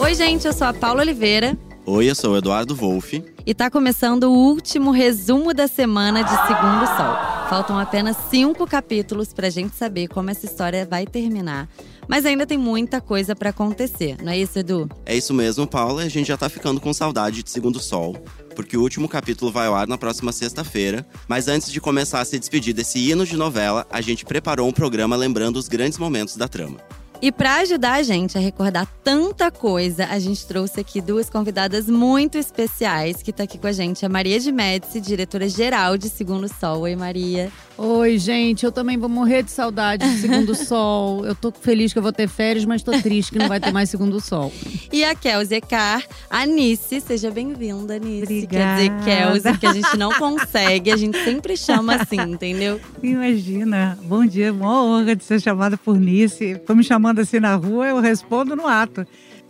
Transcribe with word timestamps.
Oi, 0.00 0.14
gente, 0.14 0.46
eu 0.46 0.52
sou 0.52 0.66
a 0.66 0.72
Paula 0.72 1.00
Oliveira. 1.02 1.56
Oi, 1.86 2.08
eu 2.08 2.14
sou 2.14 2.32
o 2.32 2.36
Eduardo 2.36 2.74
Wolff. 2.74 3.22
E 3.44 3.52
tá 3.52 3.70
começando 3.70 4.24
o 4.24 4.32
último 4.32 4.90
resumo 4.90 5.52
da 5.52 5.66
semana 5.66 6.22
de 6.22 6.30
Segundo 6.30 6.86
Sol. 6.86 7.34
Faltam 7.50 7.78
apenas 7.78 8.16
cinco 8.30 8.66
capítulos 8.66 9.34
pra 9.34 9.50
gente 9.50 9.76
saber 9.76 10.08
como 10.08 10.30
essa 10.30 10.46
história 10.46 10.86
vai 10.86 11.06
terminar. 11.06 11.68
Mas 12.08 12.24
ainda 12.24 12.46
tem 12.46 12.56
muita 12.56 13.00
coisa 13.00 13.36
para 13.36 13.50
acontecer, 13.50 14.16
não 14.22 14.32
é 14.32 14.38
isso, 14.38 14.58
Edu? 14.58 14.88
É 15.04 15.16
isso 15.16 15.34
mesmo, 15.34 15.66
Paula. 15.66 16.02
A 16.02 16.08
gente 16.08 16.28
já 16.28 16.36
tá 16.36 16.48
ficando 16.48 16.80
com 16.80 16.92
saudade 16.92 17.42
de 17.42 17.50
Segundo 17.50 17.78
Sol, 17.80 18.16
porque 18.56 18.76
o 18.76 18.82
último 18.82 19.08
capítulo 19.08 19.52
vai 19.52 19.66
ao 19.66 19.74
ar 19.74 19.86
na 19.86 19.98
próxima 19.98 20.32
sexta-feira. 20.32 21.06
Mas 21.28 21.48
antes 21.48 21.70
de 21.70 21.80
começar 21.80 22.20
a 22.20 22.24
se 22.24 22.38
despedir 22.38 22.72
desse 22.72 22.98
hino 22.98 23.26
de 23.26 23.36
novela, 23.36 23.86
a 23.90 24.00
gente 24.00 24.24
preparou 24.24 24.68
um 24.68 24.72
programa 24.72 25.16
lembrando 25.16 25.56
os 25.56 25.68
grandes 25.68 25.98
momentos 25.98 26.36
da 26.36 26.48
trama. 26.48 26.78
E 27.22 27.32
para 27.32 27.56
ajudar 27.56 27.94
a 27.94 28.02
gente 28.02 28.36
a 28.36 28.40
recordar 28.40 28.86
tanta 29.02 29.50
coisa, 29.50 30.06
a 30.06 30.18
gente 30.18 30.46
trouxe 30.46 30.80
aqui 30.80 31.00
duas 31.00 31.30
convidadas 31.30 31.88
muito 31.88 32.36
especiais 32.36 33.22
que 33.22 33.32
tá 33.32 33.44
aqui 33.44 33.56
com 33.56 33.66
a 33.66 33.72
gente, 33.72 34.04
a 34.04 34.08
Maria 34.08 34.38
de 34.38 34.52
Médici, 34.52 35.00
diretora 35.00 35.48
geral 35.48 35.96
de 35.96 36.08
Segundo 36.08 36.48
Sol. 36.48 36.80
Oi, 36.80 36.94
Maria. 36.96 37.50
Oi, 37.76 38.18
gente, 38.18 38.64
eu 38.64 38.70
também 38.70 38.96
vou 38.96 39.08
morrer 39.08 39.42
de 39.42 39.50
saudade 39.50 40.08
de 40.08 40.20
Segundo 40.20 40.54
Sol. 40.54 41.26
Eu 41.26 41.34
tô 41.34 41.50
feliz 41.50 41.92
que 41.92 41.98
eu 41.98 42.02
vou 42.02 42.12
ter 42.12 42.28
férias, 42.28 42.64
mas 42.64 42.84
tô 42.84 42.92
triste 43.02 43.32
que 43.32 43.38
não 43.38 43.48
vai 43.48 43.58
ter 43.58 43.72
mais 43.72 43.90
Segundo 43.90 44.20
Sol. 44.20 44.52
E 44.92 45.02
a 45.04 45.12
Kelsey 45.12 45.60
Car, 45.60 46.04
a 46.30 46.46
Nice, 46.46 47.00
seja 47.00 47.32
bem-vinda, 47.32 47.98
Nice. 47.98 48.22
Obrigada. 48.22 48.80
Quer 48.80 48.90
dizer, 48.90 49.04
Kelsey, 49.04 49.52
porque 49.52 49.66
a 49.66 49.72
gente 49.72 49.96
não 49.96 50.12
consegue, 50.12 50.92
a 50.92 50.96
gente 50.96 51.18
sempre 51.24 51.56
chama 51.56 51.96
assim, 51.96 52.20
entendeu? 52.20 52.80
Imagina, 53.02 53.98
bom 54.04 54.24
dia, 54.24 54.52
uma 54.52 54.84
honra 54.84 55.16
de 55.16 55.24
ser 55.24 55.40
chamada 55.40 55.76
por 55.76 55.98
Nice. 55.98 56.60
Foi 56.64 56.76
me 56.76 56.84
chamando 56.84 57.18
assim 57.18 57.40
na 57.40 57.56
rua, 57.56 57.88
eu 57.88 57.98
respondo 57.98 58.54
no 58.54 58.68
ato. 58.68 59.04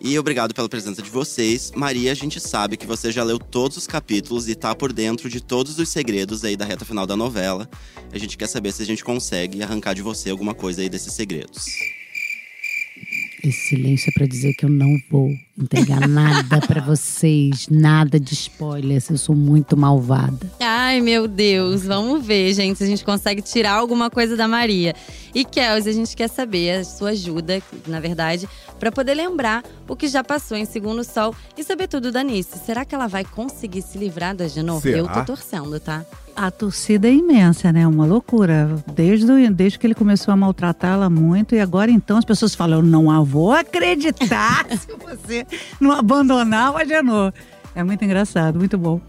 E 0.07 0.19
obrigado 0.19 0.53
pela 0.53 0.69
presença 0.69 1.01
de 1.01 1.09
vocês. 1.09 1.73
Maria, 1.75 2.13
a 2.13 2.15
gente 2.15 2.39
sabe 2.39 2.77
que 2.77 2.87
você 2.87 3.11
já 3.11 3.25
leu 3.25 3.39
todos 3.39 3.79
os 3.79 3.87
capítulos 3.87 4.47
e 4.51 4.55
tá 4.55 4.75
por 4.75 4.93
dentro 4.93 5.31
de 5.31 5.41
todos 5.41 5.79
os 5.79 5.89
segredos 5.89 6.45
aí 6.45 6.59
da 6.59 6.65
reta 6.67 6.85
final 6.85 7.07
da 7.07 7.17
novela. 7.17 7.67
A 8.13 8.19
gente 8.19 8.37
quer 8.37 8.47
saber 8.47 8.71
se 8.73 8.83
a 8.83 8.87
gente 8.87 9.03
consegue 9.03 9.63
arrancar 9.63 9.95
de 9.95 10.03
você 10.03 10.29
alguma 10.29 10.53
coisa 10.53 10.83
aí 10.83 10.91
desses 10.91 11.15
segredos. 11.15 11.65
Esse 13.45 13.69
silêncio 13.69 14.09
é 14.09 14.13
pra 14.13 14.27
dizer 14.27 14.55
que 14.55 14.65
eu 14.65 14.71
não 14.71 14.97
vou 15.11 15.31
entregar 15.59 16.09
nada 16.09 16.61
pra 16.67 16.81
vocês, 16.81 17.69
nada 17.71 18.19
de 18.19 18.33
spoilers. 18.33 19.11
Eu 19.11 19.19
sou 19.19 19.37
muito 19.37 19.77
malvada. 19.77 20.51
Ai, 20.59 21.03
meu 21.03 21.29
Deus, 21.29 21.83
vamos 21.85 22.25
ver, 22.25 22.55
gente, 22.55 22.79
se 22.79 22.85
a 22.85 22.87
gente 22.87 23.05
consegue 23.05 23.43
tirar 23.43 23.75
alguma 23.75 24.09
coisa 24.09 24.35
da 24.35 24.49
Maria. 24.49 24.95
E 25.35 25.45
Kelsey, 25.45 25.93
a 25.93 25.95
gente 25.95 26.17
quer 26.17 26.29
saber 26.29 26.79
a 26.79 26.85
sua 26.85 27.11
ajuda, 27.11 27.63
na 27.87 28.01
verdade, 28.01 28.49
para 28.81 28.91
poder 28.91 29.13
lembrar 29.13 29.63
o 29.87 29.95
que 29.95 30.09
já 30.09 30.25
passou 30.25 30.57
em 30.57 30.65
Segundo 30.65 31.05
Sol 31.05 31.35
e 31.57 31.63
saber 31.63 31.87
tudo 31.87 32.11
da 32.11 32.25
Nice. 32.25 32.59
Será 32.65 32.83
que 32.85 32.95
ela 32.95 33.07
vai 33.07 33.25
conseguir 33.25 33.83
se 33.83 33.99
livrar 33.99 34.35
da? 34.35 34.49
Será? 34.49 34.99
Eu 34.99 35.07
tô 35.07 35.23
torcendo, 35.25 35.79
tá? 35.79 36.03
A 36.37 36.51
torcida 36.51 37.07
é 37.09 37.13
imensa, 37.13 37.73
né? 37.73 37.87
Uma 37.87 38.05
loucura. 38.07 38.77
Desde, 38.95 39.31
o- 39.31 39.55
desde 39.55 39.79
que 39.79 39.87
ele 39.87 39.95
começou 39.95 40.33
a 40.33 40.37
maltratá-la 40.37 41.09
muito. 41.09 41.55
E 41.55 41.61
agora 41.61 41.91
então 41.91 42.17
as 42.17 42.25
pessoas 42.25 42.55
falam: 42.55 42.79
eu 42.79 42.83
não 42.85 43.25
vou 43.25 43.53
acreditar 43.53 44.67
se 44.77 44.89
você 44.99 45.47
não 45.81 45.93
abandonar 45.93 46.73
o 46.73 46.77
Agenor. 46.77 47.33
É 47.77 47.83
muito 47.83 48.05
engraçado, 48.05 48.57
muito 48.57 48.79
bom. 48.79 49.01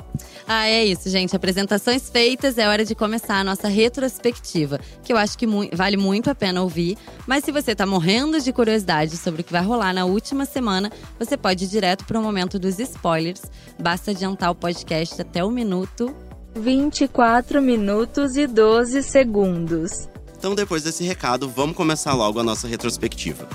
Ah, 0.48 0.68
é 0.68 0.84
isso, 0.86 1.08
gente. 1.10 1.36
Apresentações 1.36 2.10
feitas, 2.10 2.58
é 2.58 2.68
hora 2.68 2.84
de 2.84 2.96
começar 2.96 3.36
a 3.40 3.44
nossa 3.44 3.68
retrospectiva, 3.68 4.80
que 5.04 5.14
eu 5.14 5.18
acho 5.18 5.38
que 5.38 5.46
mu- 5.46 5.70
vale 5.74 5.98
muito 5.98 6.32
a 6.32 6.36
pena 6.36 6.62
ouvir. 6.64 6.98
Mas 7.28 7.44
se 7.44 7.52
você 7.52 7.76
tá 7.76 7.86
morrendo 7.86 8.40
de 8.40 8.52
curiosidade 8.52 9.18
sobre 9.18 9.42
o 9.42 9.44
que 9.44 9.52
vai 9.52 9.64
rolar 9.64 9.94
na 9.94 10.06
última 10.06 10.46
semana, 10.46 10.92
você 11.20 11.38
pode 11.38 11.66
ir 11.66 11.68
direto 11.68 12.06
pro 12.06 12.22
momento 12.22 12.58
dos 12.58 12.80
spoilers. 12.80 13.44
Basta 13.80 14.12
adiantar 14.12 14.50
o 14.52 14.56
podcast 14.56 15.22
até 15.22 15.44
o 15.44 15.52
minuto 15.52 16.16
24 16.56 17.62
minutos 17.62 18.38
e 18.38 18.48
12 18.48 19.04
segundos. 19.04 20.08
Então, 20.38 20.56
depois 20.56 20.84
desse 20.84 21.04
recado, 21.04 21.50
vamos 21.50 21.76
começar 21.76 22.14
logo 22.14 22.40
a 22.40 22.44
nossa 22.44 22.66
retrospectiva. 22.68 23.48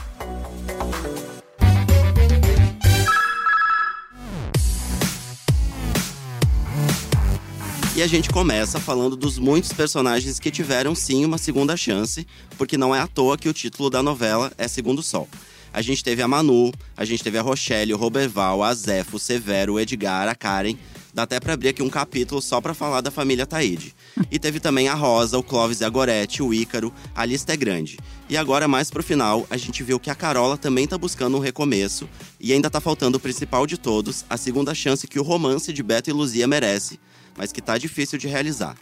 E 7.96 8.02
a 8.02 8.06
gente 8.06 8.30
começa 8.30 8.78
falando 8.78 9.16
dos 9.16 9.38
muitos 9.38 9.72
personagens 9.72 10.38
que 10.38 10.50
tiveram 10.50 10.94
sim 10.94 11.24
uma 11.24 11.38
segunda 11.38 11.76
chance, 11.76 12.26
porque 12.56 12.76
não 12.76 12.94
é 12.94 13.00
à 13.00 13.06
toa 13.06 13.36
que 13.36 13.48
o 13.48 13.52
título 13.52 13.88
da 13.88 14.02
novela 14.02 14.52
é 14.58 14.68
Segundo 14.68 15.02
Sol. 15.02 15.28
A 15.72 15.80
gente 15.82 16.02
teve 16.02 16.20
a 16.20 16.28
Manu, 16.28 16.72
a 16.96 17.04
gente 17.04 17.22
teve 17.22 17.38
a 17.38 17.42
Rochelle, 17.42 17.94
o 17.94 17.96
Roberval, 17.96 18.62
a 18.62 18.74
Zefo, 18.74 19.16
o 19.16 19.20
Severo, 19.20 19.74
o 19.74 19.80
Edgar, 19.80 20.28
a 20.28 20.34
Karen. 20.34 20.76
Dá 21.12 21.24
até 21.24 21.40
pra 21.40 21.54
abrir 21.54 21.68
aqui 21.68 21.82
um 21.82 21.90
capítulo 21.90 22.40
só 22.40 22.60
pra 22.60 22.74
falar 22.74 23.00
da 23.00 23.10
família 23.10 23.46
Taíde. 23.46 23.94
E 24.30 24.38
teve 24.38 24.60
também 24.60 24.88
a 24.88 24.94
Rosa, 24.94 25.38
o 25.38 25.42
Clóvis 25.42 25.80
e 25.80 25.84
a 25.84 25.88
Gorete, 25.88 26.42
o 26.42 26.54
Ícaro. 26.54 26.92
A 27.14 27.24
lista 27.24 27.52
é 27.52 27.56
grande. 27.56 27.98
E 28.28 28.36
agora, 28.36 28.68
mais 28.68 28.90
pro 28.90 29.02
final, 29.02 29.46
a 29.50 29.56
gente 29.56 29.82
viu 29.82 29.98
que 29.98 30.10
a 30.10 30.14
Carola 30.14 30.56
também 30.56 30.86
tá 30.86 30.96
buscando 30.96 31.36
um 31.36 31.40
recomeço. 31.40 32.08
E 32.38 32.52
ainda 32.52 32.70
tá 32.70 32.80
faltando 32.80 33.18
o 33.18 33.20
principal 33.20 33.66
de 33.66 33.76
todos, 33.76 34.24
a 34.30 34.36
segunda 34.36 34.74
chance 34.74 35.08
que 35.08 35.18
o 35.18 35.24
romance 35.24 35.72
de 35.72 35.82
Beto 35.82 36.10
e 36.10 36.12
Luzia 36.12 36.46
merece, 36.46 37.00
mas 37.36 37.52
que 37.52 37.60
tá 37.60 37.76
difícil 37.76 38.18
de 38.18 38.28
realizar. 38.28 38.76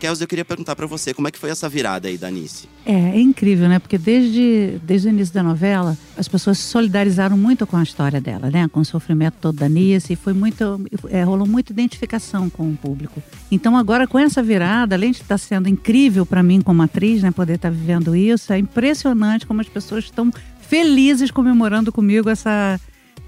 Kels, 0.00 0.18
eu 0.20 0.26
queria 0.26 0.46
perguntar 0.46 0.74
pra 0.74 0.86
você 0.86 1.12
como 1.12 1.28
é 1.28 1.30
que 1.30 1.38
foi 1.38 1.50
essa 1.50 1.68
virada 1.68 2.08
aí 2.08 2.16
da 2.16 2.30
Nice. 2.30 2.66
É, 2.86 2.94
é 2.94 3.20
incrível, 3.20 3.68
né? 3.68 3.78
Porque 3.78 3.98
desde, 3.98 4.80
desde 4.82 5.08
o 5.08 5.10
início 5.10 5.34
da 5.34 5.42
novela, 5.42 5.96
as 6.16 6.26
pessoas 6.26 6.58
se 6.58 6.64
solidarizaram 6.64 7.36
muito 7.36 7.66
com 7.66 7.76
a 7.76 7.82
história 7.82 8.18
dela, 8.18 8.50
né? 8.50 8.66
Com 8.68 8.80
o 8.80 8.84
sofrimento 8.84 9.34
todo 9.38 9.56
da 9.56 9.68
Nice. 9.68 10.10
E 10.10 10.16
foi 10.16 10.32
muito, 10.32 10.80
é, 11.10 11.22
rolou 11.22 11.46
muita 11.46 11.72
identificação 11.72 12.48
com 12.48 12.70
o 12.70 12.76
público. 12.76 13.22
Então, 13.50 13.76
agora, 13.76 14.06
com 14.06 14.18
essa 14.18 14.42
virada, 14.42 14.94
além 14.94 15.12
de 15.12 15.20
estar 15.20 15.36
sendo 15.36 15.68
incrível 15.68 16.24
para 16.24 16.42
mim 16.42 16.62
como 16.62 16.82
atriz, 16.82 17.22
né? 17.22 17.30
Poder 17.30 17.56
estar 17.56 17.70
vivendo 17.70 18.16
isso, 18.16 18.54
é 18.54 18.58
impressionante 18.58 19.46
como 19.46 19.60
as 19.60 19.68
pessoas 19.68 20.04
estão 20.04 20.32
felizes 20.62 21.30
comemorando 21.30 21.92
comigo 21.92 22.30
essa, 22.30 22.80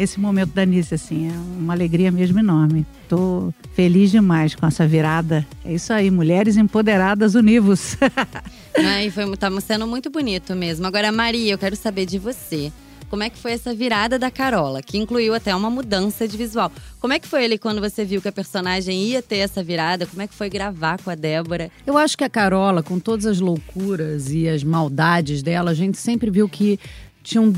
esse 0.03 0.21
momento 0.21 0.53
da 0.53 0.65
Nice, 0.65 0.95
assim. 0.95 1.29
É 1.29 1.33
uma 1.59 1.73
alegria 1.73 2.11
mesmo 2.11 2.39
enorme. 2.39 2.87
Tô 3.09 3.53
feliz 3.75 4.11
demais 4.11 4.55
com 4.55 4.67
essa 4.67 4.87
virada. 4.87 5.47
É 5.65 5.73
isso 5.73 5.93
aí, 5.93 6.11
mulheres 6.11 6.57
empoderadas 6.57 7.35
univos. 7.35 7.97
Ai, 8.77 9.11
foi, 9.11 9.37
tá 9.37 9.49
sendo 9.61 9.87
muito 9.87 10.11
bonito 10.11 10.55
mesmo. 10.55 10.87
Agora, 10.87 11.13
Maria, 11.13 11.53
eu 11.53 11.59
quero 11.59 11.77
saber 11.77 12.07
de 12.07 12.19
você. 12.19 12.73
Como 13.13 13.23
é 13.23 13.29
que 13.29 13.37
foi 13.37 13.53
essa 13.53 13.75
virada 13.75 14.19
da 14.19 14.31
Carola, 14.31 14.81
que 14.81 14.97
incluiu 14.97 15.35
até 15.35 15.55
uma 15.55 15.69
mudança 15.69 16.27
de 16.27 16.35
visual? 16.35 16.73
Como 16.99 17.13
é 17.13 17.19
que 17.19 17.29
foi 17.29 17.45
ele 17.45 17.59
quando 17.59 17.79
você 17.79 18.07
viu 18.07 18.23
que 18.23 18.29
a 18.29 18.33
personagem 18.33 19.05
ia 19.05 19.21
ter 19.21 19.37
essa 19.37 19.63
virada? 19.63 20.07
Como 20.07 20.23
é 20.23 20.27
que 20.27 20.35
foi 20.35 20.49
gravar 20.49 20.99
com 20.99 21.11
a 21.11 21.15
Débora? 21.15 21.71
Eu 21.87 21.99
acho 21.99 22.17
que 22.17 22.25
a 22.25 22.31
Carola, 22.31 22.83
com 22.83 22.99
todas 22.99 23.27
as 23.27 23.39
loucuras 23.39 24.33
e 24.33 24.49
as 24.49 24.65
maldades 24.65 25.43
dela, 25.43 25.73
a 25.73 25.75
gente 25.75 25.99
sempre 25.99 26.31
viu 26.31 26.49
que 26.49 26.81
tinham 27.23 27.53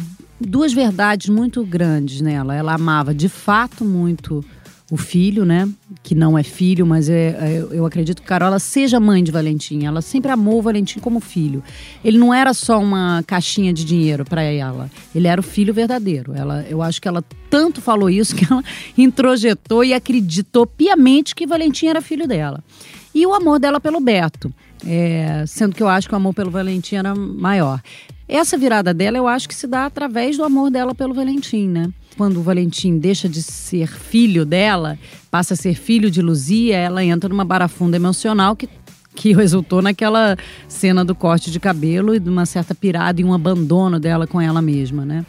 duas 0.45 0.73
verdades 0.73 1.29
muito 1.29 1.65
grandes 1.65 2.21
nela. 2.21 2.55
Ela 2.55 2.75
amava 2.75 3.15
de 3.15 3.29
fato 3.29 3.85
muito 3.85 4.45
o 4.91 4.97
filho, 4.99 5.45
né? 5.47 5.69
Que 6.03 6.15
não 6.15 6.37
é 6.37 6.43
filho, 6.43 6.87
mas 6.87 7.09
é, 7.09 7.29
é- 7.41 7.67
eu 7.73 7.87
acredito 7.87 8.21
que 8.21 8.29
Carola 8.29 8.59
seja 8.59 9.01
mãe 9.01 9.25
de 9.25 9.33
Valentim. 9.33 9.85
Ela 9.85 10.03
sempre 10.03 10.31
amou 10.31 10.59
o 10.59 10.63
Valentim 10.63 10.99
como 11.01 11.21
filho. 11.21 11.63
Ele 12.05 12.19
não 12.19 12.33
era 12.35 12.53
só 12.53 12.79
uma 12.79 13.25
caixinha 13.27 13.73
de 13.73 13.85
dinheiro 13.85 14.25
para 14.25 14.43
ela. 14.43 14.91
Ele 15.15 15.27
era 15.27 15.41
o 15.41 15.45
filho 15.45 15.73
verdadeiro. 15.73 16.35
Ela, 16.35 16.65
eu 16.69 16.83
acho 16.83 17.01
que 17.01 17.09
ela 17.09 17.25
tanto 17.49 17.81
falou 17.81 18.11
isso 18.11 18.37
que 18.37 18.45
ela 18.51 18.63
introjetou 18.97 19.83
e 19.83 19.95
acreditou 19.95 20.67
piamente 20.67 21.35
que 21.35 21.47
Valentim 21.47 21.87
era 21.87 22.03
filho 22.03 22.29
dela. 22.29 22.63
E 23.15 23.25
o 23.27 23.33
amor 23.33 23.59
dela 23.59 23.81
pelo 23.81 24.01
Beto. 24.01 24.53
É, 24.87 25.45
sendo 25.47 25.75
que 25.75 25.83
eu 25.83 25.89
acho 25.89 26.09
que 26.09 26.15
o 26.15 26.17
amor 26.17 26.35
pelo 26.35 26.51
Valentim 26.51 26.97
era 26.97 27.15
maior. 27.15 27.81
Essa 28.29 28.57
virada 28.57 28.95
dela, 28.95 29.19
eu 29.19 29.29
acho 29.29 29.49
que 29.49 29.55
se 29.55 29.67
dá 29.67 29.87
através 29.87 30.37
do 30.37 30.45
amor 30.45 30.71
dela 30.71 30.95
pelo 30.95 31.13
Valentim, 31.13 31.69
né? 31.69 31.91
Quando 32.17 32.39
o 32.39 32.43
Valentim 32.43 32.99
deixa 32.99 33.29
de 33.29 33.43
ser 33.43 33.89
filho 33.89 34.45
dela, 34.47 34.99
passa 35.31 35.55
a 35.55 35.57
ser 35.57 35.75
filho 35.75 36.11
de 36.11 36.23
Luzia, 36.23 36.77
ela 36.77 37.05
entra 37.05 37.29
numa 37.29 37.45
barafunda 37.45 37.97
emocional 37.97 38.57
que, 38.57 38.69
que 39.15 39.35
resultou 39.35 39.83
naquela 39.83 40.37
cena 40.69 41.05
do 41.05 41.15
corte 41.15 41.51
de 41.51 41.61
cabelo 41.61 42.15
e 42.15 42.21
de 42.21 42.31
uma 42.31 42.47
certa 42.47 42.75
pirada 42.75 43.21
e 43.21 43.25
um 43.25 43.35
abandono 43.35 44.01
dela 44.01 44.27
com 44.27 44.41
ela 44.41 44.63
mesma, 44.63 45.05
né? 45.05 45.27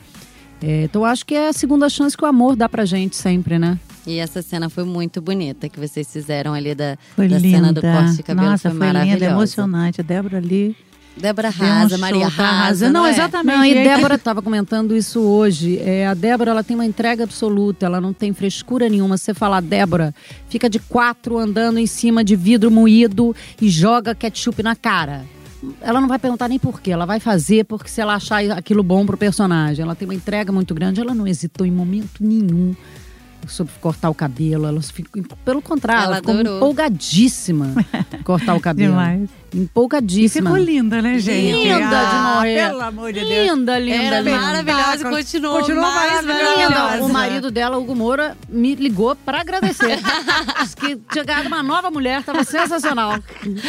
É, 0.62 0.84
então 0.84 1.02
eu 1.02 1.06
acho 1.06 1.26
que 1.26 1.36
é 1.36 1.50
a 1.50 1.54
segunda 1.54 1.90
chance 1.90 2.16
que 2.16 2.24
o 2.24 2.28
amor 2.28 2.56
dá 2.56 2.70
pra 2.70 2.86
gente 2.86 3.16
sempre, 3.16 3.60
né? 3.60 3.78
E 4.08 4.20
essa 4.20 4.42
cena 4.42 4.70
foi 4.70 4.84
muito 4.84 5.20
bonita 5.20 5.68
que 5.68 5.80
vocês 5.80 6.12
fizeram 6.12 6.54
ali 6.54 6.76
da, 6.76 6.98
Foi 7.16 7.28
da 7.28 7.38
linda. 7.38 7.58
cena 7.58 7.74
do 7.74 7.82
corte 7.82 8.18
de 8.18 8.24
cabelo. 8.24 8.50
Nossa, 8.52 8.70
foi 8.70 8.80
foi 8.80 9.04
linda, 9.04 9.26
emocionante. 9.26 10.02
A 10.02 10.04
Débora 10.04 10.38
ali. 10.38 10.76
Débora 11.18 11.48
um 11.48 11.52
Rasa, 11.52 11.90
show, 11.90 11.98
Maria 12.00 12.30
tá 12.30 12.52
Rasa. 12.52 12.90
Não, 12.92 13.06
é? 13.06 13.12
exatamente. 13.12 13.58
Não, 13.58 13.66
e 13.66 13.74
Débora 13.74 14.16
estava 14.16 14.42
comentando 14.42 14.96
isso 14.96 15.22
hoje. 15.22 15.80
É, 15.80 16.06
a 16.06 16.14
Débora 16.14 16.52
ela 16.52 16.64
tem 16.64 16.76
uma 16.76 16.86
entrega 16.86 17.24
absoluta, 17.24 17.86
ela 17.86 18.02
não 18.02 18.12
tem 18.12 18.34
frescura 18.34 18.90
nenhuma. 18.90 19.18
Você 19.18 19.34
fala, 19.34 19.62
Débora, 19.62 20.14
fica 20.50 20.70
de 20.70 20.78
quatro 20.78 21.38
andando 21.38 21.80
em 21.80 21.88
cima 21.88 22.24
de 22.24 22.36
vidro 22.36 22.70
moído 22.70 23.34
e 23.62 23.70
joga 23.70 24.14
ketchup 24.14 24.62
na 24.62 24.76
cara. 24.76 25.24
ela 25.82 26.02
não 26.02 26.08
vai 26.08 26.20
perguntar 26.20 26.50
nem 26.50 26.60
por 26.60 26.82
quê, 26.82 26.92
ela 26.92 27.06
vai 27.06 27.20
fazer 27.20 27.64
porque 27.64 27.90
se 27.90 28.02
ela 28.02 28.16
achar 28.16 28.44
aquilo 28.52 28.84
bom 28.84 29.06
pro 29.06 29.18
personagem. 29.18 29.84
Ela 29.84 29.96
tem 29.96 30.06
uma 30.08 30.14
entrega 30.14 30.52
muito 30.52 30.76
grande, 30.76 31.00
ela 31.00 31.16
não 31.16 31.26
hesitou 31.26 31.66
em 31.66 31.72
momento 31.72 32.22
nenhum 32.22 32.76
sobre 33.48 33.74
cortar 33.82 34.10
o 34.10 34.14
cabelo. 34.16 34.66
Ela 34.68 34.82
ficou, 34.82 35.24
pelo 35.44 35.62
contrário, 35.62 36.04
ela, 36.04 36.12
Ela 36.14 36.16
ficou 36.18 36.34
adorou. 36.34 36.58
empolgadíssima 36.58 37.74
em 38.18 38.24
cortar 38.24 38.56
o 38.56 38.60
cabelo. 38.60 38.92
Demais. 38.92 39.30
E 39.54 39.58
Empolgadíssima. 39.60 40.50
ficou 40.50 40.62
linda, 40.64 41.02
né, 41.02 41.18
gente? 41.18 41.54
Linda 41.64 41.88
de 41.88 41.96
Ah, 41.96 42.34
morrer. 42.36 42.68
Pelo 42.68 42.82
amor 42.82 43.14
de 43.14 43.20
Deus. 43.22 43.30
Linda, 43.58 43.80
linda, 43.80 43.96
Era 44.04 44.20
linda. 44.22 44.38
maravilhosa 44.38 44.96
e 45.08 45.12
continuou, 45.12 45.60
Continuou 45.60 45.82
mais 45.94 46.26
maravilhosa. 46.26 47.04
O 47.04 47.10
marido 47.10 47.50
dela, 47.52 47.78
Hugo 47.78 47.96
Moura, 47.96 48.38
me 48.50 48.76
ligou 48.76 49.16
pra 49.16 49.40
agradecer. 49.42 49.98
Diz 50.62 50.76
que 50.76 50.98
tinha 51.10 51.24
ganhado 51.24 51.48
uma 51.48 51.64
nova 51.64 51.90
mulher, 51.90 52.22
tava 52.24 52.44
sensacional. 52.44 53.18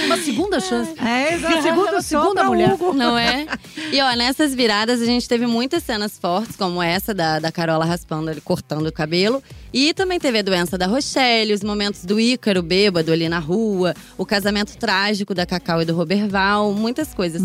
Uma 0.07 0.17
segunda 0.17 0.59
chance. 0.59 0.93
É, 1.01 1.35
exato. 1.35 1.63
Segunda- 1.63 2.03
segunda 2.03 2.45
mulher. 2.45 2.73
Hugo. 2.73 2.93
Não 2.93 3.17
é? 3.17 3.47
E 3.93 4.01
ó, 4.01 4.13
nessas 4.17 4.55
viradas 4.55 5.01
a 5.01 5.05
gente 5.07 5.29
teve 5.29 5.47
muitas 5.47 5.85
cenas 5.85 6.19
fortes, 6.19 6.57
como 6.57 6.83
essa 6.83 7.15
da, 7.15 7.39
da 7.39 7.53
Carola 7.53 7.85
raspando 7.85 8.29
ali, 8.31 8.41
cortando 8.41 8.87
o 8.89 8.93
cabelo. 8.93 9.41
E 9.73 9.93
também 9.93 10.19
teve 10.19 10.39
a 10.39 10.43
doença 10.43 10.79
da 10.79 10.87
Rochelle, 10.87 11.53
os 11.53 11.63
momentos 11.63 12.05
do 12.05 12.19
Ícaro 12.19 12.63
bêbado 12.63 13.13
ali 13.13 13.29
na 13.29 13.39
rua, 13.39 13.95
o 14.17 14.25
casamento 14.25 14.77
trágico 14.79 15.35
da 15.35 15.45
Cacau 15.45 15.83
e 15.83 15.85
do 15.85 15.95
Roberval, 15.95 16.73
muitas 16.73 17.13
coisas. 17.13 17.43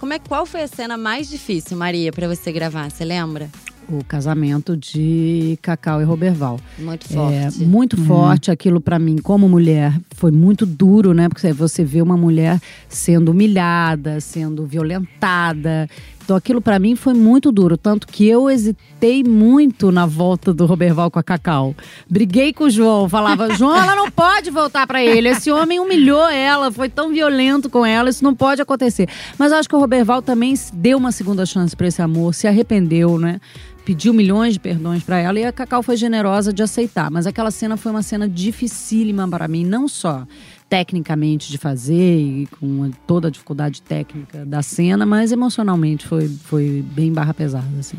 Como 0.00 0.12
é, 0.12 0.18
qual 0.18 0.46
foi 0.46 0.62
a 0.62 0.68
cena 0.68 0.96
mais 0.96 1.28
difícil, 1.28 1.76
Maria, 1.76 2.12
pra 2.12 2.26
você 2.28 2.50
gravar? 2.52 2.90
Você 2.90 3.04
lembra? 3.04 3.50
O 3.86 4.02
casamento 4.02 4.74
de 4.74 5.58
Cacau 5.60 6.00
e 6.00 6.04
Roberval. 6.04 6.58
Muito 6.78 7.04
É, 7.04 7.50
forte. 7.50 7.64
muito 7.66 8.02
forte 8.06 8.50
aquilo 8.50 8.80
pra 8.80 8.98
mim, 8.98 9.18
como 9.18 9.46
mulher, 9.46 9.92
foi 10.16 10.30
muito 10.30 10.64
duro, 10.64 11.12
né? 11.12 11.28
Porque 11.28 11.52
você 11.52 11.84
vê 11.84 12.00
uma 12.00 12.16
mulher 12.16 12.58
sendo 12.88 13.32
humilhada, 13.32 14.20
sendo 14.22 14.64
violentada. 14.64 15.86
Então 16.24 16.34
aquilo 16.34 16.62
pra 16.62 16.78
mim 16.78 16.96
foi 16.96 17.12
muito 17.12 17.52
duro, 17.52 17.76
tanto 17.76 18.06
que 18.06 18.26
eu 18.26 18.50
hesitei 18.50 19.22
muito 19.22 19.92
na 19.92 20.06
volta 20.06 20.54
do 20.54 20.64
Roberval 20.64 21.10
com 21.10 21.18
a 21.18 21.22
Cacau. 21.22 21.74
Briguei 22.08 22.50
com 22.50 22.64
o 22.64 22.70
João, 22.70 23.10
falava: 23.10 23.54
"João, 23.54 23.76
ela 23.76 23.94
não 23.94 24.10
pode 24.10 24.50
voltar 24.50 24.86
pra 24.86 25.04
ele. 25.04 25.28
Esse 25.28 25.52
homem 25.52 25.78
humilhou 25.78 26.26
ela, 26.26 26.72
foi 26.72 26.88
tão 26.88 27.12
violento 27.12 27.68
com 27.68 27.84
ela, 27.84 28.08
isso 28.08 28.24
não 28.24 28.34
pode 28.34 28.62
acontecer". 28.62 29.06
Mas 29.38 29.52
eu 29.52 29.58
acho 29.58 29.68
que 29.68 29.76
o 29.76 29.78
Roberval 29.78 30.22
também 30.22 30.54
deu 30.72 30.96
uma 30.96 31.12
segunda 31.12 31.44
chance 31.44 31.76
pra 31.76 31.88
esse 31.88 32.00
amor, 32.00 32.34
se 32.34 32.48
arrependeu, 32.48 33.18
né? 33.18 33.38
pediu 33.84 34.14
milhões 34.14 34.54
de 34.54 34.60
perdões 34.60 35.02
pra 35.02 35.18
ela 35.18 35.38
e 35.38 35.44
a 35.44 35.52
Cacau 35.52 35.82
foi 35.82 35.94
generosa 35.94 36.54
de 36.54 36.62
aceitar. 36.62 37.10
Mas 37.10 37.26
aquela 37.26 37.50
cena 37.50 37.76
foi 37.76 37.92
uma 37.92 38.02
cena 38.02 38.26
dificílima 38.26 39.28
para 39.28 39.46
mim, 39.46 39.64
não 39.64 39.86
só 39.86 40.26
tecnicamente 40.68 41.50
de 41.50 41.58
fazer 41.58 42.18
e 42.18 42.48
com 42.58 42.90
toda 43.06 43.28
a 43.28 43.30
dificuldade 43.30 43.82
técnica 43.82 44.44
da 44.44 44.62
cena, 44.62 45.06
mas 45.06 45.32
emocionalmente 45.32 46.06
foi, 46.06 46.28
foi 46.28 46.84
bem 46.94 47.12
barra 47.12 47.34
pesada, 47.34 47.78
assim. 47.78 47.98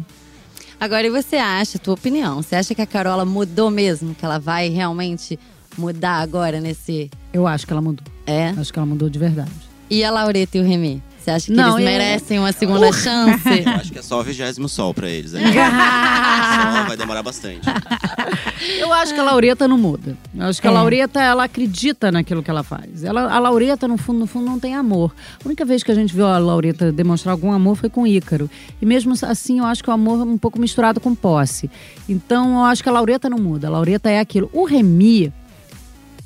Agora, 0.80 1.08
e 1.08 1.10
você 1.10 1.38
acha, 1.38 1.80
tua 1.80 1.94
opinião, 1.94 2.42
você 2.42 2.56
acha 2.56 2.76
que 2.76 2.82
a 2.82 2.86
Carola 2.86 3.24
mudou 3.24 3.70
mesmo? 3.70 4.14
Que 4.14 4.26
ela 4.26 4.38
vai 4.38 4.68
realmente 4.70 5.40
mudar 5.78 6.20
agora 6.20 6.60
nesse. 6.60 7.10
Eu 7.34 7.48
acho 7.48 7.66
que 7.66 7.72
ela 7.72 7.82
mudou. 7.82 8.06
É? 8.26 8.50
Acho 8.50 8.74
que 8.74 8.80
ela 8.80 8.86
mudou 8.86 9.10
de 9.10 9.18
verdade. 9.18 9.52
E 9.90 10.04
a 10.04 10.12
Laureta 10.12 10.58
e 10.58 10.62
o 10.62 10.64
Remy? 10.64 11.02
Você 11.25 11.31
acha 11.31 11.45
que 11.48 11.54
Não, 11.54 11.80
eles 11.80 11.80
eu- 11.80 11.86
merecem 12.00 12.38
uma 12.38 12.51
segunda 12.51 12.94
chance? 12.94 13.42
Eu 13.66 13.72
acho 13.72 13.92
que 13.92 13.98
é 13.98 14.01
só 14.04 14.19
o 14.19 14.24
vigésimo 14.24 14.69
sol 14.69 14.94
pra 14.94 15.10
eles. 15.10 15.31
Né? 15.33 15.42
Vai 16.88 16.95
demorar 16.95 17.24
bastante. 17.24 17.62
Eu 18.80 18.94
acho 18.94 19.12
que 19.12 19.19
a 19.19 19.24
Laureta 19.24 19.68
não 19.68 19.75
muda. 19.77 20.16
Eu 20.36 20.45
acho 20.45 20.62
que 20.62 20.68
a 20.68 20.72
É. 20.72 20.74
Laureta, 20.74 21.19
ela 21.19 21.44
acredita 21.45 22.12
naquilo 22.12 22.44
que 22.44 22.50
ela 22.51 22.62
faz. 22.62 23.04
Ela, 23.04 23.24
a 23.33 23.39
Laureta, 23.39 23.88
no 23.88 23.98
fundo, 23.98 24.19
no 24.19 24.27
fundo, 24.27 24.45
não 24.45 24.60
tem 24.60 24.75
amor. 24.75 25.16
A 25.44 25.48
única 25.48 25.66
vez 25.66 25.81
que 25.81 25.92
a 25.92 25.95
gente 25.95 26.13
viu 26.13 26.27
a 26.27 26.38
Laureta 26.38 26.92
demonstrar 26.92 27.31
algum 27.31 27.51
amor 27.51 27.75
foi 27.75 27.89
com 27.89 28.04
o 28.04 28.07
Ícaro. 28.07 28.48
E 28.80 28.86
mesmo 28.86 29.13
assim, 29.24 29.57
eu 29.57 29.66
acho 29.66 29.83
que 29.83 29.89
o 29.89 29.94
amor 29.94 30.19
é 30.19 30.24
um 30.24 30.38
pouco 30.38 30.60
misturado 30.60 31.00
com 31.00 31.16
posse. 31.16 31.71
Então, 32.07 32.54
eu 32.60 32.66
acho 32.66 32.83
que 32.83 32.89
a 32.89 32.92
Laureta 32.92 33.28
não 33.30 33.39
muda. 33.39 33.66
A 33.68 33.71
Laureta 33.71 34.12
é 34.12 34.19
aquilo. 34.19 34.48
O 34.54 34.63
Remy, 34.63 35.33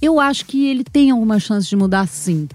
eu 0.02 0.20
acho 0.20 0.46
que 0.46 0.68
ele 0.68 0.84
tem 0.84 1.10
alguma 1.12 1.40
chance 1.40 1.70
de 1.70 1.76
mudar 1.78 2.06
sim. 2.06 2.50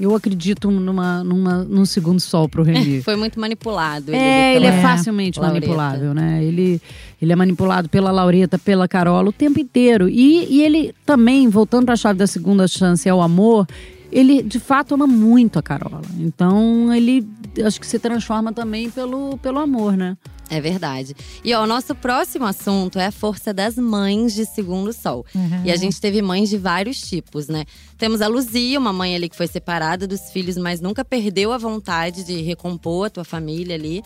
Eu 0.00 0.14
acredito 0.14 0.70
numa, 0.70 1.24
numa, 1.24 1.64
num 1.64 1.84
segundo 1.84 2.20
sol 2.20 2.48
pro 2.48 2.62
Remy. 2.62 3.02
Foi 3.02 3.16
muito 3.16 3.38
manipulado. 3.40 4.14
É, 4.14 4.54
ele 4.54 4.66
é 4.66 4.80
facilmente 4.80 5.40
Laureta. 5.40 5.66
manipulável, 5.66 6.14
né? 6.14 6.42
Ele, 6.44 6.80
ele 7.20 7.32
é 7.32 7.36
manipulado 7.36 7.88
pela 7.88 8.10
Laureta, 8.10 8.58
pela 8.58 8.86
Carola 8.86 9.30
o 9.30 9.32
tempo 9.32 9.58
inteiro. 9.58 10.08
E, 10.08 10.46
e 10.48 10.62
ele 10.62 10.94
também, 11.04 11.48
voltando 11.48 11.84
para 11.86 11.94
a 11.94 11.96
chave 11.96 12.18
da 12.18 12.26
segunda 12.26 12.68
chance, 12.68 13.08
é 13.08 13.14
o 13.14 13.20
amor. 13.20 13.66
Ele, 14.10 14.42
de 14.42 14.60
fato, 14.60 14.94
ama 14.94 15.06
muito 15.06 15.58
a 15.58 15.62
Carola. 15.62 16.02
Então, 16.18 16.94
ele 16.94 17.26
acho 17.64 17.80
que 17.80 17.86
se 17.86 17.98
transforma 17.98 18.52
também 18.52 18.88
pelo, 18.90 19.36
pelo 19.38 19.58
amor, 19.58 19.96
né? 19.96 20.16
É 20.50 20.60
verdade. 20.60 21.14
E 21.44 21.52
ó, 21.54 21.62
o 21.62 21.66
nosso 21.66 21.94
próximo 21.94 22.46
assunto 22.46 22.98
é 22.98 23.06
a 23.06 23.12
força 23.12 23.52
das 23.52 23.76
mães 23.76 24.34
de 24.34 24.46
Segundo 24.46 24.92
Sol. 24.92 25.26
E 25.64 25.70
a 25.70 25.76
gente 25.76 26.00
teve 26.00 26.22
mães 26.22 26.48
de 26.48 26.56
vários 26.56 27.00
tipos, 27.00 27.48
né? 27.48 27.64
Temos 27.98 28.22
a 28.22 28.28
Luzia, 28.28 28.78
uma 28.78 28.92
mãe 28.92 29.14
ali 29.14 29.28
que 29.28 29.36
foi 29.36 29.46
separada 29.46 30.06
dos 30.06 30.30
filhos, 30.30 30.56
mas 30.56 30.80
nunca 30.80 31.04
perdeu 31.04 31.52
a 31.52 31.58
vontade 31.58 32.24
de 32.24 32.40
recompor 32.40 33.06
a 33.06 33.10
tua 33.10 33.24
família 33.24 33.74
ali. 33.74 34.02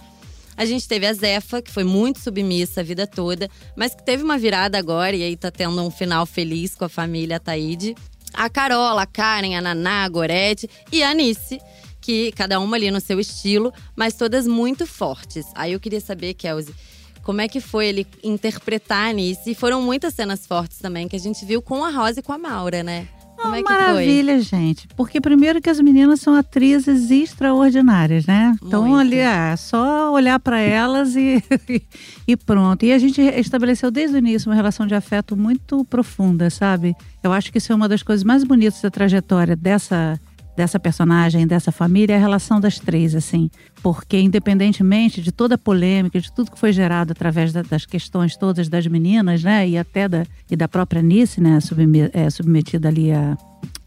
A 0.57 0.65
gente 0.65 0.87
teve 0.87 1.07
a 1.07 1.13
Zefa, 1.13 1.63
que 1.63 1.71
foi 1.71 1.85
muito 1.85 2.21
submissa 2.21 2.81
a 2.81 2.85
vida 2.85 3.07
toda, 3.07 3.49
mas 3.77 3.95
que 3.95 4.05
teve 4.05 4.23
uma 4.23 4.37
virada 4.37 4.77
agora 4.79 5.17
e 5.17 5.23
aí 5.23 5.37
tá 5.37 5.51
tendo 5.51 5.81
um 5.83 5.91
final 5.91 6.27
feliz 6.27 6.75
com 6.75 6.85
a 6.85 6.89
família 6.89 7.41
Taíde. 7.41 7.95
A 8.35 8.49
Carola, 8.49 9.03
a 9.03 9.07
Karen, 9.07 9.55
a 9.55 9.61
Naná, 9.61 10.05
a 10.05 10.09
Gorete 10.09 10.69
e 10.91 11.03
a 11.03 11.11
Anice, 11.11 11.61
que 12.03 12.33
cada 12.33 12.61
uma 12.61 12.77
ali 12.77 12.91
no 12.91 13.01
seu 13.01 13.19
estilo, 13.19 13.73
mas 13.97 14.15
todas 14.15 14.47
muito 14.47 14.87
fortes. 14.87 15.47
Aí 15.55 15.73
eu 15.73 15.81
queria 15.81 16.01
saber, 16.01 16.35
Kelsey, 16.35 16.75
como 17.23 17.41
é 17.41 17.49
que 17.49 17.61
foi 17.61 17.87
ele 17.87 18.07
interpretar 18.23 19.11
Anice? 19.11 19.53
E 19.53 19.55
foram 19.55 19.81
muitas 19.81 20.13
cenas 20.13 20.47
fortes 20.47 20.79
também 20.79 21.09
que 21.09 21.17
a 21.17 21.21
gente 21.21 21.45
viu 21.45 21.63
com 21.63 21.85
a 21.85 21.91
Rosa 21.91 22.21
e 22.21 22.23
com 22.23 22.33
a 22.33 22.39
Maura, 22.39 22.83
né? 22.83 23.09
Como 23.37 23.55
é 23.57 23.63
que 23.63 23.69
foi? 23.69 23.77
Maravilha, 23.77 24.41
gente. 24.41 24.87
Porque 24.97 25.21
primeiro 25.21 25.61
que 25.61 25.69
as 25.69 25.81
meninas 25.81 26.21
são 26.21 26.35
atrizes 26.35 27.11
extraordinárias, 27.11 28.27
né? 28.27 28.55
Então 28.63 28.95
ali 28.95 29.19
é 29.19 29.57
só 29.57 30.13
olhar 30.13 30.39
para 30.39 30.61
elas 30.61 31.17
e, 31.17 31.43
e 32.27 32.37
pronto. 32.37 32.85
E 32.85 32.93
a 32.93 32.99
gente 32.99 33.21
estabeleceu 33.21 33.91
desde 33.91 34.17
o 34.17 34.19
início 34.19 34.49
uma 34.49 34.55
relação 34.55 34.87
de 34.87 34.95
afeto 34.95 35.37
muito 35.37 35.85
profunda, 35.85 36.51
sabe? 36.51 36.95
Eu 37.23 37.33
acho 37.33 37.51
que 37.51 37.59
isso 37.59 37.73
é 37.73 37.75
uma 37.75 37.89
das 37.89 38.03
coisas 38.03 38.23
mais 38.23 38.45
bonitas 38.45 38.81
da 38.81 38.91
trajetória 38.91 39.57
dessa 39.57 40.21
dessa 40.57 40.79
personagem, 40.79 41.47
dessa 41.47 41.73
família, 41.73 42.15
é 42.15 42.17
a 42.17 42.21
relação 42.21 42.61
das 42.61 42.79
três, 42.79 43.15
assim. 43.15 43.51
Porque 43.83 44.21
independentemente 44.21 45.21
de 45.23 45.33
toda 45.33 45.55
a 45.55 45.59
polêmica, 45.59 46.21
de 46.21 46.31
tudo 46.33 46.51
que 46.51 46.59
foi 46.59 46.73
gerado 46.73 47.13
através 47.13 47.53
da- 47.53 47.63
das 47.63 47.87
questões 47.87 48.37
todas 48.37 48.69
das 48.69 48.87
meninas, 48.87 49.43
né? 49.43 49.69
E 49.69 49.79
até 49.79 50.07
da, 50.09 50.25
e 50.51 50.55
da 50.57 50.69
própria 50.69 51.01
Nice, 51.03 51.41
né? 51.41 51.59
Subme- 51.61 52.11
é, 52.13 52.29
submetida 52.31 52.89
ali 52.89 53.11
a… 53.13 53.37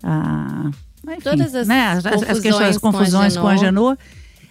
a 0.04 0.72
enfim, 1.08 1.22
Todas 1.22 1.54
as 1.54 1.68
né? 1.68 1.88
as, 1.90 2.06
as 2.06 2.12
confusões 2.16 2.40
questões, 2.42 2.70
as 2.70 2.78
com 2.80 2.88
a 2.88 2.92
confusões 2.92 3.38
com 3.38 3.48
a. 3.48 3.56
Genô. 3.58 3.96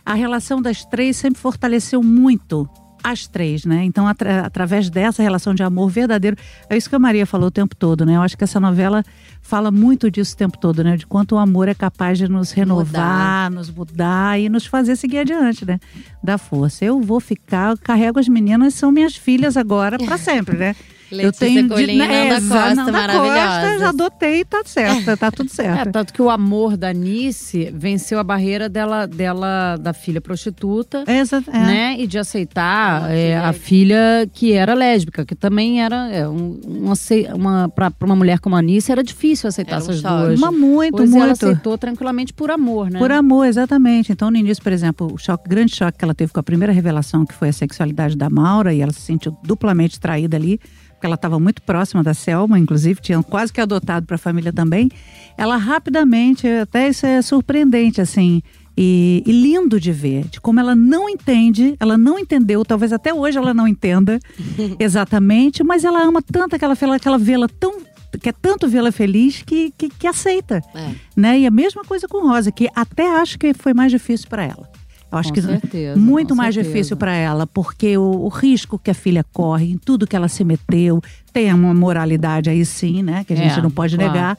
A 0.06 0.14
relação 0.14 0.62
das 0.62 0.84
três 0.84 1.16
sempre 1.16 1.40
fortaleceu 1.40 2.02
muito 2.02 2.68
as 3.04 3.26
três, 3.26 3.66
né? 3.66 3.84
Então, 3.84 4.08
atra- 4.08 4.46
através 4.46 4.88
dessa 4.88 5.22
relação 5.22 5.54
de 5.54 5.62
amor 5.62 5.90
verdadeiro, 5.90 6.36
é 6.70 6.76
isso 6.76 6.88
que 6.88 6.96
a 6.96 6.98
Maria 6.98 7.26
falou 7.26 7.48
o 7.48 7.50
tempo 7.50 7.76
todo, 7.76 8.06
né? 8.06 8.16
Eu 8.16 8.22
acho 8.22 8.36
que 8.36 8.42
essa 8.44 8.58
novela 8.58 9.04
fala 9.42 9.70
muito 9.70 10.10
disso 10.10 10.32
o 10.34 10.36
tempo 10.38 10.56
todo, 10.56 10.82
né? 10.82 10.96
De 10.96 11.06
quanto 11.06 11.34
o 11.34 11.38
amor 11.38 11.68
é 11.68 11.74
capaz 11.74 12.16
de 12.16 12.26
nos 12.26 12.50
renovar, 12.50 13.50
nos 13.50 13.70
mudar 13.70 14.40
e 14.40 14.48
nos 14.48 14.64
fazer 14.64 14.96
seguir 14.96 15.18
adiante, 15.18 15.66
né? 15.66 15.78
Da 16.22 16.38
força. 16.38 16.82
Eu 16.84 17.00
vou 17.02 17.20
ficar, 17.20 17.72
eu 17.72 17.78
carrego 17.78 18.18
as 18.18 18.26
meninas, 18.26 18.72
são 18.74 18.90
minhas 18.90 19.14
filhas 19.14 19.56
agora 19.56 19.98
para 19.98 20.16
sempre, 20.18 20.56
né? 20.56 20.74
Letícia 21.14 21.68
Colinha 21.68 21.92
e 21.92 21.96
Nanda 21.98 22.36
exa- 22.36 22.54
Costa, 22.60 22.74
Nanda 22.74 22.92
maravilhosas. 22.92 23.70
Costa, 23.72 23.88
adotei 23.88 24.40
e 24.40 24.44
tá 24.44 24.62
certo, 24.64 25.16
tá 25.16 25.30
tudo 25.30 25.46
É, 25.50 25.54
certo. 25.54 25.92
tanto 25.92 26.12
que 26.12 26.20
o 26.22 26.28
amor 26.30 26.76
da 26.76 26.92
Nice 26.92 27.70
venceu 27.74 28.18
a 28.18 28.24
barreira 28.24 28.68
dela, 28.68 29.06
dela 29.06 29.76
da 29.76 29.92
filha 29.92 30.20
prostituta. 30.20 31.04
Exa- 31.06 31.42
é. 31.48 31.58
né? 31.58 31.96
E 31.98 32.06
de 32.06 32.18
aceitar 32.18 33.02
Uma 33.02 33.12
é, 33.12 33.36
a 33.36 33.52
filha 33.52 34.28
que 34.32 34.52
era 34.52 34.74
lésbica, 34.74 35.24
que 35.24 35.34
também 35.34 35.82
era 35.82 36.08
é, 36.10 36.28
um, 36.28 36.60
uma, 36.66 36.94
uma 37.34 37.68
para 37.68 37.92
uma 38.02 38.16
mulher 38.16 38.38
como 38.40 38.56
a 38.56 38.58
Anice 38.58 38.90
era 38.92 39.02
difícil 39.02 39.48
aceitar 39.48 39.76
Era 39.76 39.84
um 39.84 39.88
essas 39.88 40.00
choque. 40.00 40.26
duas. 40.26 40.40
Mas 40.40 40.52
muito, 40.58 40.96
Pois 40.96 41.12
ela 41.14 41.26
muito. 41.26 41.44
aceitou 41.44 41.78
tranquilamente 41.78 42.32
por 42.32 42.50
amor, 42.50 42.90
né? 42.90 42.98
Por 42.98 43.10
amor, 43.12 43.44
exatamente. 43.46 44.12
Então, 44.12 44.30
no 44.30 44.36
início, 44.36 44.62
por 44.62 44.72
exemplo, 44.72 45.12
o 45.12 45.18
choque, 45.18 45.48
grande 45.48 45.74
choque 45.74 45.98
que 45.98 46.04
ela 46.04 46.14
teve 46.14 46.32
com 46.32 46.40
a 46.40 46.42
primeira 46.42 46.72
revelação, 46.72 47.24
que 47.24 47.34
foi 47.34 47.48
a 47.48 47.52
sexualidade 47.52 48.16
da 48.16 48.28
Maura, 48.30 48.72
e 48.74 48.80
ela 48.80 48.92
se 48.92 49.00
sentiu 49.00 49.36
duplamente 49.44 49.98
traída 50.00 50.36
ali, 50.36 50.58
porque 51.04 51.06
ela 51.06 51.14
estava 51.16 51.38
muito 51.38 51.60
próxima 51.62 52.02
da 52.02 52.14
Selma, 52.14 52.58
inclusive, 52.58 53.00
tinha 53.00 53.22
quase 53.22 53.52
que 53.52 53.60
adotado 53.60 54.06
para 54.06 54.14
a 54.14 54.18
família 54.18 54.52
também. 54.52 54.90
Ela 55.36 55.56
rapidamente, 55.56 56.48
até 56.48 56.88
isso 56.88 57.04
é 57.04 57.20
surpreendente, 57.20 58.00
assim. 58.00 58.42
E, 58.76 59.22
e 59.26 59.30
lindo 59.30 59.78
de 59.78 59.92
ver, 59.92 60.24
de 60.24 60.40
como 60.40 60.58
ela 60.58 60.74
não 60.74 61.08
entende, 61.08 61.76
ela 61.78 61.98
não 61.98 62.18
entendeu, 62.18 62.64
talvez 62.64 62.92
até 62.92 63.12
hoje 63.12 63.38
ela 63.38 63.54
não 63.54 63.68
entenda 63.68 64.18
exatamente, 64.80 65.62
mas 65.62 65.84
ela 65.84 66.02
ama 66.02 66.20
tanto 66.22 66.56
aquela 66.56 66.74
que 66.74 67.06
ela 67.06 67.18
vê 67.18 67.32
ela 67.32 67.48
tão 67.48 67.82
quer 68.20 68.32
tanto 68.32 68.68
vê-la 68.68 68.92
feliz 68.92 69.42
que, 69.42 69.72
que, 69.76 69.88
que 69.88 70.06
aceita. 70.06 70.62
É. 70.74 70.94
Né? 71.16 71.40
E 71.40 71.46
a 71.46 71.50
mesma 71.50 71.84
coisa 71.84 72.08
com 72.08 72.26
Rosa, 72.26 72.50
que 72.50 72.68
até 72.74 73.20
acho 73.20 73.38
que 73.38 73.52
foi 73.52 73.74
mais 73.74 73.90
difícil 73.90 74.28
para 74.28 74.44
ela. 74.44 74.70
Eu 75.14 75.18
acho 75.20 75.28
Com 75.30 75.34
que 75.34 75.42
certeza, 75.42 75.98
muito 76.00 76.34
mais 76.34 76.54
certeza. 76.54 76.72
difícil 76.74 76.96
para 76.96 77.14
ela, 77.14 77.46
porque 77.46 77.96
o, 77.96 78.02
o 78.24 78.28
risco 78.28 78.78
que 78.78 78.90
a 78.90 78.94
filha 78.94 79.24
corre, 79.32 79.70
em 79.70 79.78
tudo 79.78 80.06
que 80.06 80.16
ela 80.16 80.28
se 80.28 80.44
meteu, 80.44 81.00
tem 81.32 81.52
uma 81.52 81.72
moralidade 81.74 82.50
aí 82.50 82.64
sim, 82.64 83.02
né? 83.02 83.24
Que 83.24 83.32
a 83.32 83.36
gente 83.36 83.58
É, 83.58 83.62
não 83.62 83.70
pode 83.70 83.96
claro. 83.96 84.12
negar. 84.12 84.38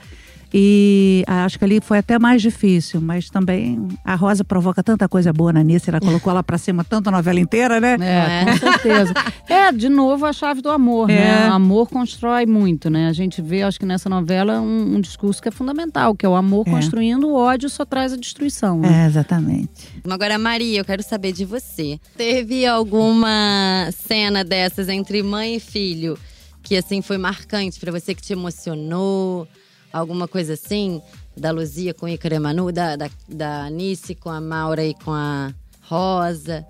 E 0.58 1.22
acho 1.28 1.60
que 1.60 1.66
ali 1.66 1.82
foi 1.82 1.98
até 1.98 2.18
mais 2.18 2.42
difícil, 2.42 3.02
mas 3.02 3.30
também 3.30 3.90
a 4.06 4.16
Rosa 4.16 4.42
provoca 4.42 4.82
tanta 4.82 5.06
coisa 5.10 5.34
boa 5.34 5.52
na 5.52 5.62
Nice, 5.62 5.90
ela 5.90 6.00
colocou 6.00 6.32
ela 6.32 6.42
pra 6.42 6.58
cima 6.58 6.82
tanto 6.86 7.10
a 7.10 7.12
novela 7.12 7.38
inteira, 7.42 7.82
né? 7.82 7.98
É, 8.00 8.42
É. 8.42 8.46
com 8.46 8.58
certeza. 8.58 9.14
É, 9.50 9.70
de 9.74 9.90
novo, 9.90 10.26
a 10.26 10.32
chave 10.32 10.62
do 10.62 10.70
amor, 10.70 11.10
É. 11.10 11.16
né? 11.16 11.50
O 11.50 11.54
amor 11.56 11.90
constrói 11.90 12.46
muito, 12.46 12.90
né? 12.90 13.10
A 13.10 13.14
gente 13.14 13.42
vê, 13.42 13.64
acho 13.64 13.78
que 13.78 13.86
nessa 13.86 14.08
novela, 14.08 14.62
um, 14.62 14.96
um 14.96 15.02
discurso 15.02 15.42
que 15.42 15.50
é 15.50 15.52
fundamental, 15.52 16.16
que 16.16 16.26
é 16.26 16.30
o 16.30 16.36
amor 16.36 16.64
É. 16.68 16.72
construindo, 16.72 17.28
o 17.28 17.36
ódio 17.36 17.70
só 17.70 17.84
traz 17.84 18.14
a 18.14 18.16
destruição. 18.16 18.80
Né? 18.80 19.04
É, 19.04 19.08
exatamente. 19.08 19.90
Agora, 20.10 20.40
Maria, 20.40 20.80
eu 20.80 20.86
quero 20.86 21.04
saber 21.04 21.34
de 21.34 21.44
você. 21.44 22.00
Teve 22.16 22.66
alguma 22.66 23.90
cena 23.92 24.42
dessas 24.42 24.88
entre 24.88 25.22
mãe 25.22 25.56
e 25.56 25.60
filho 25.60 26.18
que 26.64 26.76
assim 26.78 27.02
foi 27.02 27.18
marcante 27.18 27.80
pra 27.80 27.92
você, 27.92 28.16
que 28.16 28.22
te 28.24 28.34
emocionou? 28.34 29.48
Alguma 29.92 30.28
coisa 30.28 30.54
assim? 30.54 31.02
Da 31.38 31.52
Luzia 31.52 31.94
com 31.94 32.08
Ícaro 32.08 32.36
e 32.36 32.40
Manu, 32.40 32.72
da, 32.72 32.96
da, 32.96 33.10
da 33.28 33.66
Anice 33.66 34.16
com 34.16 34.30
a 34.30 34.40
Maura 34.40 34.86
e 34.86 34.94
com 34.94 35.12
a 35.12 35.54
Rosa. 35.82 36.66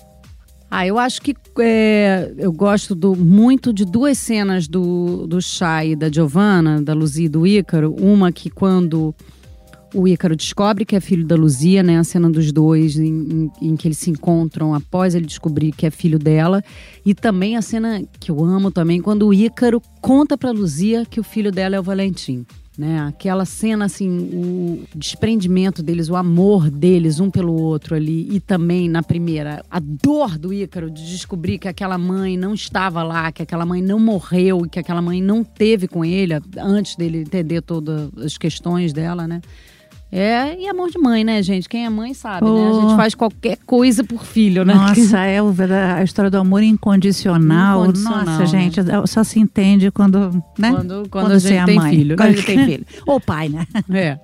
Ah, 0.69 0.86
eu 0.86 0.98
acho 0.98 1.22
que 1.22 1.36
é, 1.60 2.34
eu 2.38 2.51
gosto 2.51 2.95
do- 2.95 3.15
muito 3.15 3.72
de 3.72 3.86
duas 3.86 4.17
cenas 4.17 4.67
do, 4.67 5.27
do 5.27 5.39
Chay 5.41 5.91
e 5.91 5.95
da 5.95 6.12
Giovanna, 6.12 6.81
da 6.81 6.93
Luzia 6.93 7.27
e 7.27 7.29
do 7.29 7.45
Ícaro. 7.45 7.95
Uma 8.00 8.31
que 8.31 8.50
quando 8.50 9.13
o 9.93 10.07
Ícaro 10.07 10.36
descobre 10.36 10.84
que 10.84 10.95
é 10.95 11.00
filho 11.00 11.25
da 11.25 11.36
Luzia, 11.36 11.84
né? 11.84 12.00
A 12.00 12.03
cena 12.03 12.29
dos 12.29 12.51
dois 12.51 12.98
em, 12.98 13.05
em- 13.05 13.51
em 13.69 13.75
que 13.77 13.88
eles 13.88 14.00
se 14.00 14.10
encontram 14.10 14.74
após 14.74 15.13
ele 15.13 15.27
descobrir 15.27 15.72
que 15.72 15.86
é 15.86 15.91
filho 15.91 16.17
dela. 16.17 16.63
E 17.05 17.13
também 17.13 17.55
a 17.55 17.62
cena 17.62 18.03
que 18.19 18.31
eu 18.31 18.43
amo 18.43 18.72
também, 18.72 19.00
quando 19.00 19.27
o 19.27 19.34
Ícaro 19.34 19.79
conta 20.01 20.36
pra 20.38 20.50
Luzia 20.51 21.05
que 21.05 21.19
o 21.19 21.24
filho 21.24 21.51
dela 21.51 21.75
é 21.75 21.79
o 21.79 21.84
Valentim. 21.84 22.45
Né? 22.77 23.00
Aquela 23.00 23.46
cena, 23.46 23.86
assim, 23.86 24.10
o 24.10 24.84
desprendimento 24.94 25.82
deles, 25.82 26.10
o 26.10 26.15
amor 26.15 26.70
deles 26.70 27.20
um 27.20 27.32
pelo 27.32 27.53
outro 27.53 27.96
ali. 27.96 28.27
E 28.29 28.39
também, 28.39 28.89
na 28.89 29.01
primeira, 29.01 29.63
a 29.72 29.79
dor 29.79 30.38
do 30.38 30.53
Ícaro 30.53 30.91
de 30.91 31.05
descobrir 31.10 31.58
que 31.58 31.67
aquela 31.67 31.98
mãe 31.98 32.38
não 32.38 32.53
estava 32.53 33.01
lá, 33.01 33.32
que 33.32 33.41
aquela 33.41 33.65
mãe 33.65 33.82
não 33.82 34.00
morreu, 34.00 34.62
que 34.70 34.79
aquela 34.79 35.01
mãe 35.01 35.22
não 35.22 35.44
teve 35.44 35.88
com 35.88 36.03
ele 36.03 36.34
antes 36.58 36.96
dele 36.96 37.20
entender 37.20 37.62
todas 37.62 38.10
as 38.17 38.38
questões 38.38 38.91
dela, 38.91 39.27
né? 39.27 39.41
É, 40.17 40.57
e 40.60 40.67
amor 40.69 40.89
de 40.89 40.98
mãe, 40.98 41.24
né, 41.25 41.43
gente? 41.43 41.67
Quem 41.67 41.86
é 41.86 41.89
mãe 41.89 42.13
sabe, 42.13 42.45
né? 42.50 42.51
A 42.67 42.72
Oh. 42.72 42.81
gente 42.81 42.95
faz 42.95 43.13
qualquer 43.13 43.57
coisa 43.65 44.01
por 44.03 44.24
filho, 44.24 44.63
né? 44.63 44.74
Nossa, 44.74 45.19
é 45.27 45.39
a 45.39 46.03
história 46.03 46.31
do 46.31 46.38
amor 46.38 46.63
incondicional. 46.63 47.84
Incondicional, 47.84 48.25
Nossa, 48.25 48.39
né? 48.39 48.45
gente, 48.45 48.79
só 49.07 49.24
se 49.24 49.39
entende 49.39 49.91
quando, 49.91 50.41
né? 50.57 50.72
Quando- 50.72 51.10
quando 51.10 51.31
a 51.34 51.39
você 51.39 51.50
gente 51.50 51.57
é 51.60 51.65
tem 51.65 51.75
mãe. 51.75 51.91
filho, 51.98 52.15
Quando 52.15 52.29
né? 52.29 52.34
a 52.34 52.36
gente 52.38 52.45
tem 52.45 52.65
filho. 52.65 52.86
Ou 53.05 53.19
pai, 53.19 53.50
né? 53.50 53.67
É. 53.93 54.17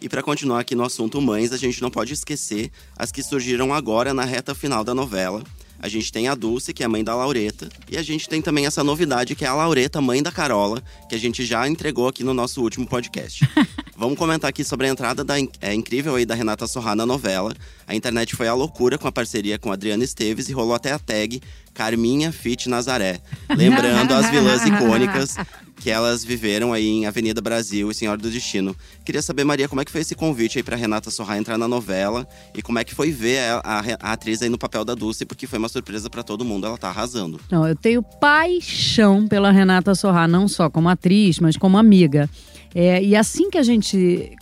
E 0.00 0.08
para 0.08 0.22
continuar 0.22 0.60
aqui 0.60 0.74
no 0.74 0.84
assunto 0.84 1.20
mães, 1.20 1.52
a 1.52 1.56
gente 1.56 1.80
não 1.80 1.90
pode 1.90 2.12
esquecer 2.12 2.70
as 2.96 3.12
que 3.12 3.22
surgiram 3.22 3.72
agora 3.72 4.12
na 4.12 4.24
reta 4.24 4.52
final 4.54 4.82
da 4.82 4.94
novela. 4.94 5.42
A 5.82 5.88
gente 5.88 6.12
tem 6.12 6.28
a 6.28 6.34
Dulce, 6.36 6.72
que 6.72 6.84
é 6.84 6.86
a 6.86 6.88
mãe 6.88 7.02
da 7.02 7.12
Laureta, 7.12 7.68
e 7.90 7.98
a 7.98 8.02
gente 8.02 8.28
tem 8.28 8.40
também 8.40 8.66
essa 8.66 8.84
novidade 8.84 9.34
que 9.34 9.44
é 9.44 9.48
a 9.48 9.54
Laureta, 9.54 10.00
mãe 10.00 10.22
da 10.22 10.30
Carola, 10.30 10.80
que 11.08 11.14
a 11.16 11.18
gente 11.18 11.44
já 11.44 11.66
entregou 11.66 12.06
aqui 12.06 12.22
no 12.22 12.32
nosso 12.32 12.62
último 12.62 12.86
podcast. 12.86 13.44
Vamos 13.96 14.16
comentar 14.16 14.48
aqui 14.48 14.62
sobre 14.62 14.86
a 14.86 14.90
entrada 14.90 15.24
da 15.24 15.34
é, 15.60 15.74
incrível 15.74 16.14
aí 16.14 16.24
da 16.24 16.36
Renata 16.36 16.68
Sorrá 16.68 16.94
na 16.94 17.04
novela. 17.04 17.52
A 17.84 17.96
internet 17.96 18.36
foi 18.36 18.46
à 18.46 18.54
loucura 18.54 18.96
com 18.96 19.08
a 19.08 19.12
parceria 19.12 19.58
com 19.58 19.70
a 19.70 19.74
Adriana 19.74 20.04
Esteves 20.04 20.48
e 20.48 20.52
rolou 20.52 20.74
até 20.74 20.92
a 20.92 20.98
tag 21.00 21.42
Carminha 21.74 22.30
Fit 22.30 22.68
Nazaré, 22.68 23.20
lembrando 23.50 24.14
as 24.14 24.30
vilãs 24.30 24.64
icônicas 24.64 25.36
que 25.82 25.90
elas 25.90 26.22
viveram 26.24 26.72
aí 26.72 26.86
em 26.86 27.06
Avenida 27.06 27.40
Brasil 27.40 27.90
e 27.90 27.94
Senhora 27.94 28.16
do 28.16 28.30
Destino. 28.30 28.76
Queria 29.04 29.20
saber, 29.20 29.42
Maria, 29.42 29.68
como 29.68 29.80
é 29.80 29.84
que 29.84 29.90
foi 29.90 30.00
esse 30.02 30.14
convite 30.14 30.58
aí 30.58 30.62
pra 30.62 30.76
Renata 30.76 31.10
Sorra 31.10 31.36
entrar 31.36 31.58
na 31.58 31.66
novela 31.66 32.26
e 32.54 32.62
como 32.62 32.78
é 32.78 32.84
que 32.84 32.94
foi 32.94 33.10
ver 33.10 33.38
a, 33.40 33.60
a- 33.64 33.82
a 34.00 34.12
atriz 34.12 34.40
aí 34.42 34.48
no 34.48 34.56
papel 34.58 34.84
da 34.84 34.94
Dulce, 34.94 35.24
porque 35.24 35.46
foi 35.46 35.58
uma 35.58 35.68
surpresa 35.68 36.08
pra 36.08 36.22
todo 36.22 36.44
mundo, 36.44 36.66
ela 36.68 36.78
tá 36.78 36.88
arrasando. 36.88 37.40
Não, 37.50 37.66
eu 37.66 37.74
tenho 37.74 38.00
paixão 38.00 39.26
pela 39.26 39.50
Renata 39.50 39.94
Sorrá, 39.94 40.28
não 40.28 40.46
só 40.46 40.70
como 40.70 40.88
atriz, 40.88 41.38
mas 41.40 41.56
como 41.56 41.76
amiga. 41.78 42.28
É, 42.74 43.02
e 43.02 43.16
assim 43.16 43.50
que 43.50 43.58
a 43.58 43.62
gente. 43.62 44.32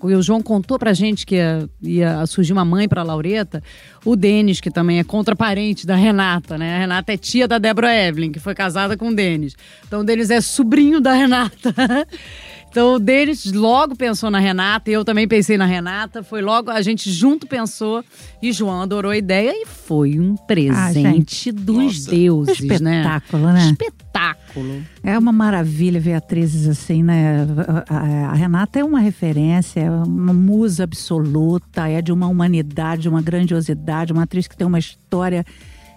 O 0.00 0.22
João 0.22 0.42
contou 0.42 0.78
pra 0.78 0.92
gente 0.92 1.24
que 1.24 1.36
ia, 1.36 1.68
ia 1.82 2.26
surgir 2.26 2.52
uma 2.52 2.64
mãe 2.64 2.88
pra 2.88 3.02
Laureta, 3.02 3.62
o 4.04 4.16
Denis, 4.16 4.60
que 4.60 4.70
também 4.70 4.98
é 4.98 5.04
contraparente 5.04 5.86
da 5.86 5.94
Renata, 5.94 6.58
né? 6.58 6.76
A 6.76 6.78
Renata 6.78 7.12
é 7.12 7.16
tia 7.16 7.46
da 7.46 7.58
Débora 7.58 7.94
Evelyn, 7.94 8.32
que 8.32 8.40
foi 8.40 8.54
casada 8.54 8.96
com 8.96 9.08
o 9.08 9.14
Denis. 9.14 9.54
Então 9.86 10.00
o 10.00 10.04
Denis 10.04 10.30
é 10.30 10.40
sobrinho 10.40 11.00
da 11.00 11.12
Renata. 11.12 11.74
Então 12.74 12.94
o 12.94 12.98
Denis 12.98 13.52
logo 13.52 13.94
pensou 13.94 14.32
na 14.32 14.40
Renata, 14.40 14.90
e 14.90 14.94
eu 14.94 15.04
também 15.04 15.28
pensei 15.28 15.56
na 15.56 15.64
Renata. 15.64 16.24
Foi 16.24 16.42
logo, 16.42 16.72
a 16.72 16.82
gente 16.82 17.08
junto 17.08 17.46
pensou, 17.46 18.04
e 18.42 18.50
João 18.50 18.82
adorou 18.82 19.12
a 19.12 19.16
ideia 19.16 19.52
e 19.54 19.64
foi 19.64 20.18
um 20.18 20.34
presente 20.34 21.52
dos 21.52 21.76
Nossa. 21.76 22.10
deuses, 22.10 22.80
né? 22.80 23.02
Espetáculo, 23.02 23.52
né? 23.52 23.66
Espetáculo. 23.66 24.43
É 25.02 25.18
uma 25.18 25.32
maravilha 25.32 26.00
ver 26.00 26.14
atrizes 26.14 26.68
assim, 26.68 27.02
né? 27.02 27.46
A, 27.88 28.34
Renata 28.34 28.78
é 28.78 28.84
uma 28.84 29.00
referência, 29.00 29.80
é 29.80 29.90
uma 29.90 30.32
musa 30.32 30.84
absoluta, 30.84 31.88
é 31.88 32.00
de 32.00 32.12
uma 32.12 32.26
humanidade, 32.26 33.02
de 33.02 33.08
uma 33.08 33.22
grandiosidade, 33.22 34.12
uma 34.12 34.22
atriz 34.22 34.46
que 34.46 34.56
tem 34.56 34.66
uma 34.66 34.78
história, 34.78 35.44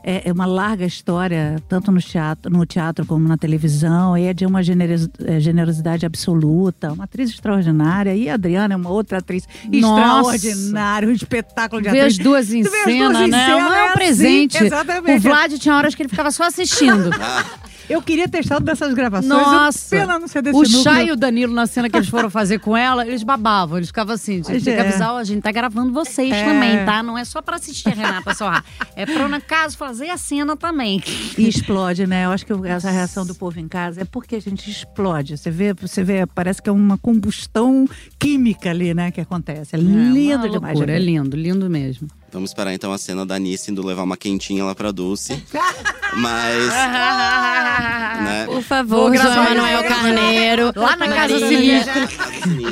é, 0.04 0.30
é 0.30 0.32
uma 0.32 0.46
larga 0.46 0.86
história, 0.86 1.62
tanto 1.68 1.92
no 1.92 2.00
teatro, 2.00 2.52
no 2.52 2.66
teatro 2.66 3.06
como 3.06 3.28
na 3.28 3.38
televisão, 3.38 4.18
e 4.18 4.24
é 4.26 4.34
de 4.34 4.46
uma 4.46 4.62
é, 4.62 5.40
generosidade 5.40 6.06
absoluta, 6.06 6.94
uma 6.94 7.04
atriz 7.04 7.30
extraordinária. 7.30 8.16
E 8.16 8.30
a 8.30 8.36
Adriana 8.36 8.74
é 8.74 8.78
uma 8.78 8.90
outra 8.90 9.18
atriz 9.18 9.46
Nossa. 9.70 10.36
extraordinária, 10.36 11.10
um 11.10 11.12
espetáculo 11.12 11.82
de 11.82 11.90
Ver 11.90 12.00
atriz. 12.00 12.18
as 12.18 12.24
duas 12.24 12.54
em 12.54 12.62
vê 12.62 12.70
cena, 12.70 13.10
duas 13.10 13.28
em 13.28 13.32
né? 13.32 13.46
cena, 13.46 13.60
Não 13.60 13.74
é 13.74 13.80
é 13.80 13.84
um 13.84 13.86
assim, 13.88 13.94
presente. 13.96 14.64
exatamente. 14.64 15.18
o 15.18 15.20
Vlad 15.20 15.54
tinha 15.58 15.76
horas 15.76 15.94
que 15.94 16.02
ele 16.02 16.10
ficava 16.10 16.32
só 16.32 16.44
assistindo. 16.44 17.10
Eu 17.90 18.02
queria 18.02 18.28
ter 18.28 18.40
estado 18.40 18.66
dessas 18.66 18.94
gravações. 18.94 19.30
Nossa! 19.30 19.96
Pena 19.96 20.20
não 20.20 20.28
ser 20.28 20.42
desse 20.42 20.56
o 20.58 20.62
núcleo. 20.62 20.84
Chay 20.84 21.08
e 21.08 21.12
o 21.12 21.16
Danilo, 21.16 21.54
na 21.54 21.66
cena 21.66 21.90
que 21.90 21.96
eles 21.98 22.10
foram 22.10 22.30
fazer 22.30 22.60
com 22.60 22.76
ela, 22.76 23.08
eles 23.08 23.24
babavam. 23.24 23.78
Eles 23.78 23.88
ficavam 23.90 24.14
assim, 24.16 24.42
Pois 24.44 24.62
tem 24.64 24.74
que 24.76 24.80
é. 24.82 24.88
avisar, 24.88 25.14
ó, 25.14 25.18
a 25.18 25.24
gente 25.24 25.42
tá 25.42 25.52
gravando 25.52 25.94
vocês 25.94 26.32
É. 26.34 26.44
também, 26.44 26.86
tá? 26.86 27.02
Não 27.02 27.18
é 27.18 27.24
só 27.24 27.42
pra 27.42 27.56
assistir 27.56 27.88
a 27.90 27.94
Renata 27.94 28.34
Sorra. 28.36 28.64
É 28.96 29.06
pra, 29.06 29.28
no 29.30 29.40
caso, 29.42 29.78
fazer 29.78 30.10
a 30.10 30.18
cena 30.18 30.58
também. 30.58 31.02
E 31.38 31.48
explode, 31.48 32.06
né? 32.06 32.26
Eu 32.26 32.32
acho 32.32 32.46
que 32.46 32.54
essa 32.68 32.92
reação 32.92 33.26
do 33.26 33.34
povo 33.34 33.60
em 33.60 33.68
casa 33.68 34.02
é 34.02 34.06
porque 34.06 34.36
a 34.36 34.42
gente 34.42 34.70
explode. 34.70 35.38
Você 35.38 35.50
vê, 35.50 35.74
você 35.74 36.04
vê, 36.04 36.26
parece 36.26 36.62
que 36.62 36.70
é 36.70 36.74
uma 36.74 36.98
combustão 36.98 37.86
química 38.20 38.70
ali, 38.70 38.94
né, 38.94 39.12
que 39.12 39.22
acontece. 39.22 39.76
É, 39.76 39.80
lindo 39.80 40.36
uma 40.46 40.50
demais. 40.50 40.74
loucura, 40.74 40.94
É 40.94 41.00
lindo, 41.00 41.38
lindo 41.38 41.70
mesmo. 41.70 42.08
Vamos 42.32 42.50
esperar 42.50 42.74
então 42.74 42.92
a 42.92 42.98
cena 42.98 43.26
da 43.26 43.36
Anice 43.36 43.72
indo 43.72 43.86
levar 43.86 44.04
uma 44.04 44.18
quentinha 44.18 44.64
lá 44.66 44.76
pra 44.76 44.92
Dulce. 44.92 45.42
Mas, 46.18 46.68
né? 48.24 48.46
Por 48.46 48.62
favor, 48.62 49.16
João. 49.16 49.44
Manuel 49.44 49.84
Carneiro. 49.84 50.72
Lá 50.76 50.96
na 50.96 51.08
Casa. 51.08 51.40
Sinistra. 51.40 52.08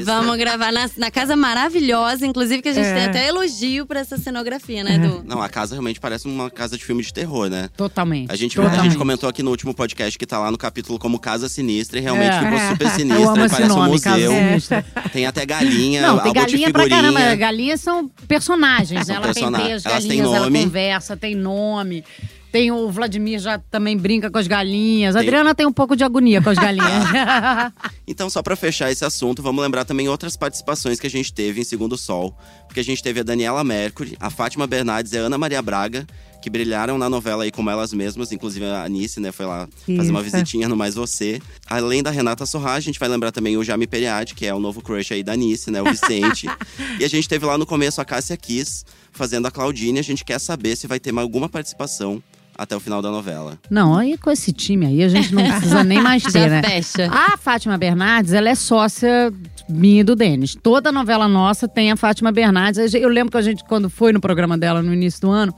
Vamos 0.03 0.37
gravar 0.37 0.71
na, 0.71 0.89
na 0.97 1.11
casa 1.11 1.35
maravilhosa, 1.35 2.25
inclusive 2.25 2.61
que 2.61 2.69
a 2.69 2.73
gente 2.73 2.87
É. 2.87 2.93
tem 2.93 3.05
até 3.05 3.27
elogio 3.27 3.85
pra 3.85 3.99
essa 3.99 4.17
cenografia, 4.17 4.83
né, 4.83 4.95
Edu? 4.95 5.23
Não, 5.25 5.41
a 5.41 5.49
casa 5.49 5.75
realmente 5.75 5.99
parece 5.99 6.27
uma 6.27 6.49
casa 6.49 6.77
de 6.77 6.83
filme 6.85 7.01
de 7.03 7.13
terror, 7.13 7.49
né? 7.49 7.69
Totalmente. 7.75 8.31
A 8.31 8.35
gente, 8.35 8.57
a 8.59 8.63
totalmente. 8.63 8.83
gente 8.91 8.97
comentou 8.97 9.27
aqui 9.29 9.41
no 9.43 9.51
último 9.51 9.73
podcast 9.73 10.17
que 10.17 10.25
tá 10.25 10.39
lá 10.39 10.51
no 10.51 10.57
capítulo 10.57 10.97
como 10.99 11.19
Casa 11.19 11.49
Sinistra 11.49 11.99
e 11.99 12.01
realmente 12.01 12.35
É. 12.35 12.39
ficou 12.39 12.57
É. 12.57 12.69
super 12.69 12.85
Eu 12.85 12.89
amo 12.89 12.97
sinistra, 12.99 13.45
esse 13.45 13.55
parece 13.55 13.71
um 13.71 13.75
nome, 13.75 13.91
museu. 13.91 14.31
Sinistra. 14.31 14.85
Tem 15.11 15.25
até 15.25 15.45
galinha, 15.45 16.01
Não, 16.01 16.19
tem 16.19 16.27
álbum 16.29 16.33
de 16.33 16.39
galinha 16.51 16.71
pra 16.71 16.83
figurinha. 16.83 17.13
caramba. 17.13 17.35
Galinhas 17.35 17.81
são 17.81 18.07
personagens, 18.27 19.05
São 19.05 19.15
né? 19.15 19.21
Ela 19.23 19.33
persona- 19.33 19.57
penteia 19.57 19.75
as 19.75 19.85
elas 19.85 19.99
têm 20.03 20.07
galinhas, 20.17 20.27
ela 20.35 20.45
nome. 20.45 20.63
conversa, 20.63 21.17
tem 21.17 21.35
nome. 21.35 22.03
Tem 22.55 22.71
o 22.71 22.89
Vladimir 22.89 23.37
já 23.37 23.59
também 23.59 23.97
brinca 23.97 24.31
com 24.31 24.37
as 24.37 24.47
galinhas. 24.47 25.13
A 25.13 25.19
Adriana 25.19 25.53
tem 25.53 25.65
um 25.65 25.73
pouco 25.73 25.93
de 25.93 26.05
agonia 26.05 26.41
com 26.41 26.49
as 26.49 26.57
galinhas. 26.57 26.85
Então, 28.07 28.29
só 28.29 28.43
pra 28.43 28.55
fechar 28.55 28.91
esse 28.91 29.03
assunto, 29.03 29.41
vamos 29.41 29.63
lembrar 29.63 29.83
também 29.83 30.07
outras 30.07 30.37
participações 30.37 30.99
que 30.99 31.07
a 31.07 31.09
gente 31.09 31.33
teve 31.33 31.59
em 31.59 31.63
Segundo 31.63 31.97
Sol. 31.97 32.37
Porque 32.67 32.79
a 32.79 32.83
gente 32.83 33.01
teve 33.01 33.19
a 33.19 33.23
Daniela 33.23 33.63
Mercury, 33.63 34.15
a 34.19 34.29
Fátima 34.29 34.67
Bernardes 34.67 35.11
e 35.11 35.17
a 35.17 35.21
Ana 35.21 35.39
Maria 35.39 35.59
Braga, 35.59 36.05
que 36.39 36.47
brilharam 36.47 36.99
na 36.99 37.09
novela 37.09 37.43
aí 37.43 37.51
como 37.51 37.69
elas 37.71 37.91
mesmas. 37.91 38.31
Inclusive 38.31 38.63
a 38.67 38.83
Anice, 38.83 39.19
né, 39.19 39.31
foi 39.31 39.47
lá 39.47 39.67
fazer 39.97 40.11
uma 40.11 40.21
visitinha 40.21 40.69
no 40.69 40.77
Mais 40.77 40.93
Você. 40.93 41.41
Além 41.65 42.03
da 42.03 42.11
Renata 42.11 42.45
Sorra, 42.45 42.73
a 42.73 42.79
gente 42.79 42.99
vai 42.99 43.09
lembrar 43.09 43.31
também 43.31 43.57
o 43.57 43.63
Jaime 43.63 43.87
Periade, 43.87 44.35
que 44.35 44.45
é 44.45 44.53
o 44.53 44.59
novo 44.59 44.81
crush 44.81 45.11
aí 45.11 45.23
da 45.23 45.33
Anice, 45.33 45.71
né, 45.71 45.81
o 45.81 45.85
Vicente. 45.85 46.47
e 46.99 47.03
a 47.03 47.09
gente 47.09 47.27
teve 47.27 47.43
lá 47.43 47.57
no 47.57 47.65
começo 47.65 47.99
a 47.99 48.05
Cássia 48.05 48.37
Kiss, 48.37 48.85
fazendo 49.11 49.47
a 49.47 49.51
Claudine. 49.51 49.97
A 49.97 50.03
gente 50.03 50.23
quer 50.23 50.39
saber 50.39 50.75
se 50.75 50.85
vai 50.85 50.99
ter 50.99 51.11
mais 51.11 51.25
alguma 51.25 51.49
participação 51.49 52.23
até 52.57 52.75
o 52.75 52.79
final 52.79 53.01
da 53.01 53.11
novela. 53.11 53.57
Não, 53.69 53.97
aí 53.97 54.17
com 54.17 54.31
esse 54.31 54.51
time 54.51 54.85
aí 54.85 55.03
a 55.03 55.09
gente 55.09 55.33
não 55.33 55.43
precisa 55.43 55.83
nem 55.83 56.01
mais 56.01 56.23
ter, 56.31 56.31
Já 56.41 56.47
né? 56.47 56.63
fecha. 56.63 57.09
A 57.11 57.37
Fátima 57.37 57.77
Bernardes, 57.77 58.33
ela 58.33 58.49
é 58.49 58.55
sócia 58.55 59.33
minha 59.67 60.01
e 60.01 60.03
do 60.03 60.15
Denis. 60.15 60.55
Toda 60.55 60.91
novela 60.91 61.27
nossa 61.27 61.67
tem 61.67 61.91
a 61.91 61.95
Fátima 61.95 62.31
Bernardes. 62.31 62.93
Eu 62.93 63.09
lembro 63.09 63.31
que 63.31 63.37
a 63.37 63.41
gente, 63.41 63.63
quando 63.65 63.89
foi 63.89 64.13
no 64.13 64.21
programa 64.21 64.57
dela 64.57 64.81
no 64.81 64.93
início 64.93 65.21
do 65.21 65.31
ano, 65.31 65.53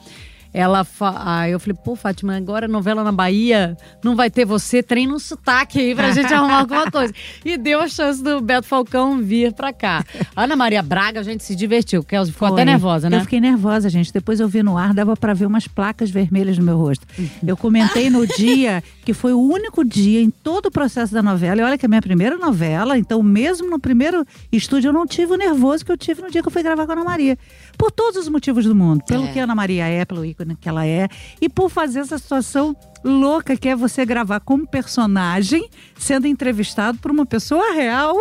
ela 0.57 0.83
fa... 0.83 1.13
aí 1.23 1.51
eu 1.51 1.59
falei, 1.59 1.77
pô, 1.83 1.95
Fátima, 1.95 2.35
agora 2.35 2.67
novela 2.67 3.03
na 3.03 3.11
Bahia 3.11 3.77
não 4.03 4.15
vai 4.15 4.27
ter 4.27 4.43
você, 4.43 4.81
treina 4.81 5.13
um 5.13 5.19
sotaque 5.19 5.79
aí 5.79 5.93
pra 5.93 6.09
gente 6.09 6.33
arrumar 6.33 6.61
alguma 6.61 6.89
coisa. 6.91 7.13
E 7.45 7.57
deu 7.59 7.79
a 7.79 7.87
chance 7.87 8.23
do 8.23 8.41
Beto 8.41 8.65
Falcão 8.65 9.21
vir 9.21 9.53
pra 9.53 9.71
cá. 9.71 10.03
Ana 10.35 10.55
Maria 10.55 10.81
Braga, 10.81 11.19
a 11.19 11.23
gente 11.23 11.43
se 11.43 11.55
divertiu. 11.55 12.03
Kelsey 12.03 12.33
ficou 12.33 12.47
até 12.47 12.63
Foi. 12.63 12.65
nervosa, 12.65 13.07
né? 13.07 13.17
Eu 13.17 13.21
fiquei 13.21 13.39
nervosa, 13.39 13.87
gente. 13.87 14.11
Depois 14.11 14.39
eu 14.39 14.47
vi 14.47 14.63
no 14.63 14.79
ar, 14.79 14.95
dava 14.95 15.15
pra 15.15 15.31
ver 15.35 15.45
umas 15.45 15.67
placas 15.67 16.09
vermelhas 16.09 16.57
no 16.57 16.63
meu 16.63 16.75
rosto. 16.75 17.05
Eu 17.45 17.55
comentei 17.55 18.09
no 18.09 18.25
dia 18.25 18.83
que 19.05 19.13
foi 19.13 19.33
o 19.33 19.39
único 19.39 19.85
dia 19.85 20.21
em 20.21 20.31
todo 20.31 20.65
o 20.65 20.71
processo 20.71 21.13
da 21.13 21.21
novela. 21.21 21.61
E 21.61 21.63
olha 21.63 21.77
que 21.77 21.85
é 21.85 21.87
a 21.87 21.89
minha 21.89 22.01
primeira 22.01 22.35
novela, 22.35 22.97
então 22.97 23.21
mesmo 23.21 23.69
no 23.69 23.79
primeiro 23.79 24.25
estúdio 24.51 24.89
eu 24.89 24.93
não 24.93 25.05
tive 25.05 25.33
o 25.33 25.37
nervoso 25.37 25.85
que 25.85 25.91
eu 25.91 25.97
tive 25.97 26.23
no 26.23 26.31
dia 26.31 26.41
que 26.41 26.47
eu 26.47 26.51
fui 26.51 26.63
gravar 26.63 26.87
com 26.87 26.93
a 26.93 26.95
Ana 26.95 27.03
Maria. 27.03 27.37
Por 27.77 27.91
todos 27.91 28.17
os 28.17 28.27
motivos 28.29 28.65
do 28.65 28.73
mundo. 28.75 29.03
Pelo 29.07 29.25
É. 29.25 29.31
que 29.31 29.39
a 29.39 29.43
Ana 29.43 29.53
Maria 29.55 29.85
é, 29.85 30.03
pelo 30.03 30.25
ícone 30.25 30.55
que 30.55 30.67
ela 30.67 30.85
é. 30.85 31.07
E 31.39 31.47
por 31.47 31.69
fazer 31.69 31.99
essa 31.99 32.17
situação 32.17 32.75
louca 33.03 33.55
que 33.55 33.69
é 33.69 33.75
você 33.75 34.05
gravar 34.05 34.39
como 34.39 34.65
personagem, 34.67 35.69
sendo 35.97 36.25
entrevistado 36.27 36.97
por 36.97 37.11
uma 37.11 37.25
pessoa 37.25 37.73
real. 37.73 38.15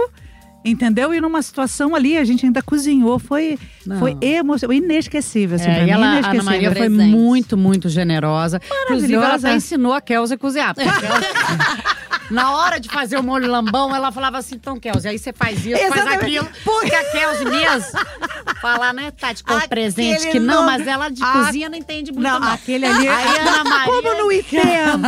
Entendeu? 0.65 1.15
E 1.15 1.21
numa 1.21 1.41
situação 1.43 1.95
ali, 1.95 2.19
a 2.19 2.25
gente 2.25 2.45
ainda 2.45 2.61
cozinhou. 2.61 3.21
Foi, 3.21 3.57
Não. 3.87 4.01
foi 4.01 4.17
emocionante, 4.21 4.83
inesquecível. 4.85 5.55
Assim, 5.55 5.71
É, 5.71 5.83
mim, 5.85 5.87
e 5.87 5.91
ela, 5.93 6.05
a 6.05 6.09
Ana 6.09 6.15
inesquecível. 6.19 6.45
Maria 6.45 6.73
foi 6.73 6.89
Presente. 6.91 7.11
muito, 7.17 7.57
muito 7.57 7.89
generosa. 7.89 8.61
Inclusive, 8.85 9.15
ela 9.15 9.35
até 9.37 9.55
ensinou 9.55 9.93
a 9.93 10.01
Kelsey 10.01 10.35
a 10.35 10.39
cozinhar. 10.39 10.75
Na 12.29 12.57
hora 12.57 12.81
de 12.81 12.89
fazer 12.89 13.17
o 13.17 13.23
molho 13.23 13.49
lambão, 13.49 13.95
ela 13.95 14.11
falava 14.11 14.39
assim, 14.39 14.57
então, 14.57 14.81
Kelsey, 14.81 15.13
aí 15.13 15.19
você 15.21 15.33
faz 15.33 15.65
isso, 15.65 15.79
faz 15.79 15.95
Exatamente. 15.95 16.25
aquilo. 16.39 16.49
Porque 16.65 16.93
a 16.93 17.05
Kelsey 17.13 17.45
mesmo 17.45 18.01
falar, 18.61 18.93
né, 18.93 19.11
Tati, 19.11 19.43
com 19.45 19.53
Aquele 19.55 19.69
presente, 19.69 20.29
que 20.31 20.39
não, 20.41 20.63
nome- 20.63 20.79
mas 20.79 20.87
ela 20.87 21.09
de 21.09 21.23
Ah, 21.23 21.33
cozinha 21.45 21.69
não 21.69 21.77
entende 21.79 22.13
muito 22.13 22.23
Não, 22.25 22.41
não. 22.41 22.53
aquele 22.53 22.87
ali. 22.87 23.09
Aí 23.09 23.39
a 23.39 23.51
Ana 23.53 23.65
Maria... 23.65 23.85
Como 23.93 24.15
não 24.19 24.33
entendo? 24.33 25.07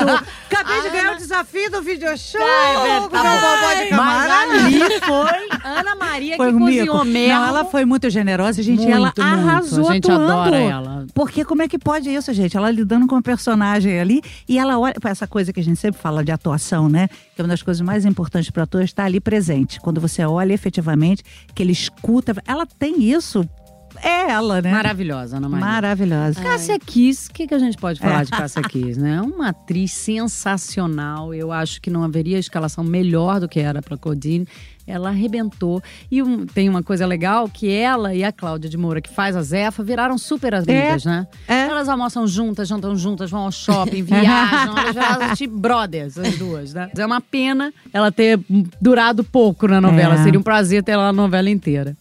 Acabei 0.51 0.81
de 0.83 0.89
A 0.89 0.91
ganhar 0.91 1.13
o 1.13 1.17
desafio 1.17 1.71
do 1.71 1.83
video 1.83 2.17
show. 2.17 2.41
Ai, 2.41 3.01
tá 3.09 3.23
bom. 3.23 3.39
vovó 3.39 3.75
de 3.75 3.95
Mas 3.95 4.31
ali 4.31 5.01
foi 5.01 5.49
Ana 5.71 5.95
Maria 5.95 6.37
Foi 6.37 6.49
que 6.51 6.55
um 6.57 6.59
cozinhou 6.61 6.95
mico. 6.97 7.05
mesmo. 7.05 7.35
Não, 7.35 7.47
ela 7.49 7.65
foi 7.65 7.85
muito 7.85 8.11
generosa, 8.11 8.63
gente. 8.63 8.79
Muito, 8.79 8.93
ela 8.93 9.01
muito. 9.07 9.23
arrasou 9.23 9.89
A 9.89 9.93
gente 9.95 10.11
atuando. 10.11 10.33
adora 10.33 10.57
ela. 10.59 11.07
Porque 11.15 11.45
como 11.45 11.63
é 11.63 11.69
que 11.69 11.79
pode 11.79 12.13
isso, 12.13 12.33
gente? 12.33 12.57
Ela 12.57 12.71
lidando 12.71 13.07
com 13.07 13.17
o 13.17 13.23
personagem 13.23 13.99
ali 14.01 14.23
e 14.49 14.59
ela 14.59 14.79
olha. 14.79 14.95
Essa 15.05 15.27
coisa 15.27 15.53
que 15.53 15.61
a 15.61 15.65
gente 15.65 15.79
sempre 15.81 16.01
fala 16.01 16.25
de 16.25 16.31
atuação, 16.33 16.89
né? 16.89 17.09
Que 17.39 17.43
é 17.43 17.45
uma 17.45 17.51
das 17.51 17.63
coisas 17.63 17.81
mais 17.81 18.05
importantes 18.05 18.51
para 18.51 18.65
ator 18.65 18.83
estar 18.83 19.05
ali 19.05 19.21
presente. 19.21 19.79
Quando 19.81 20.01
você 20.01 20.25
olha 20.25 20.53
efetivamente, 20.53 21.23
que 21.55 21.63
ele 21.63 21.71
escuta. 21.71 22.35
Ela 22.45 22.67
tem 22.67 23.01
isso. 23.01 23.49
É 24.03 24.31
ela, 24.31 24.61
né? 24.63 24.71
Maravilhosa, 24.71 25.37
Ana 25.39 25.49
Maria. 25.49 25.67
Maravilhosa. 25.67 26.41
Cássia 26.43 26.79
Kiss, 26.79 27.29
o 27.29 27.33
que, 27.35 27.47
que 27.47 27.55
a 27.55 27.59
gente 27.59 27.77
pode 27.77 27.99
falar 28.01 28.23
É. 28.23 28.25
de 28.25 28.31
Cássia 28.37 28.63
Kiss, 28.63 28.99
né? 29.01 29.21
Uma 29.23 29.49
atriz 29.51 29.93
sensacional. 29.93 31.35
Eu 31.35 31.51
acho 31.53 31.81
que 31.81 31.91
não 31.91 32.03
haveria 32.03 32.39
escalação 32.39 32.83
melhor 32.85 33.41
do 33.41 33.49
que 33.49 33.61
era 33.61 33.83
para 33.83 33.97
Codine. 33.97 34.47
Ela 34.87 35.11
arrebentou. 35.11 35.83
E 36.11 36.23
um- 36.23 36.47
tem 36.47 36.67
uma 36.69 36.83
coisa 36.83 37.05
legal 37.07 37.47
que 37.49 37.71
ela 37.71 38.15
e 38.15 38.25
a 38.25 38.33
Cláudia 38.33 38.71
de 38.71 38.77
Moura, 38.79 39.03
que 39.03 39.11
faz 39.13 39.37
a 39.37 39.43
Zefa, 39.43 39.83
viraram 39.83 40.17
super 40.17 40.55
amigas, 40.55 41.05
né? 41.05 41.27
É. 41.47 41.65
Elas 41.67 41.89
almoçam 41.91 42.27
juntas, 42.27 42.69
jantam 42.69 42.97
juntas, 42.97 43.31
vão 43.31 43.43
ao 43.43 43.53
shopping, 43.53 44.03
viajam. 44.03 44.79
elas 44.79 44.95
viraram 44.95 45.35
tipo 45.35 45.59
brothers, 45.59 46.17
as 46.17 46.39
duas, 46.39 46.73
né? 46.73 46.91
É 46.97 47.05
uma 47.05 47.21
pena 47.21 47.73
ela 47.93 48.11
ter 48.11 48.41
durado 48.81 49.23
pouco 49.23 49.69
na 49.69 49.79
novela. 49.81 50.15
É. 50.15 50.23
Seria 50.23 50.41
um 50.41 50.43
prazer 50.43 50.83
ter 50.83 50.93
ela 50.93 51.09
a 51.09 51.13
novela 51.13 51.51
inteira. 51.51 51.95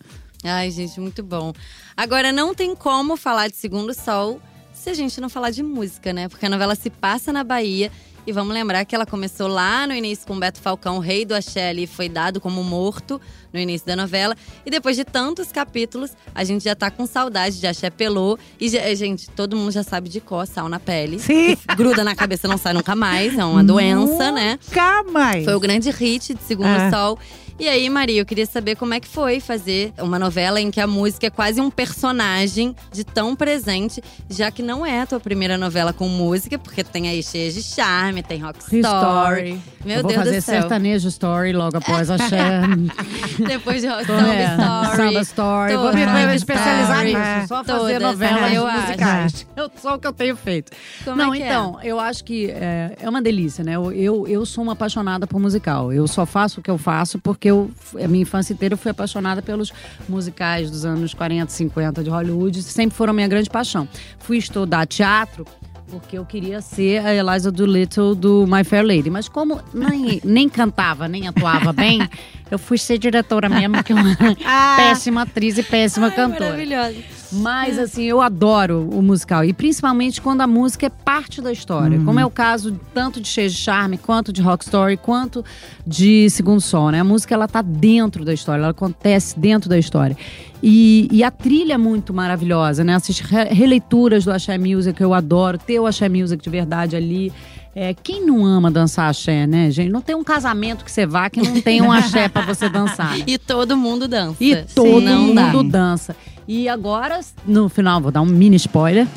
Ai, 0.49 0.71
gente, 0.71 0.99
muito 0.99 1.21
bom. 1.21 1.53
Agora, 1.95 2.31
não 2.31 2.53
tem 2.53 2.75
como 2.75 3.17
falar 3.17 3.47
de 3.47 3.55
Segundo 3.55 3.93
Sol 3.93 4.41
se 4.73 4.89
a 4.89 4.93
gente 4.93 5.19
não 5.19 5.29
falar 5.29 5.49
de 5.49 5.63
música, 5.63 6.13
né? 6.13 6.29
Porque 6.29 6.45
a 6.45 6.49
novela 6.49 6.75
se 6.75 6.89
passa 6.89 7.33
na 7.33 7.43
Bahia. 7.43 7.91
E 8.25 8.31
vamos 8.33 8.53
lembrar 8.53 8.83
que 8.83 8.93
ela 8.93 9.05
começou 9.05 9.47
lá 9.47 9.87
no 9.87 9.93
início 9.93 10.27
com 10.27 10.37
Beto 10.37 10.59
Falcão, 10.59 10.99
rei 10.99 11.23
do 11.23 11.33
axé 11.33 11.69
ali, 11.69 11.87
foi 11.87 12.09
dado 12.09 12.41
como 12.41 12.61
morto 12.61 13.21
no 13.57 13.61
início 13.63 13.85
da 13.87 13.95
novela. 13.95 14.35
E 14.65 14.69
depois 14.71 14.95
de 14.95 15.03
tantos 15.03 15.51
capítulos, 15.51 16.11
a 16.33 16.43
gente 16.43 16.63
já 16.63 16.75
tá 16.75 16.89
com 16.89 17.05
saudade 17.05 17.59
de 17.59 17.67
axé 17.67 17.89
pelô. 17.89 18.37
E, 18.59 18.69
já- 18.69 18.93
gente, 18.95 19.29
todo 19.31 19.55
mundo 19.57 19.71
já 19.71 19.83
sabe 19.83 20.07
de 20.09 20.21
cor, 20.21 20.45
sal 20.47 20.69
na 20.69 20.79
pele. 20.79 21.19
Sim. 21.19 21.57
Gruda 21.75 22.03
na 22.03 22.15
cabeça 22.15 22.47
não 22.47 22.57
sai 22.57 22.73
nunca 22.73 22.95
mais, 22.95 23.37
é 23.37 23.43
uma 23.43 23.63
doença, 23.63 24.31
né? 24.31 24.57
Nunca 24.67 25.03
mais. 25.11 25.43
Foi 25.43 25.55
o 25.55 25.59
grande 25.59 25.89
hit 25.89 26.33
de 26.33 26.43
Segundo 26.43 26.67
É. 26.67 26.89
Sol. 26.91 27.17
E 27.59 27.67
aí, 27.67 27.89
Maria, 27.89 28.21
eu 28.21 28.25
queria 28.25 28.45
saber 28.45 28.75
como 28.75 28.93
é 28.93 28.99
que 28.99 29.07
foi 29.07 29.39
fazer 29.39 29.91
uma 29.97 30.19
novela 30.19 30.61
em 30.61 30.69
que 30.69 30.79
a 30.79 30.85
música 30.85 31.25
é 31.25 31.29
quase 31.31 31.59
um 31.59 31.71
personagem 31.71 32.75
de 32.93 33.03
tão 33.03 33.35
presente, 33.35 33.99
já 34.29 34.51
que 34.51 34.61
não 34.61 34.85
é 34.85 35.01
a 35.01 35.07
tua 35.07 35.19
primeira 35.19 35.57
novela 35.57 35.91
com 35.91 36.07
música, 36.07 36.59
porque 36.59 36.83
tem 36.83 37.09
aí 37.09 37.23
cheia 37.23 37.51
de 37.51 37.63
charme, 37.63 38.21
tem 38.21 38.37
rock 38.43 38.59
story. 38.59 39.59
Meu 39.83 39.95
eu 39.97 40.01
vou 40.03 40.11
Deus 40.11 40.23
fazer 40.23 40.35
do 40.37 40.41
céu. 40.43 40.61
sertanejo 40.61 41.07
story 41.07 41.51
logo 41.51 41.77
após 41.77 42.11
a 42.11 42.17
Cher. 42.19 42.61
Depois 43.57 43.81
de 43.81 43.87
rock 43.87 44.01
É, 44.03 44.05
samba 44.05 44.83
story. 44.83 44.95
Samba 44.97 45.21
story. 45.21 45.73
Todo 45.73 45.83
Vou 45.83 45.93
me 45.93 46.03
rock 46.05 46.35
especializar 46.35 47.05
story. 47.07 47.13
nisso. 47.35 47.47
Só 47.47 47.63
fazer 47.63 47.79
Todas, 47.99 48.01
novelas 48.01 48.53
eu 48.53 48.67
musicais. 48.67 49.47
Eu, 49.57 49.71
só 49.81 49.95
o 49.95 49.99
que 49.99 50.05
eu 50.07 50.13
tenho 50.13 50.35
feito. 50.35 50.71
Como 51.03 51.15
Não, 51.15 51.33
é 51.33 51.39
é? 51.39 51.45
então, 51.45 51.79
eu 51.83 51.99
acho 51.99 52.23
que 52.23 52.51
é, 52.51 52.95
é 53.01 53.09
uma 53.09 53.21
delícia, 53.21 53.63
né? 53.63 53.73
Eu, 53.75 53.91
eu, 53.91 54.27
eu 54.27 54.45
sou 54.45 54.63
uma 54.63 54.73
apaixonada 54.73 55.25
por 55.25 55.39
musical. 55.39 55.91
Eu 55.91 56.07
só 56.07 56.25
faço 56.27 56.59
o 56.59 56.63
que 56.63 56.69
eu 56.69 56.77
faço 56.77 57.17
porque 57.17 57.49
eu, 57.49 57.71
a 58.03 58.07
minha 58.07 58.21
infância 58.21 58.53
inteira 58.53 58.73
eu 58.73 58.77
fui 58.77 58.91
apaixonada 58.91 59.41
pelos 59.41 59.73
musicais 60.07 60.69
dos 60.69 60.85
anos 60.85 61.13
40, 61.15 61.51
50 61.51 62.03
de 62.03 62.09
Hollywood. 62.09 62.61
Sempre 62.61 62.95
foram 62.95 63.11
a 63.11 63.13
minha 63.15 63.27
grande 63.27 63.49
paixão. 63.49 63.87
Fui 64.19 64.37
estudar 64.37 64.85
teatro 64.85 65.45
porque 65.89 66.17
eu 66.17 66.25
queria 66.25 66.59
ser 66.61 67.03
a 67.05 67.15
Eliza 67.15 67.49
Doolittle 67.51 68.13
do 68.13 68.45
My 68.45 68.63
Fair 68.63 68.85
Lady. 68.85 69.09
Mas 69.09 69.27
como 69.29 69.59
nem, 69.73 70.21
nem 70.23 70.49
cantava, 70.49 71.07
nem 71.07 71.27
atuava 71.27 71.71
bem, 71.71 72.07
eu 72.49 72.57
fui 72.59 72.77
ser 72.77 72.97
diretora 72.97 73.49
mesmo, 73.49 73.83
que 73.83 73.91
é 73.91 73.95
uma 73.95 74.15
péssima 74.77 75.21
atriz 75.23 75.57
e 75.57 75.63
péssima 75.63 76.09
cantora. 76.11 76.45
Maravilhosa. 76.51 76.95
Mas, 77.29 77.77
assim, 77.77 78.03
eu 78.05 78.21
adoro 78.21 78.87
o 78.89 79.01
musical. 79.01 79.43
E 79.43 79.51
principalmente 79.51 80.21
quando 80.21 80.39
a 80.39 80.47
música 80.47 80.85
é 80.85 80.89
parte 80.89 81.41
da 81.41 81.51
história. 81.51 81.99
Como 82.05 82.17
é 82.17 82.25
o 82.25 82.29
caso 82.29 82.79
tanto 82.93 83.19
de 83.19 83.27
Cheio 83.27 83.49
de 83.49 83.55
Charme, 83.57 83.97
quanto 83.97 84.31
de 84.31 84.41
Rock 84.41 84.63
Story, 84.63 84.95
quanto 84.95 85.43
de 85.85 86.29
Segundo 86.29 86.61
Sol, 86.61 86.89
né? 86.89 87.01
A 87.01 87.03
música, 87.03 87.33
ela 87.35 87.45
tá 87.47 87.61
dentro 87.61 88.23
da 88.23 88.33
história. 88.33 88.61
Ela 88.61 88.69
acontece 88.71 89.37
dentro 89.37 89.67
da 89.69 89.77
história. 89.77 90.15
E, 90.63 91.09
e 91.11 91.21
a 91.21 91.29
trilha 91.29 91.73
é 91.73 91.77
muito 91.77 92.13
maravilhosa, 92.13 92.81
né? 92.85 92.95
Assistir 92.95 93.25
re- 93.25 93.53
releituras 93.53 94.23
do 94.23 94.31
Axé 94.31 94.57
Music, 94.57 94.99
eu 95.01 95.13
adoro. 95.13 95.57
Ter 95.57 95.79
o 95.81 95.85
Axé 95.85 96.07
Music 96.07 96.41
de 96.41 96.49
verdade 96.49 96.95
ali. 96.95 97.33
É, 97.79 97.93
quem 97.93 98.25
não 98.25 98.43
ama 98.43 98.71
dançar 98.71 99.07
axé, 99.07 99.45
né, 99.45 99.69
gente? 99.69 99.91
Não 99.91 100.01
tem 100.01 100.15
um 100.15 100.23
casamento 100.23 100.83
que 100.83 100.91
você 100.91 101.05
vá 101.05 101.29
que 101.29 101.39
não 101.39 101.61
tem 101.61 101.79
um 101.79 101.91
axé 101.91 102.27
pra 102.27 102.41
você 102.41 102.67
dançar. 102.67 103.15
né? 103.15 103.23
E 103.27 103.37
todo 103.37 103.77
mundo 103.77 104.07
dança. 104.07 104.43
E 104.43 104.55
todo 104.73 105.05
dá. 105.35 105.43
mundo 105.43 105.63
dança. 105.69 106.15
E 106.47 106.67
agora, 106.67 107.19
no 107.45 107.69
final, 107.69 108.01
vou 108.01 108.09
dar 108.09 108.21
um 108.21 108.25
mini 108.25 108.55
spoiler. 108.55 109.07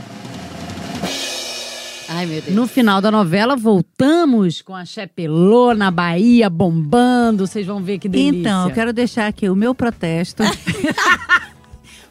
Ai, 2.11 2.27
meu 2.27 2.43
Deus. 2.43 2.55
No 2.55 2.67
final 2.67 3.01
da 3.01 3.11
novela, 3.11 3.57
voltamos 3.57 4.61
com 4.61 4.77
a 4.77 4.85
Chepelô 4.85 5.73
na 5.73 5.91
Bahia, 5.91 6.51
bombando. 6.51 7.47
Vocês 7.47 7.67
vão 7.67 7.83
ver 7.83 7.99
que 7.99 8.11
delícia. 8.11 8.41
Então, 8.41 8.69
eu 8.69 8.75
quero 8.75 8.93
deixar 8.93 9.27
aqui 9.27 9.49
o 9.49 9.57
meu 9.57 9.75
protesto. 9.75 10.43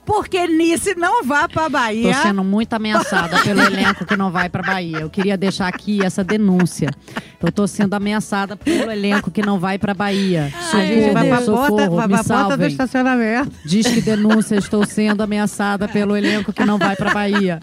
Porque 0.10 0.48
Nice 0.48 0.96
não 0.96 1.24
vá 1.24 1.48
pra 1.48 1.66
Tô 1.66 1.70
Bahia. 1.70 2.14
sendo 2.24 2.44
muito 2.44 2.74
ameaçada 2.74 3.38
pelo 3.46 3.62
elenco 3.62 4.04
que 4.08 4.18
não 4.18 4.32
vai 4.32 4.50
pra 4.50 4.64
Bahia. 4.64 5.02
Eu 5.02 5.10
queria 5.10 5.38
deixar 5.38 5.68
aqui 5.68 6.04
essa 6.04 6.24
denúncia. 6.24 6.90
Eu 7.40 7.52
tô 7.52 7.68
sendo 7.68 7.94
ameaçada 7.94 8.58
pelo 8.58 8.92
elenco 8.92 9.30
que 9.30 9.44
não 9.44 9.60
vai 9.60 9.78
pra 9.78 9.94
Bahia. 9.94 10.52
A 10.74 10.80
gente 10.84 11.12
vai 11.12 11.28
pra 11.28 11.42
Socorro, 11.42 11.68
porta, 11.68 11.84
socorro, 11.84 11.96
vai 11.98 12.08
me 12.08 12.14
pra 12.16 12.24
porta 12.24 12.44
do 12.44 12.50
salvem. 12.50 12.68
estacionamento. 12.70 13.52
Diz 13.64 13.86
que 13.88 14.02
denúncia, 14.02 14.56
estou 14.56 14.84
sendo 14.84 15.22
ameaçada 15.22 15.88
pelo 15.88 16.18
elenco 16.18 16.52
que 16.52 16.66
não 16.66 16.80
vai 16.80 16.96
pra 16.96 17.14
Bahia. 17.14 17.60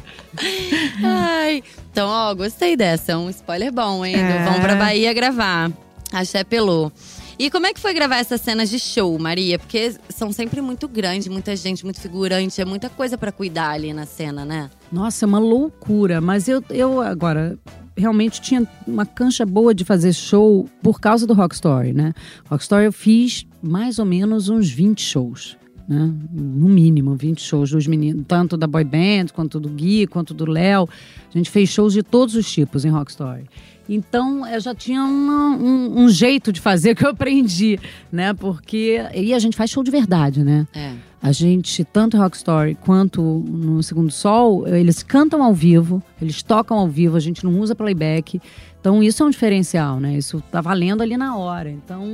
Ai, 1.03 1.65
então, 1.91 2.09
ó, 2.09 2.33
gostei 2.33 2.77
dessa. 2.77 3.11
É 3.13 3.17
um 3.17 3.29
spoiler 3.29 3.73
bom, 3.73 4.05
hein? 4.05 4.15
É. 4.15 4.45
Vão 4.45 4.61
pra 4.61 4.77
Bahia 4.77 5.13
gravar. 5.13 5.71
Axé 6.13 6.45
Pelô. 6.45 6.93
E 7.39 7.51
como 7.51 7.67
é 7.67 7.75
que 7.75 7.81
foi 7.81 7.93
gravar 7.93 8.17
essas 8.17 8.41
cenas 8.41 8.71
de 8.71 8.79
show, 8.79 9.19
Maria? 9.19 9.59
Porque 9.59 9.95
são 10.09 10.33
sempre 10.33 10.63
muito 10.63 10.89
grandes, 10.89 11.29
muita 11.29 11.55
gente, 11.55 11.85
muito 11.85 12.01
figurante, 12.01 12.61
é 12.61 12.65
muita 12.65 12.89
coisa 12.89 13.19
pra 13.19 13.31
cuidar 13.31 13.71
ali 13.73 13.93
na 13.93 14.07
cena, 14.07 14.43
né? 14.45 14.71
Nossa, 14.91 15.25
é 15.25 15.27
uma 15.27 15.39
loucura. 15.39 16.19
Mas 16.19 16.49
eu, 16.49 16.65
eu 16.71 17.01
agora 17.03 17.59
realmente 17.95 18.41
tinha 18.41 18.67
uma 18.87 19.05
cancha 19.05 19.45
boa 19.45 19.75
de 19.75 19.85
fazer 19.85 20.15
show 20.15 20.67
por 20.83 20.99
causa 20.99 21.27
do 21.27 21.35
Rock 21.35 21.55
Story, 21.55 21.93
né? 21.93 22.15
Rock 22.49 22.63
Story 22.63 22.87
eu 22.87 22.93
fiz 22.93 23.47
mais 23.63 23.99
ou 23.99 24.07
menos 24.07 24.49
uns 24.49 24.71
20 24.71 25.03
shows. 25.03 25.59
né? 25.87 26.11
No 26.33 26.69
mínimo, 26.71 27.15
20 27.17 27.39
shows 27.43 27.71
dos 27.71 27.87
meninos, 27.87 28.25
tanto 28.27 28.57
da 28.57 28.67
boy 28.67 28.85
band, 28.85 29.27
quanto 29.35 29.61
do 29.61 29.69
Gui, 29.69 30.07
quanto 30.07 30.33
do 30.33 30.51
Léo. 30.51 30.89
A 31.35 31.37
gente 31.37 31.51
fez 31.51 31.69
shows 31.69 31.93
de 31.93 32.03
todos 32.03 32.35
os 32.35 32.51
tipos 32.51 32.87
em 32.87 32.89
Rock 32.89 33.11
Story. 33.11 33.45
Então, 33.89 34.47
eu 34.47 34.59
já 34.61 34.75
tinha 34.75 35.03
uma- 35.05 35.57
um, 35.57 36.03
um 36.05 36.09
jeito 36.09 36.53
de 36.53 36.61
fazer 36.61 36.95
que 36.95 37.05
eu 37.05 37.11
aprendi, 37.11 37.79
né? 38.11 38.33
Porque. 38.35 39.01
E 39.15 39.33
a 39.33 39.39
gente 39.39 39.57
faz 39.57 39.71
show 39.71 39.83
de 39.85 39.91
verdade, 39.91 40.43
né? 40.43 40.67
É. 40.75 40.93
A 41.23 41.33
gente, 41.33 41.83
tanto 41.85 42.17
em 42.17 42.21
Rock 42.21 42.37
Story 42.37 42.75
quanto 42.77 43.21
no 43.23 43.83
Segundo 43.83 44.11
Sol, 44.13 44.67
eles 44.69 45.03
cantam 45.03 45.43
ao 45.43 45.53
vivo, 45.55 46.03
eles 46.21 46.43
tocam 46.43 46.79
ao 46.79 46.89
vivo, 46.89 47.17
a 47.17 47.21
gente 47.21 47.43
não 47.45 47.59
usa 47.59 47.75
playback. 47.75 48.41
Então, 48.81 49.03
isso 49.03 49.23
é 49.23 49.27
um 49.27 49.31
diferencial, 49.31 49.99
né? 49.99 50.17
Isso 50.17 50.41
tá 50.53 50.61
valendo 50.61 51.03
ali 51.03 51.17
na 51.17 51.37
hora. 51.37 51.69
Então, 51.71 52.05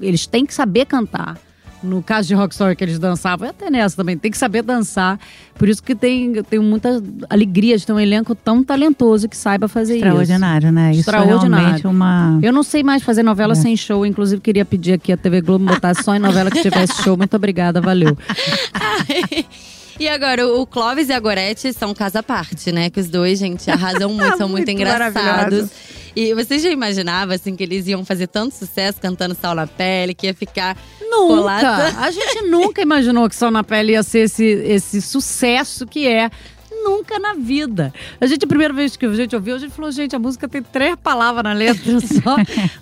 eles 0.00 0.26
têm 0.26 0.46
que 0.46 0.54
saber 0.54 0.86
cantar. 0.86 1.38
No 1.84 2.02
caso 2.02 2.26
de 2.28 2.34
Rock 2.34 2.54
Story 2.54 2.74
que 2.74 2.82
eles 2.82 2.98
dançavam, 2.98 3.46
e 3.46 3.50
até 3.50 3.70
nessa 3.70 3.96
também, 3.96 4.16
tem 4.16 4.30
que 4.30 4.38
saber 4.38 4.62
dançar. 4.62 5.18
Por 5.54 5.68
isso 5.68 5.82
que 5.82 5.94
tem, 5.94 6.34
eu 6.34 6.42
tenho 6.42 6.62
muita 6.62 7.02
alegria 7.30 7.76
de 7.78 7.86
ter 7.86 7.92
um 7.92 8.00
elenco 8.00 8.34
tão 8.34 8.64
talentoso 8.64 9.28
que 9.28 9.36
saiba 9.36 9.68
fazer 9.68 9.96
isso. 9.96 10.04
Extraordinário, 10.06 10.72
né? 10.72 10.90
Isso 10.90 10.98
é 10.98 11.00
Extraordinário. 11.00 11.90
uma. 11.90 12.38
Eu 12.42 12.52
não 12.52 12.62
sei 12.62 12.82
mais 12.82 13.02
fazer 13.02 13.22
novela 13.22 13.52
É. 13.52 13.56
sem 13.56 13.76
show. 13.76 14.04
Inclusive, 14.04 14.40
queria 14.40 14.64
pedir 14.64 14.94
aqui 14.94 15.12
a 15.12 15.16
TV 15.16 15.40
Globo 15.40 15.64
botar 15.66 15.94
só 15.94 16.14
em 16.14 16.18
novela 16.18 16.50
que 16.50 16.60
tivesse 16.62 17.02
show. 17.02 17.16
Muito 17.16 17.36
obrigada, 17.36 17.80
valeu. 17.80 18.16
E 19.98 20.08
agora, 20.08 20.46
o 20.46 20.66
Clóvis 20.66 21.08
e 21.08 21.12
a 21.12 21.20
Gorete 21.20 21.72
são 21.72 21.94
casa 21.94 22.20
à 22.20 22.22
parte, 22.22 22.72
né? 22.72 22.90
Que 22.90 23.00
os 23.00 23.08
dois, 23.08 23.38
gente, 23.38 23.70
arrasam 23.70 24.10
muito, 24.10 24.36
são 24.36 24.48
muito, 24.48 24.66
Muito 24.66 24.70
engraçados. 24.70 25.70
E 26.16 26.32
você 26.32 26.58
já 26.58 26.70
imaginava, 26.70 27.34
assim, 27.34 27.56
que 27.56 27.62
eles 27.62 27.88
iam 27.88 28.04
fazer 28.04 28.28
tanto 28.28 28.54
sucesso 28.54 29.00
cantando 29.00 29.34
Sal 29.34 29.54
na 29.54 29.66
Pele, 29.66 30.14
que 30.14 30.26
ia 30.26 30.34
ficar 30.34 30.76
Nunca! 31.00 31.36
Colada. 31.36 32.00
A 32.00 32.10
gente 32.10 32.42
nunca 32.42 32.82
imaginou 32.82 33.28
que 33.28 33.36
Sol 33.36 33.50
na 33.50 33.62
Pele 33.62 33.92
ia 33.92 34.02
ser 34.02 34.20
esse, 34.20 34.44
esse 34.44 35.00
sucesso 35.00 35.86
que 35.86 36.06
é. 36.06 36.30
Nunca 36.84 37.18
na 37.18 37.32
vida. 37.34 37.92
A 38.20 38.26
gente, 38.26 38.44
a 38.44 38.46
primeira 38.46 38.72
vez 38.74 38.96
que 38.96 39.06
a 39.06 39.12
gente 39.14 39.34
ouviu, 39.34 39.56
a 39.56 39.58
gente 39.58 39.72
falou, 39.72 39.90
gente, 39.90 40.14
a 40.14 40.18
música 40.18 40.46
tem 40.46 40.62
três 40.62 40.94
palavras 41.02 41.42
na 41.42 41.52
letra 41.54 41.98
só. 42.00 42.36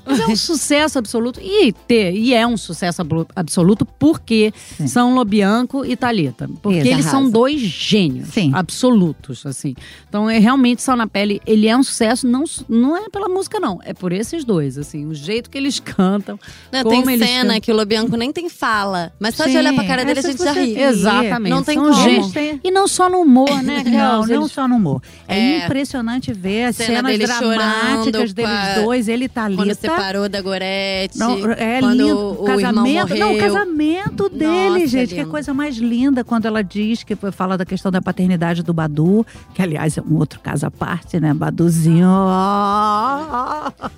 Mas 0.04 0.18
é 0.20 0.26
um 0.26 0.34
sucesso 0.36 0.98
absoluto. 0.98 1.40
E, 1.40 1.72
ter, 1.72 2.12
e 2.14 2.34
é 2.34 2.46
um 2.46 2.56
sucesso 2.56 3.00
absoluto 3.36 3.86
porque 3.86 4.52
Sim. 4.76 4.88
são 4.88 5.14
Lobianco 5.14 5.84
e 5.84 5.96
Thalita. 5.96 6.50
Porque 6.60 6.78
Isso, 6.80 6.88
eles 6.88 7.04
são 7.06 7.30
dois 7.30 7.60
gênios 7.60 8.28
Sim. 8.30 8.50
absolutos, 8.54 9.46
assim. 9.46 9.74
Então, 10.08 10.28
é 10.28 10.38
realmente 10.38 10.82
Sol 10.82 10.96
na 10.96 11.06
Pele, 11.06 11.40
ele 11.46 11.68
é 11.68 11.76
um 11.76 11.82
sucesso, 11.82 12.26
não, 12.26 12.44
não 12.68 12.96
é 12.96 13.08
pela 13.08 13.28
música, 13.28 13.60
não. 13.60 13.78
É 13.84 13.94
por 13.94 14.12
esses 14.12 14.44
dois, 14.44 14.76
assim. 14.76 15.06
O 15.06 15.14
jeito 15.14 15.48
que 15.48 15.56
eles 15.56 15.78
cantam. 15.78 16.38
Não, 16.72 16.82
como 16.82 17.04
tem 17.04 17.14
eles 17.14 17.28
cena 17.28 17.44
cantam. 17.44 17.60
que 17.60 17.72
o 17.72 17.76
Lobianco 17.76 18.16
nem 18.16 18.32
tem 18.32 18.48
fala. 18.48 19.12
Mas 19.20 19.36
só 19.36 19.44
de 19.44 19.52
Sim, 19.52 19.58
olhar 19.58 19.74
pra 19.74 19.84
cara 19.84 20.04
dele, 20.04 20.18
a 20.18 20.20
essas 20.20 20.32
gente 20.32 20.44
já 20.44 20.52
você 20.54 20.64
ri. 20.64 20.78
Exatamente. 20.80 21.52
Não 21.52 21.62
tem 21.62 21.76
São 21.76 21.90
como. 21.90 22.02
gênios. 22.02 22.32
E 22.64 22.70
não 22.70 22.88
só 22.88 23.08
no 23.08 23.20
humor, 23.20 23.62
né? 23.62 23.82
Não, 23.96 24.24
Eles- 24.24 24.36
não 24.36 24.48
só 24.48 24.66
no 24.68 24.76
humor. 24.76 25.02
É, 25.28 25.38
É. 25.38 25.64
impressionante 25.64 26.32
ver 26.32 26.64
as 26.66 26.76
Cena 26.76 26.96
cenas 26.96 27.12
dele 27.12 27.26
dramáticas 27.26 28.32
deles 28.32 28.74
dois. 28.84 29.08
Ele 29.08 29.28
tá 29.28 29.48
Quando 29.48 29.60
ali. 29.62 29.74
separou 29.74 30.28
da 30.28 30.40
Gorete. 30.40 31.18
Não, 31.18 31.38
é 31.52 31.80
lindo. 31.80 32.16
o, 32.16 32.42
O 32.42 32.44
casamento. 32.46 33.14
Não, 33.16 33.34
o 33.34 33.38
casamento 33.38 34.28
dele, 34.28 34.68
Nossa, 34.80 34.86
gente. 34.86 35.08
Que 35.08 35.14
é 35.14 35.18
lindo. 35.22 35.30
coisa 35.30 35.52
mais 35.54 35.76
linda 35.76 36.24
quando 36.24 36.46
ela 36.46 36.62
diz 36.62 37.02
que 37.02 37.14
fala 37.32 37.56
da 37.58 37.64
questão 37.64 37.90
da 37.90 38.00
paternidade 38.02 38.62
do 38.62 38.72
Badu, 38.72 39.26
que 39.54 39.62
aliás 39.62 39.96
é 39.98 40.02
um 40.02 40.16
outro 40.18 40.40
caso 40.40 40.66
à 40.66 40.70
parte, 40.70 41.18
né? 41.20 41.32
Baduzinho. 41.34 42.06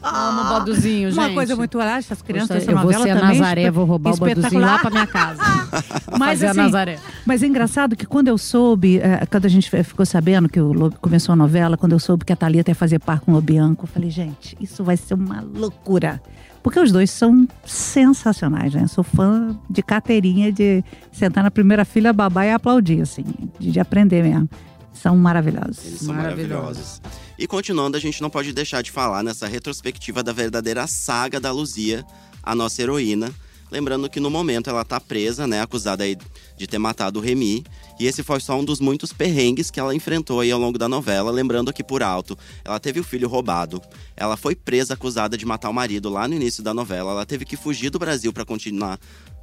Amo 0.03 0.41
o 0.41 0.45
Baduzinho, 0.45 1.11
gente. 1.11 1.19
Uma 1.21 1.31
coisa 1.31 1.57
muito. 1.57 1.79
Ah, 1.81 1.99
essas 1.99 2.23
crianças 2.23 2.49
Poxa, 2.49 2.61
dessa 2.61 2.71
eu 2.73 2.77
vou 2.77 2.85
novela 2.87 3.05
ser 3.05 3.11
a. 3.11 3.15
Nazaré, 3.29 3.71
vou 3.71 3.85
roubar 3.85 4.15
o 4.15 4.17
Baduzinho 4.17 4.61
lá 4.61 4.77
espetacular. 4.77 4.81
pra 4.81 4.91
minha 4.91 5.07
casa. 5.07 5.43
Mas 6.19 6.29
Fazer 6.41 6.47
a 6.47 6.51
assim, 6.51 6.61
Nazaré. 6.61 6.99
Mas 7.27 7.43
é 7.43 7.47
engraçado 7.47 7.97
que 7.97 8.07
quando 8.07 8.29
eu 8.29 8.39
soube, 8.39 8.99
eh, 8.99 9.27
quando 9.31 9.47
a 9.47 9.49
gente 9.49 9.69
ficou 9.85 10.05
sabendo 10.07 10.49
que 10.49 10.59
o 10.61 10.73
Lo- 10.73 10.91
começou 11.01 11.33
a 11.33 11.37
novela, 11.37 11.77
quando 11.77 11.93
eu 11.93 11.99
soube 11.99 12.25
que 12.25 12.33
a 12.33 12.37
Thalita 12.37 12.71
ia 12.71 12.75
fazer 12.75 12.99
par 12.99 13.21
com 13.21 13.31
o 13.33 13.35
Lobianco, 13.35 13.85
eu 13.85 13.89
falei, 13.89 14.11
gente, 14.11 14.57
isso 14.61 14.83
vai 14.83 14.97
ser 14.97 15.15
uma 15.15 15.41
loucura. 15.41 16.21
Porque 16.63 16.81
os 16.81 16.91
dois 16.91 17.11
são 17.11 17.47
sensacionais, 17.65 18.73
né? 18.75 18.83
Eu 18.85 18.89
sou 18.89 19.05
fã 19.05 19.55
de 19.69 19.83
carteirinha, 19.83 20.51
de 20.51 20.83
sentar 21.13 21.45
na 21.45 21.51
primeira 21.51 21.85
fila, 21.85 22.13
babar 22.13 22.47
e 22.47 22.51
aplaudir, 22.51 23.03
assim, 23.03 23.25
de, 23.61 23.71
de 23.71 23.79
aprender 23.81 24.23
mesmo. 24.23 24.49
São 24.93 25.17
maravilhosos. 25.17 25.85
Eles 25.85 26.01
são 26.01 26.15
Maravilhoso. 26.15 26.55
maravilhosos. 26.55 27.03
E 27.39 27.47
continuando, 27.47 27.97
a 27.97 28.01
gente 28.01 28.23
não 28.23 28.31
pode 28.31 28.53
deixar 28.53 28.81
de 28.83 28.91
falar 28.91 29.23
nessa 29.23 29.47
retrospectiva 29.47 30.23
da 30.23 30.33
verdadeira 30.33 30.87
saga 30.87 31.39
da 31.39 31.51
Luzia, 31.53 32.05
a 32.43 32.55
nossa 32.55 32.81
heroína. 32.81 33.31
Lembrando 33.71 34.09
que 34.09 34.21
no 34.21 34.31
momento 34.31 34.71
ela 34.71 34.85
tá 34.85 35.01
presa, 35.01 35.47
né, 35.47 35.61
acusada 35.61 36.05
aí 36.05 36.17
de 36.57 36.67
ter 36.67 36.79
matado 36.79 37.19
o 37.19 37.23
Remy. 37.23 37.65
E 37.99 38.07
esse 38.07 38.23
foi 38.23 38.41
só 38.41 38.59
um 38.59 38.65
dos 38.65 38.81
muitos 38.81 39.13
perrengues 39.13 39.71
que 39.71 39.81
ela 39.81 39.95
enfrentou 39.95 40.41
aí 40.41 40.51
ao 40.51 40.61
longo 40.61 40.79
da 40.79 40.89
novela. 40.89 41.31
Lembrando 41.31 41.73
que 41.73 41.83
por 41.83 42.03
alto, 42.03 42.39
ela 42.65 42.79
teve 42.79 43.01
o 43.01 43.05
filho 43.05 43.29
roubado. 43.29 43.81
Ela 44.17 44.37
foi 44.37 44.55
presa 44.55 44.95
acusada 44.95 45.37
de 45.37 45.47
matar 45.47 45.71
o 45.71 45.75
marido 45.75 46.09
lá 46.09 46.29
no 46.29 46.35
início 46.35 46.63
da 46.63 46.73
novela. 46.75 47.13
Ela 47.13 47.27
teve 47.27 47.45
que 47.45 47.57
fugir 47.57 47.91
do 47.91 47.99
Brasil 47.99 48.33
para 48.33 48.45
continuar 48.45 48.99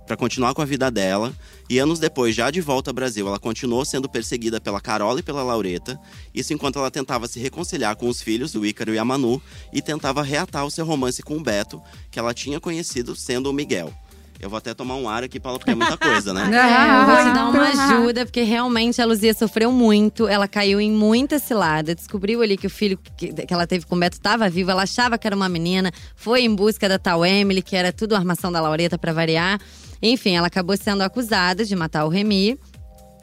para 0.06 0.18
continuar 0.18 0.54
com 0.54 0.62
a 0.62 0.66
vida 0.66 0.92
dela. 0.92 1.34
E 1.70 1.80
anos 1.80 2.00
depois, 2.00 2.36
já 2.36 2.52
de 2.52 2.60
volta 2.60 2.90
ao 2.90 2.94
Brasil, 2.94 3.28
ela 3.28 3.40
continuou 3.40 3.86
sendo 3.86 4.10
perseguida 4.10 4.60
pela 4.60 4.82
Carola 4.82 5.22
e 5.22 5.24
pela 5.24 5.44
Laureta. 5.44 5.98
Isso 6.34 6.54
enquanto 6.54 6.80
ela 6.80 6.92
tentava 6.92 7.28
se 7.28 7.40
reconciliar 7.40 7.96
com 7.96 8.10
os 8.10 8.22
filhos, 8.22 8.54
o 8.54 8.66
Ícaro 8.66 8.94
e 8.94 9.00
a 9.00 9.06
Manu, 9.06 9.42
e 9.72 9.82
tentava 9.82 10.22
reatar 10.22 10.66
o 10.66 10.72
seu 10.72 10.86
romance 10.86 11.24
com 11.24 11.38
o 11.38 11.42
Beto, 11.42 11.82
que 12.10 12.20
ela 12.20 12.34
tinha 12.34 12.60
conhecido 12.60 13.16
sendo 13.16 13.50
o 13.50 13.54
Miguel. 13.54 13.94
Eu 14.42 14.50
vou 14.50 14.58
até 14.58 14.74
tomar 14.74 14.96
um 14.96 15.08
ar 15.08 15.24
aqui, 15.24 15.40
Paula, 15.40 15.60
porque 15.60 15.70
é 15.70 15.76
muita 15.76 15.96
coisa, 15.96 16.34
né? 16.34 16.50
É, 16.52 17.02
eu 17.02 17.06
vou 17.06 17.18
te 17.18 17.36
dar 17.36 17.50
uma 17.50 17.70
ajuda, 17.70 18.26
porque 18.26 18.42
realmente 18.42 19.00
a 19.00 19.06
Luzia 19.06 19.34
sofreu 19.36 19.72
muito. 19.72 20.28
Ela 20.28 20.48
caiu 20.48 20.82
em 20.82 20.92
muita 20.92 21.38
cilada. 21.38 21.94
Descobriu 21.94 22.42
ali 22.42 22.58
que 22.58 22.66
o 22.66 22.70
filho 22.70 22.98
que, 23.16 23.32
que 23.32 23.54
ela 23.54 23.68
teve 23.68 23.86
com 23.86 23.96
o 23.96 24.00
Beto 24.00 24.18
estava 24.18 24.50
vivo. 24.50 24.72
Ela 24.72 24.84
achava 24.84 25.18
que 25.18 25.28
era 25.28 25.36
uma 25.36 25.48
menina. 25.48 25.92
Foi 26.16 26.42
em 26.42 26.54
busca 26.54 26.90
da 26.90 26.98
tal 26.98 27.24
Emily, 27.24 27.62
que 27.62 27.76
era 27.76 27.94
tudo 27.94 28.16
armação 28.16 28.52
da 28.52 28.60
Laureta 28.60 28.98
para 28.98 29.14
variar. 29.14 29.60
Enfim, 30.02 30.36
ela 30.36 30.48
acabou 30.48 30.76
sendo 30.76 31.04
acusada 31.04 31.64
de 31.64 31.76
matar 31.76 32.06
o 32.06 32.10
Remy. 32.10 32.58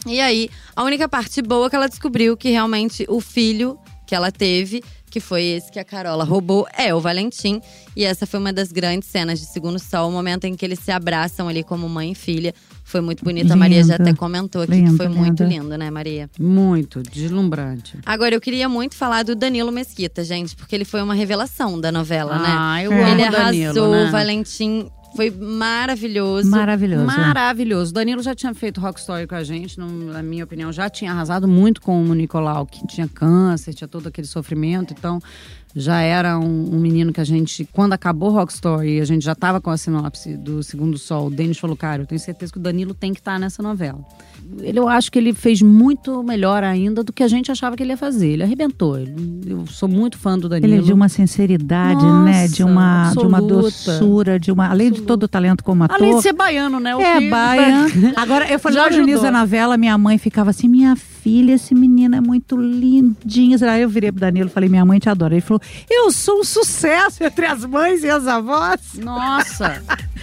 E 0.07 0.21
aí, 0.21 0.49
a 0.77 0.85
única 0.85 1.09
parte 1.09 1.43
boa 1.43 1.67
é 1.67 1.71
que 1.71 1.77
ela 1.77 1.89
descobriu 1.89 2.37
que 2.37 2.51
realmente 2.51 3.05
o 3.09 3.21
filho 3.21 3.77
que 4.07 4.15
ela 4.15 4.31
teve, 4.31 4.83
que 5.09 5.21
foi 5.21 5.43
esse 5.45 5.71
que 5.73 5.79
a 5.79 5.85
Carola 5.85 6.25
roubou, 6.25 6.67
é 6.77 6.95
o 6.95 7.01
Valentim. 7.01 7.61
E 7.97 8.05
essa 8.05 8.27
foi 8.27 8.39
uma 8.39 8.53
das 8.53 8.71
grandes 8.71 9.09
cenas 9.09 9.41
de 9.41 9.47
Segundo 9.47 9.79
Sol, 9.79 10.09
o 10.09 10.13
momento 10.13 10.45
em 10.45 10.55
que 10.55 10.65
eles 10.65 10.79
se 10.79 10.91
abraçam 10.93 11.49
ali 11.49 11.63
como 11.65 11.89
mãe 11.89 12.13
e 12.13 12.15
filha. 12.15 12.55
Foi 12.85 13.01
muito 13.01 13.23
bonito. 13.25 13.53
A 13.53 13.57
Maria 13.57 13.83
já 13.85 13.97
Lindo. 13.97 14.09
até 14.11 14.15
comentou 14.15 14.63
aqui 14.63 14.73
que 14.73 14.79
Lindo, 14.79 14.97
foi 14.97 15.09
muito 15.09 15.43
lindo. 15.45 15.63
lindo, 15.65 15.77
né, 15.79 15.91
Maria? 15.91 16.31
Muito, 16.39 17.03
deslumbrante. 17.03 17.99
Agora, 18.07 18.35
eu 18.35 18.41
queria 18.41 18.69
muito 18.69 18.95
falar 18.95 19.25
do 19.25 19.35
Danilo 19.35 19.71
Mesquita, 19.71 20.25
gente, 20.25 20.57
porque 20.57 20.75
ele 20.75 20.85
foi 20.87 21.03
uma 21.03 21.15
revelação 21.15 21.79
da 21.81 21.93
novela, 21.93 22.39
né? 22.39 22.49
Ah, 22.49 22.83
eu 22.83 22.93
É. 22.93 23.03
amo 23.03 23.13
Ele 23.21 23.29
o 23.29 23.31
Danilo, 23.33 23.67
arrasou, 23.71 23.91
né? 23.93 24.09
o 24.09 24.11
Valentim 24.11 24.89
foi 25.17 25.31
maravilhoso. 25.31 26.51
Maravilhoso. 26.51 27.05
Maravilhoso. 27.07 27.93
Danilo 27.93 28.23
já 28.23 28.35
tinha 28.35 28.55
feito 28.55 28.81
Rock 28.81 29.01
Story 29.01 29.27
com 29.27 29.35
a 29.35 29.43
gente, 29.45 29.79
não- 29.79 29.89
na 29.89 30.23
minha 30.23 30.45
opinião, 30.45 30.73
já 30.73 30.89
tinha 30.89 31.11
arrasado 31.13 31.47
muito 31.49 31.81
com 31.81 32.03
o 32.05 32.15
Nicolau, 32.15 32.67
que 32.67 32.87
tinha 32.87 33.09
câncer, 33.09 33.75
tinha 33.75 33.89
todo 33.89 34.07
aquele 34.07 34.27
sofrimento. 34.27 34.95
Então, 34.97 35.21
já 35.75 36.01
era 36.01 36.39
um, 36.39 36.75
um 36.75 36.79
menino 36.79 37.13
que 37.13 37.21
a 37.21 37.25
gente, 37.25 37.69
quando 37.73 37.93
acabou 37.93 38.31
Rock 38.31 38.53
Story, 38.53 39.01
a 39.01 39.05
gente 39.05 39.25
já 39.25 39.33
estava 39.33 39.61
com 39.61 39.71
a 39.71 39.77
sinopse 39.77 40.37
do 40.37 40.63
Segundo 40.63 40.97
Sol, 40.99 41.27
o 41.27 41.31
Denis 41.31 41.59
falou, 41.59 41.77
cara, 41.77 42.03
eu 42.03 42.07
tenho 42.07 42.21
certeza 42.21 42.53
que 42.53 42.59
o 42.59 42.63
Danilo 42.63 42.95
tem 42.95 43.13
que 43.13 43.21
estar 43.21 43.39
nessa 43.39 43.63
novela. 43.63 44.01
Ele, 44.61 44.79
eu 44.79 44.89
acho 44.89 45.13
que 45.13 45.19
ele 45.19 45.33
fez 45.35 45.61
muito 45.63 46.23
melhor 46.23 46.65
ainda 46.65 47.05
do 47.05 47.13
que 47.13 47.23
a 47.23 47.29
gente 47.29 47.53
achava 47.53 47.77
que 47.77 47.83
ele 47.83 47.93
ia 47.93 47.97
fazer. 47.97 48.29
Ele 48.29 48.43
arrebentou. 48.43 48.99
Ele- 48.99 49.15
eu 49.47 49.67
sou 49.67 49.89
muito 49.89 50.19
fã 50.19 50.39
do 50.39 50.49
Danilo. 50.49 50.73
Ele 50.73 50.83
é 50.83 50.85
de 50.85 50.93
uma 50.93 51.09
sinceridade, 51.09 52.03
Nossa, 52.03 52.23
né? 52.25 52.49
De 52.49 52.65
uma, 52.65 53.13
de 53.13 53.19
uma 53.27 53.39
absoluta. 53.39 53.63
doçura, 53.63 54.41
de 54.41 54.51
uma. 54.51 54.69
Além 54.69 54.91
de 54.91 55.03
todo 55.03 55.25
o 55.25 55.29
talento 55.29 55.63
como 55.63 55.85
ator. 55.85 55.97
Além 55.97 56.17
de 56.17 56.23
ser 56.23 56.33
baiano, 56.33 56.81
né? 56.81 56.97
O 56.97 57.01
É, 57.01 57.29
baiano. 57.29 57.89
Agora, 58.17 58.51
eu 58.51 58.59
falei 58.59 58.79
início 58.79 59.03
ajudou. 59.03 59.23
da 59.23 59.31
novela, 59.31 59.77
minha 59.77 59.97
mãe 59.99 60.19
ficava 60.19 60.51
assim, 60.51 60.69
minha 60.69 60.97
filha, 60.97 61.53
esse 61.53 61.75
menino 61.75 62.17
é 62.17 62.21
muito 62.21 62.57
lindinho. 62.57 63.59
Aí 63.69 63.83
eu 63.83 63.89
virei 63.89 64.11
pro 64.11 64.21
Danilo 64.21 64.49
e 64.49 64.53
falei, 64.53 64.69
minha 64.69 64.85
mãe 64.85 64.99
te 64.99 65.09
adora. 65.09 65.35
Ele 65.35 65.41
falou, 65.41 65.61
eu 65.91 66.11
sou 66.11 66.41
um 66.41 66.45
sucesso 66.45 67.23
entre 67.23 67.47
as 67.47 67.65
mães 67.65 68.03
e 68.03 68.09
as 68.09 68.27
avós. 68.27 68.81
Nossa! 69.03 69.83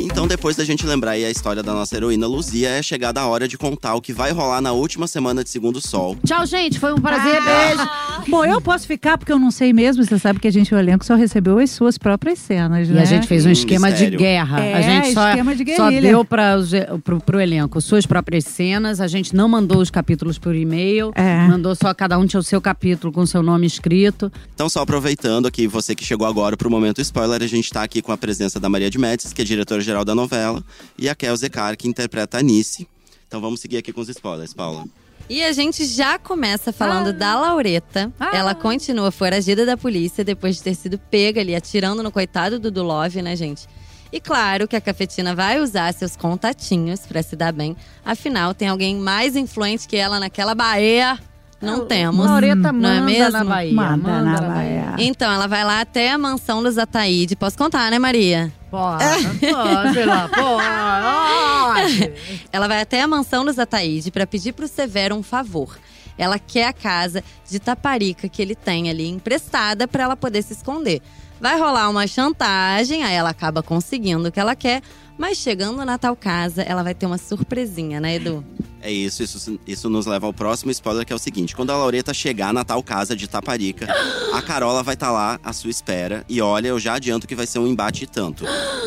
Então, 0.00 0.26
depois 0.26 0.56
da 0.56 0.64
gente 0.64 0.84
lembrar 0.84 1.12
aí 1.12 1.24
a 1.24 1.30
história 1.30 1.62
da 1.62 1.72
nossa 1.72 1.94
heroína 1.96 2.26
Luzia, 2.26 2.70
é 2.70 2.82
chegada 2.82 3.20
a 3.20 3.26
hora 3.28 3.46
de 3.46 3.56
contar 3.56 3.94
o 3.94 4.00
que 4.00 4.12
vai 4.12 4.32
rolar 4.32 4.60
na 4.60 4.72
última 4.72 5.06
semana 5.06 5.44
de 5.44 5.50
Segundo 5.50 5.80
Sol. 5.80 6.16
Tchau, 6.26 6.44
gente. 6.44 6.78
Foi 6.78 6.92
um 6.92 7.00
prazer. 7.00 7.40
Beijo. 7.40 7.88
Bom, 8.28 8.44
eu 8.44 8.60
posso 8.60 8.86
ficar 8.86 9.16
porque 9.16 9.32
eu 9.32 9.38
não 9.38 9.50
sei 9.50 9.72
mesmo. 9.72 10.04
Você 10.04 10.18
sabe 10.18 10.38
que 10.38 10.46
a 10.46 10.50
gente, 10.50 10.74
o 10.74 10.78
elenco, 10.78 11.04
só 11.04 11.14
recebeu 11.14 11.58
as 11.58 11.70
suas 11.70 11.96
próprias 11.96 12.38
cenas, 12.38 12.88
E 12.88 12.92
né? 12.92 13.00
a 13.00 13.04
gente 13.04 13.26
fez 13.26 13.46
um 13.46 13.48
Um 13.48 13.52
esquema 13.52 13.88
mistério. 13.88 14.18
de 14.18 14.22
guerra. 14.24 14.60
É, 14.64 14.74
a 14.74 14.80
gente 14.82 15.14
só, 15.14 15.28
esquema 15.30 15.54
de 15.56 15.76
só 15.76 15.88
guerrilha. 15.88 16.10
deu 16.10 16.24
para 16.24 16.56
pro, 17.02 17.20
pro 17.20 17.40
elenco 17.40 17.80
suas 17.80 18.04
próprias 18.04 18.44
cenas. 18.44 19.00
A 19.00 19.06
gente 19.06 19.34
não 19.34 19.48
mandou 19.48 19.78
os 19.78 19.90
capítulos 19.90 20.38
por 20.38 20.54
e-mail. 20.54 21.10
É. 21.14 21.46
Mandou 21.48 21.74
só 21.74 21.94
cada 21.94 22.18
um 22.18 22.26
tinha 22.26 22.40
o 22.40 22.42
seu 22.42 22.60
capítulo 22.60 23.12
com 23.12 23.24
seu 23.24 23.42
nome 23.42 23.66
escrito. 23.66 24.30
Então, 24.54 24.68
só 24.68 24.80
aproveitando 24.82 25.46
aqui, 25.46 25.66
você 25.66 25.94
que 25.94 26.04
chegou 26.04 26.26
agora 26.26 26.56
pro 26.56 26.70
momento 26.70 27.00
spoiler, 27.00 27.42
a 27.42 27.46
gente 27.46 27.70
tá 27.72 27.82
aqui 27.82 28.02
com 28.02 28.12
a 28.12 28.18
presença 28.18 28.60
da 28.60 28.68
Maria 28.68 28.90
de 28.90 28.98
Médici, 28.98 29.34
que 29.34 29.40
é 29.40 29.44
diretora-geral 29.44 30.04
da 30.04 30.14
novela, 30.14 30.62
e 30.98 31.08
a 31.08 31.14
Kel 31.14 31.34
Zecar, 31.36 31.76
que 31.78 31.88
interpreta 31.88 32.38
a 32.38 32.42
Nice. 32.42 32.86
Então 33.26 33.40
vamos 33.40 33.60
seguir 33.60 33.78
aqui 33.78 33.92
com 33.92 34.00
os 34.02 34.08
spoilers, 34.10 34.52
Paula. 34.52 34.84
E 35.28 35.44
a 35.44 35.52
gente 35.52 35.84
já 35.84 36.18
começa 36.18 36.72
falando 36.72 37.12
da 37.12 37.38
Laureta. 37.38 38.10
Ah. 38.18 38.30
Ela 38.34 38.54
continua 38.54 39.10
foragida 39.10 39.66
da 39.66 39.76
polícia 39.76 40.24
depois 40.24 40.56
de 40.56 40.62
ter 40.62 40.74
sido 40.74 40.98
pega 40.98 41.40
ali, 41.40 41.54
atirando 41.54 42.02
no 42.02 42.10
coitado 42.10 42.58
do 42.58 42.70
Dulov, 42.70 43.14
né, 43.16 43.36
gente? 43.36 43.68
E 44.10 44.20
claro 44.20 44.66
que 44.66 44.74
a 44.74 44.80
cafetina 44.80 45.34
vai 45.34 45.60
usar 45.60 45.92
seus 45.92 46.16
contatinhos 46.16 47.00
pra 47.00 47.22
se 47.22 47.36
dar 47.36 47.52
bem. 47.52 47.76
Afinal, 48.02 48.54
tem 48.54 48.68
alguém 48.68 48.96
mais 48.96 49.36
influente 49.36 49.86
que 49.86 49.96
ela 49.96 50.18
naquela 50.18 50.54
Bahia? 50.54 51.18
Não 51.60 51.86
temos. 51.86 52.26
Não 52.26 52.38
é 52.38 52.54
manda 52.54 52.72
mesmo? 53.02 53.30
na 53.32 53.44
Bahia. 53.44 53.74
Manda 53.74 54.22
na 54.22 54.40
Bahia. 54.40 54.94
Então, 54.98 55.30
ela 55.30 55.46
vai 55.46 55.64
lá 55.64 55.80
até 55.80 56.12
a 56.12 56.18
mansão 56.18 56.62
dos 56.62 56.78
Ataíde. 56.78 57.34
Posso 57.34 57.58
contar, 57.58 57.90
né, 57.90 57.98
Maria? 57.98 58.52
Pode, 58.70 59.04
pode 59.40 60.04
lá, 60.04 60.28
pode. 61.74 62.12
Ela 62.52 62.68
vai 62.68 62.82
até 62.82 63.00
a 63.02 63.08
mansão 63.08 63.44
dos 63.44 63.58
Ataíde 63.58 64.10
para 64.10 64.26
pedir 64.26 64.52
pro 64.52 64.68
Severo 64.68 65.14
um 65.16 65.22
favor. 65.22 65.78
Ela 66.18 66.38
quer 66.38 66.66
a 66.66 66.72
casa 66.72 67.22
de 67.48 67.58
Taparica 67.58 68.28
que 68.28 68.42
ele 68.42 68.54
tem 68.54 68.90
ali 68.90 69.08
emprestada 69.08 69.88
para 69.88 70.04
ela 70.04 70.16
poder 70.16 70.42
se 70.42 70.52
esconder. 70.52 71.00
Vai 71.40 71.58
rolar 71.58 71.88
uma 71.88 72.06
chantagem, 72.06 73.04
aí 73.04 73.14
ela 73.14 73.30
acaba 73.30 73.62
conseguindo 73.62 74.28
o 74.28 74.32
que 74.32 74.40
ela 74.40 74.56
quer, 74.56 74.82
mas 75.18 75.36
chegando 75.36 75.84
na 75.84 75.98
tal 75.98 76.16
casa, 76.16 76.62
ela 76.62 76.82
vai 76.82 76.94
ter 76.94 77.04
uma 77.04 77.18
surpresinha, 77.18 78.00
né, 78.00 78.14
Edu? 78.14 78.44
É 78.80 78.92
isso, 78.92 79.24
isso, 79.24 79.58
isso 79.66 79.90
nos 79.90 80.06
leva 80.06 80.26
ao 80.26 80.32
próximo 80.32 80.70
spoiler, 80.70 81.04
que 81.04 81.12
é 81.12 81.16
o 81.16 81.18
seguinte: 81.18 81.54
quando 81.54 81.70
a 81.70 81.76
Laureta 81.76 82.14
chegar 82.14 82.54
na 82.54 82.64
tal 82.64 82.80
casa 82.82 83.16
de 83.16 83.28
Taparica, 83.28 83.88
a 84.32 84.40
Carola 84.40 84.84
vai 84.84 84.94
estar 84.94 85.10
lá 85.10 85.38
à 85.42 85.52
sua 85.52 85.70
espera. 85.70 86.24
E 86.28 86.40
olha, 86.40 86.68
eu 86.68 86.78
já 86.78 86.94
adianto 86.94 87.26
que 87.26 87.34
vai 87.34 87.46
ser 87.46 87.58
um 87.58 87.66
embate 87.66 88.04
e 88.04 88.06
tanto. 88.06 88.44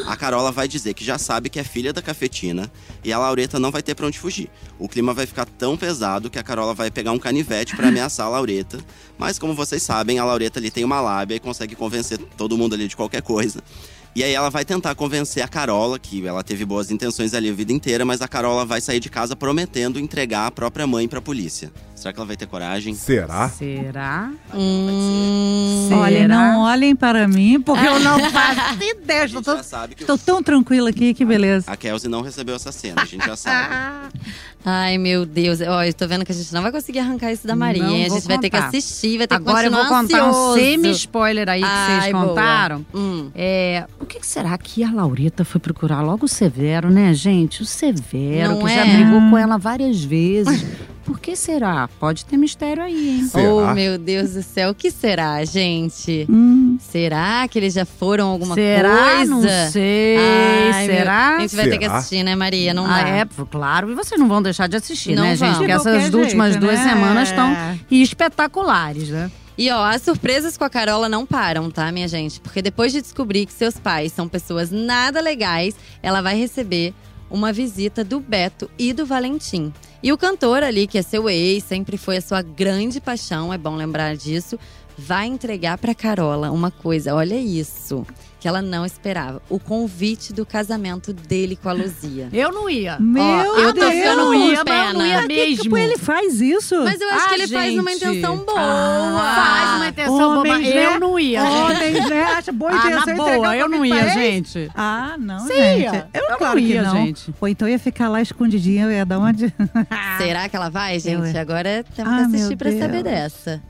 A 0.08 0.16
Carola 0.16 0.52
vai 0.52 0.68
dizer 0.68 0.94
que 0.94 1.04
já 1.04 1.18
sabe 1.18 1.50
que 1.50 1.60
é 1.60 1.64
filha 1.64 1.92
da 1.92 2.02
cafetina 2.02 2.72
e 3.04 3.12
a 3.12 3.20
Laureta 3.20 3.60
não 3.60 3.70
vai 3.70 3.82
ter 3.82 3.94
pra 3.94 4.08
onde 4.08 4.18
fugir. 4.18 4.50
O 4.80 4.88
clima 4.88 5.14
vai 5.14 5.26
ficar 5.26 5.46
tão 5.46 5.76
pesado 5.76 6.30
que 6.30 6.40
a 6.40 6.44
Carola 6.44 6.74
vai 6.74 6.90
pegar 6.90 7.12
um 7.12 7.20
canivete 7.20 7.76
pra 7.76 7.90
ameaçar 7.90 8.26
a 8.26 8.30
Laureta. 8.30 8.80
Mas 9.18 9.38
como 9.38 9.54
vocês 9.54 9.84
sabem, 9.84 10.20
a 10.20 10.26
Laureta 10.26 10.60
ali 10.60 10.72
tem 10.72 10.84
uma 10.84 11.02
lábia 11.02 11.36
e 11.36 11.40
consegue 11.40 11.76
convencer 11.76 12.18
todo 12.38 12.58
mundo 12.58 12.76
ali 12.76 12.88
de 12.88 12.96
qualquer 12.96 13.22
coisa. 13.22 13.62
E 14.14 14.26
aí 14.26 14.34
ela 14.34 14.50
vai 14.50 14.66
tentar 14.66 14.94
convencer 14.94 15.42
a 15.42 15.48
Carola, 15.48 15.98
que 15.98 16.28
ela 16.28 16.44
teve 16.44 16.66
boas 16.66 16.92
intenções 16.92 17.34
ali 17.34 17.50
a 17.50 17.54
vida 17.54 17.72
inteira, 17.72 18.04
mas 18.04 18.22
a 18.22 18.28
Carola 18.28 18.66
vai 18.66 18.82
sair 18.82 19.00
de 19.00 19.10
casa 19.10 19.38
prometendo 19.38 19.98
entregar 19.98 20.48
a 20.48 20.52
própria 20.52 20.86
mãe 20.86 21.08
pra 21.08 21.22
polícia. 21.22 21.72
Será 22.02 22.12
que 22.12 22.20
ela 22.20 22.26
vai 22.26 22.36
ter 22.36 22.48
coragem? 22.48 22.96
Será? 22.96 23.48
Será? 23.50 24.32
Hum, 24.56 25.86
Será? 25.88 26.00
Olhem, 26.02 26.28
não 26.28 26.62
olhem 26.62 26.96
para 26.96 27.28
mim, 27.28 27.62
porque 27.62 27.86
eu 27.86 28.00
não 28.00 28.20
faço 28.32 28.84
ideia. 28.84 29.22
A 29.22 29.26
Estou 29.26 29.28
gente 29.28 29.46
tão, 29.46 29.58
já 29.58 29.64
sabe 29.64 29.94
que 29.94 30.02
estou 30.02 30.18
tão 30.18 30.42
tranquila 30.42 30.90
aqui, 30.90 31.14
que 31.14 31.24
beleza. 31.24 31.70
a 31.70 31.78
Kelsey 31.78 32.10
não 32.10 32.22
recebeu 32.24 32.56
essa 32.56 32.72
cena, 32.72 33.04
a 33.04 33.06
gente 33.06 33.24
já 33.24 33.36
sabe. 33.36 33.76
Ai, 34.66 34.98
meu 34.98 35.28
Deus. 35.28 35.60
Ó, 35.62 35.84
eu 35.84 35.94
tô 35.94 36.08
vendo 36.08 36.26
que 36.26 36.32
a 36.32 36.36
gente 36.36 36.52
não 36.54 36.64
vai 36.64 36.72
conseguir 36.72 37.00
arrancar 37.00 37.32
isso 37.32 37.46
da 37.46 37.56
Maria. 37.56 37.84
Não? 37.84 37.94
A 37.96 38.10
gente 38.10 38.28
vai 38.28 38.40
ter 38.40 38.50
que 38.50 38.58
assistir, 38.58 39.20
vai 39.20 39.28
ter 39.28 39.36
Agora 39.36 39.62
que 39.62 39.68
eu 39.68 39.72
vou 39.72 39.86
continuar 39.88 40.02
contar 40.04 40.24
um 40.26 40.30
ansioso. 40.30 40.60
semi-spoiler 40.60 41.50
aí 41.50 41.62
que 41.62 41.68
Ai, 41.68 42.00
vocês 42.02 42.12
boa. 42.14 42.28
contaram. 42.30 42.86
Hum. 42.94 43.30
É, 43.36 43.86
o 44.00 44.06
que, 44.08 44.20
que 44.20 44.26
será 44.28 44.58
que 44.58 44.84
a 44.84 44.92
Laureta 44.92 45.44
foi 45.46 45.60
procurar 45.62 46.02
logo 46.02 46.26
o 46.26 46.28
Severo, 46.28 46.90
né, 46.90 47.14
gente? 47.14 47.62
O 47.62 47.66
Severo, 47.66 48.52
Não 48.54 48.60
que 48.64 48.68
já 48.74 48.86
é? 48.88 48.94
brigou 48.96 49.20
com 49.30 49.38
ela 49.38 49.58
várias 49.58 50.04
vezes. 50.04 50.66
Por 51.06 51.20
que 51.20 51.36
será? 51.36 51.90
Pode 52.00 52.26
ter 52.26 52.38
mistério 52.38 52.84
aí, 52.84 53.10
hein? 53.20 53.28
Será? 53.28 53.50
Oh, 53.54 53.74
meu 53.74 53.98
Deus 53.98 54.32
do 54.34 54.44
céu. 54.44 54.70
O 54.72 54.76
que 54.76 54.92
será, 54.92 55.44
gente? 55.44 56.26
Hum, 56.30 56.78
Será 56.80 57.48
que 57.48 57.58
eles 57.60 57.74
já 57.74 57.86
foram 57.86 58.28
alguma 58.30 58.54
será? 58.56 59.16
coisa? 59.16 59.26
Não 59.32 59.42
sei. 59.72 60.18
Ai, 60.18 60.88
meu- 60.88 60.96
será? 60.96 61.38
A 61.38 61.40
gente 61.42 61.56
vai 61.56 61.70
ter 61.70 61.78
que 61.80 61.86
Será? 61.86 61.98
assistir, 61.98 62.24
né, 62.24 62.36
Maria? 62.36 62.74
Não 62.74 62.86
Ah, 62.86 63.02
dá. 63.02 63.10
é, 63.10 63.26
claro. 63.50 63.92
E 63.92 63.96
vocês 63.96 64.20
não 64.20 64.28
vão 64.28 64.42
deixar 64.42 64.68
de 64.68 64.76
assistir, 64.78 65.16
Não 65.16 65.24
né, 65.24 65.36
gente? 65.36 65.40
vamos. 65.40 65.58
Porque 65.58 65.72
essas 65.72 65.84
qualquer 66.12 66.16
últimas 66.18 66.52
jeito, 66.54 66.62
duas 66.66 66.80
né? 66.80 66.90
semanas 66.90 67.30
estão 67.30 67.56
espetaculares, 67.90 69.10
né? 69.10 69.32
E 69.58 69.70
ó, 69.70 69.84
as 69.84 70.02
surpresas 70.02 70.58
com 70.58 70.64
a 70.64 70.70
Carola 70.70 71.08
não 71.10 71.26
param, 71.26 71.70
tá, 71.70 71.92
minha 71.92 72.08
gente? 72.08 72.40
Porque 72.40 72.62
depois 72.62 72.92
de 72.92 73.02
descobrir 73.02 73.46
que 73.46 73.54
seus 73.54 73.76
pais 73.78 74.12
são 74.14 74.28
pessoas 74.28 74.72
nada 74.72 75.20
legais, 75.22 75.76
ela 76.02 76.22
vai 76.22 76.38
receber 76.38 76.94
uma 77.30 77.52
visita 77.54 78.04
do 78.04 78.20
Beto 78.20 78.70
e 78.78 78.92
do 78.94 79.06
Valentim. 79.06 79.72
E 80.04 80.12
o 80.12 80.18
cantor 80.18 80.64
ali, 80.64 80.88
que 80.88 80.98
é 80.98 81.02
seu 81.04 81.30
ex, 81.30 81.64
sempre 81.64 81.96
foi 81.96 82.18
a 82.18 82.22
sua 82.22 82.42
grande 82.42 83.00
paixão, 83.00 83.54
é 83.54 83.58
bom 83.58 83.76
lembrar 83.76 84.16
disso, 84.16 84.58
vai 84.98 85.28
entregar 85.28 85.78
pra 85.78 85.94
Carola 85.94 86.50
uma 86.52 86.72
coisa, 86.72 87.14
olha 87.14 87.36
isso, 87.36 88.06
que 88.42 88.48
ela 88.48 88.62
não 88.62 88.84
esperava: 88.86 89.42
o 89.50 89.58
convite 89.60 90.34
do 90.34 90.46
casamento 90.46 91.14
dele 91.14 91.56
com 91.56 91.70
a 91.70 91.74
Luzia. 91.74 92.28
Eu 92.34 92.52
não 92.52 92.70
ia. 92.70 92.98
Meu 93.00 93.24
eu 93.24 93.74
tô 93.74 93.80
Deus! 93.80 93.94
com 94.10 94.16
não 94.16 94.34
ia, 94.34 94.64
mas 94.68 94.88
eu 94.88 94.94
não 95.00 95.06
ia 95.06 95.28
mesmo. 95.28 95.64
tipo, 95.64 95.78
ele 95.78 95.98
faz 95.98 96.42
isso? 96.42 96.76
Mas 96.84 97.00
eu 97.00 97.08
acho 97.10 97.26
Ah, 97.26 97.30
que 97.30 97.36
ele 97.36 97.48
faz 97.48 97.76
numa 97.76 97.92
gente. 97.92 98.04
intenção 98.06 98.38
boa. 98.38 98.58
Faz 98.58 99.76
uma 99.78 99.88
intenção. 99.88 100.40
Homens, 100.42 100.68
né? 100.74 100.86
Eu 100.88 101.00
não 101.00 101.20
ia, 101.20 101.42
gente. 101.46 101.54
Homens, 101.62 102.10
né? 102.10 102.24
Acha 102.24 102.52
boa 102.52 102.72
Ah, 102.72 102.76
intenção 102.78 103.06
na 103.06 103.12
entregar 103.14 103.36
boa, 103.36 103.56
eu 103.56 103.70
não 103.70 103.86
ia, 103.86 104.10
gente. 104.10 104.72
Ah, 104.76 105.16
não, 105.20 105.40
Você 105.40 105.54
gente. 105.56 105.82
ia? 105.82 106.08
Eu, 106.14 106.22
Eu 106.32 106.38
claro 106.38 106.60
não 106.60 106.68
que 106.68 106.74
ia, 106.74 106.82
não. 106.82 106.96
gente. 106.96 107.34
Ou 107.40 107.48
então 107.48 107.68
eu 107.68 107.72
ia 107.74 107.80
ficar 107.80 108.10
lá 108.10 108.22
escondidinha, 108.22 108.86
eu 108.86 108.92
ia 108.92 109.06
dar 109.06 109.20
onde? 109.20 109.54
Será 110.18 110.50
que 110.50 110.56
ela 110.56 110.70
vai, 110.70 111.00
gente? 111.00 111.14
Eu, 111.20 111.24
é. 111.26 111.40
Agora 111.40 111.86
temos 111.96 112.12
Ah, 112.14 112.18
que 112.18 112.36
assistir 112.36 112.56
pra 112.56 112.72
saber 112.72 113.04
dessa. 113.04 113.62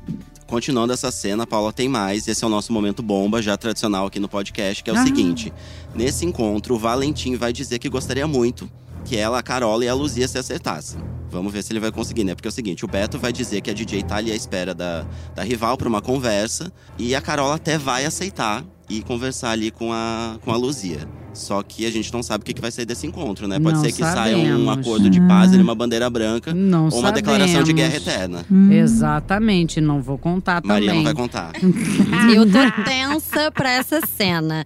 Continuando 0.51 0.91
essa 0.91 1.09
cena, 1.11 1.47
Paula 1.47 1.71
tem 1.71 1.87
mais. 1.87 2.27
Esse 2.27 2.43
é 2.43 2.47
o 2.47 2.49
nosso 2.49 2.73
momento 2.73 3.01
bomba, 3.01 3.41
já 3.41 3.55
tradicional 3.55 4.05
aqui 4.05 4.19
no 4.19 4.27
podcast, 4.27 4.83
que 4.83 4.89
é 4.89 4.93
o 4.93 4.97
Ah. 4.97 5.03
seguinte: 5.05 5.51
nesse 5.95 6.25
encontro, 6.25 6.75
o 6.75 6.77
Valentim 6.77 7.37
vai 7.37 7.53
dizer 7.53 7.79
que 7.79 7.87
gostaria 7.87 8.27
muito 8.27 8.69
que 9.05 9.15
ela, 9.15 9.39
a 9.39 9.41
Carola 9.41 9.85
e 9.85 9.87
a 9.87 9.93
Luzia 9.93 10.27
se 10.27 10.37
acertassem. 10.37 10.99
Vamos 11.29 11.53
ver 11.53 11.63
se 11.63 11.71
ele 11.71 11.79
vai 11.79 11.89
conseguir, 11.89 12.25
né? 12.25 12.35
Porque 12.35 12.49
é 12.49 12.51
o 12.51 12.51
seguinte: 12.51 12.83
o 12.83 12.87
Beto 12.89 13.17
vai 13.17 13.31
dizer 13.31 13.61
que 13.61 13.71
a 13.71 13.73
DJ 13.73 14.03
tá 14.03 14.17
ali 14.17 14.29
à 14.29 14.35
espera 14.35 14.75
da, 14.75 15.05
da 15.33 15.41
rival 15.41 15.77
pra 15.77 15.87
uma 15.87 16.01
conversa, 16.01 16.69
e 16.99 17.15
a 17.15 17.21
Carola 17.21 17.55
até 17.55 17.77
vai 17.77 18.03
aceitar 18.05 18.61
e 18.89 19.01
conversar 19.01 19.51
ali 19.51 19.71
com 19.71 19.93
a, 19.93 20.37
com 20.43 20.51
a 20.51 20.57
Luzia. 20.57 21.07
Só 21.33 21.63
que 21.63 21.85
a 21.85 21.91
gente 21.91 22.11
não 22.13 22.21
sabe 22.21 22.41
o 22.41 22.45
que, 22.45 22.53
que 22.53 22.61
vai 22.61 22.71
sair 22.71 22.85
desse 22.85 23.07
encontro, 23.07 23.47
né? 23.47 23.59
Pode 23.59 23.75
Não 23.77 23.83
ser 23.83 23.91
que 23.91 23.99
saia 23.99 24.37
um 24.37 24.41
sabemos. 24.65 24.77
acordo 24.79 25.09
de 25.09 25.21
paz, 25.21 25.53
ali, 25.53 25.61
uma 25.63 25.73
bandeira 25.75 26.09
branca, 26.09 26.53
Não 26.53 26.89
ou 26.89 26.99
uma 26.99 27.11
declaração 27.11 27.63
de 27.63 27.71
guerra 27.73 27.99
sabemos. 27.99 28.41
eterna. 28.41 28.73
Exatamente, 28.75 29.79
não 29.79 30.01
vou 30.01 30.17
contar 30.17 30.61
Maria 30.63 30.89
também. 30.89 31.03
não 31.03 31.13
vai 31.13 31.13
contar. 31.13 31.51
Eu 32.35 32.45
tô 32.45 32.83
tensa 32.83 33.49
pra 33.51 33.71
essa 33.71 34.01
cena. 34.05 34.65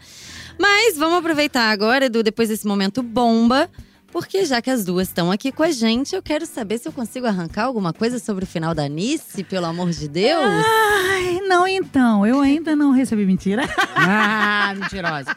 Mas 0.60 0.97
vamos 0.97 1.19
aproveitar 1.19 1.69
agora, 1.71 2.06
Edu, 2.06 2.23
depois 2.23 2.49
desse 2.49 2.65
momento 2.65 3.04
bomba. 3.04 3.69
Porque 4.12 4.45
já 4.45 4.62
que 4.62 4.69
as 4.69 4.86
duas 4.86 5.10
estão 5.10 5.30
aqui 5.30 5.51
com 5.51 5.62
a 5.62 5.71
gente, 5.71 6.15
eu 6.15 6.23
quero 6.23 6.45
saber 6.45 6.78
se 6.78 6.88
eu 6.88 6.93
consigo 6.93 7.28
arrancar 7.28 7.65
alguma 7.65 7.91
coisa 7.91 8.17
sobre 8.17 8.45
o 8.45 8.47
final 8.47 8.73
da 8.73 8.88
Nice, 8.88 9.43
pelo 9.43 9.65
amor 9.65 9.89
de 9.91 10.08
Deus. 10.08 10.41
Ai, 10.41 11.41
não, 11.45 11.67
então. 11.67 12.25
Eu 12.25 12.39
ainda 12.39 12.78
não 12.78 12.91
recebi 12.91 13.25
mentira. 13.25 13.63
Ah, 14.08 14.73
mentirosa. 14.78 15.36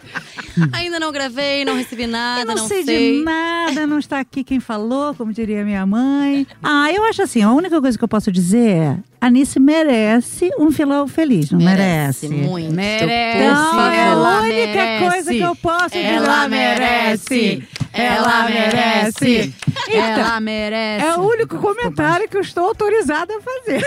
Ainda 0.73 0.99
não 1.01 1.13
gravei, 1.13 1.65
não 1.65 1.77
recebi 1.77 2.07
nada, 2.07 2.43
eu 2.43 2.47
não, 2.47 2.55
não, 2.55 2.69
sei, 2.69 2.85
de 2.85 3.23
nada, 3.23 3.87
não 3.87 3.99
está 3.99 4.21
aqui 4.21 4.43
quem 4.45 4.61
falou, 4.61 5.15
como 5.15 5.33
diria 5.33 5.65
minha 5.65 5.85
mãe. 5.85 6.47
Ah, 6.63 6.93
eu 6.93 7.05
acho 7.05 7.23
assim, 7.23 7.43
a 7.43 7.53
única 7.53 7.81
coisa 7.81 7.97
que 7.97 8.05
eu 8.05 8.09
posso 8.09 8.31
dizer 8.31 8.69
é 8.69 8.99
a 9.21 9.27
Anice 9.27 9.59
merece 9.59 10.51
um 10.59 10.71
final 10.71 11.07
feliz, 11.09 11.51
não 11.51 11.59
merece? 11.59 12.29
muito. 12.29 12.73
Merece. 12.73 13.45
Então, 13.45 13.91
é 13.91 14.09
a 14.09 14.41
única 14.41 14.55
merece. 14.55 15.05
coisa 15.05 15.31
que 15.33 15.41
eu 15.41 15.57
posso 15.57 15.89
dizer. 15.91 16.05
Ela 16.05 16.49
merece. 16.49 17.69
Ela 17.93 18.49
merece. 18.49 19.55
Ela 19.91 20.41
merece. 20.41 21.07
É 21.07 21.17
o 21.17 21.23
único 21.23 21.59
comentário 21.59 22.29
que 22.29 22.37
eu 22.37 22.41
estou 22.41 22.67
autorizada 22.67 23.35
a 23.37 23.41
fazer. 23.41 23.83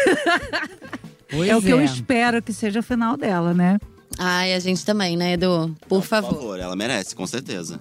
Pois 1.31 1.49
é 1.49 1.55
o 1.55 1.61
que 1.61 1.69
eu 1.69 1.81
espero 1.81 2.41
que 2.41 2.51
seja 2.51 2.81
o 2.81 2.83
final 2.83 3.15
dela, 3.15 3.53
né? 3.53 3.79
Ai, 4.17 4.53
a 4.53 4.59
gente 4.59 4.85
também, 4.85 5.17
né, 5.17 5.33
Edu? 5.33 5.75
Por 5.87 6.03
favor. 6.03 6.59
ela 6.59 6.75
merece, 6.75 7.15
com 7.15 7.25
certeza. 7.25 7.79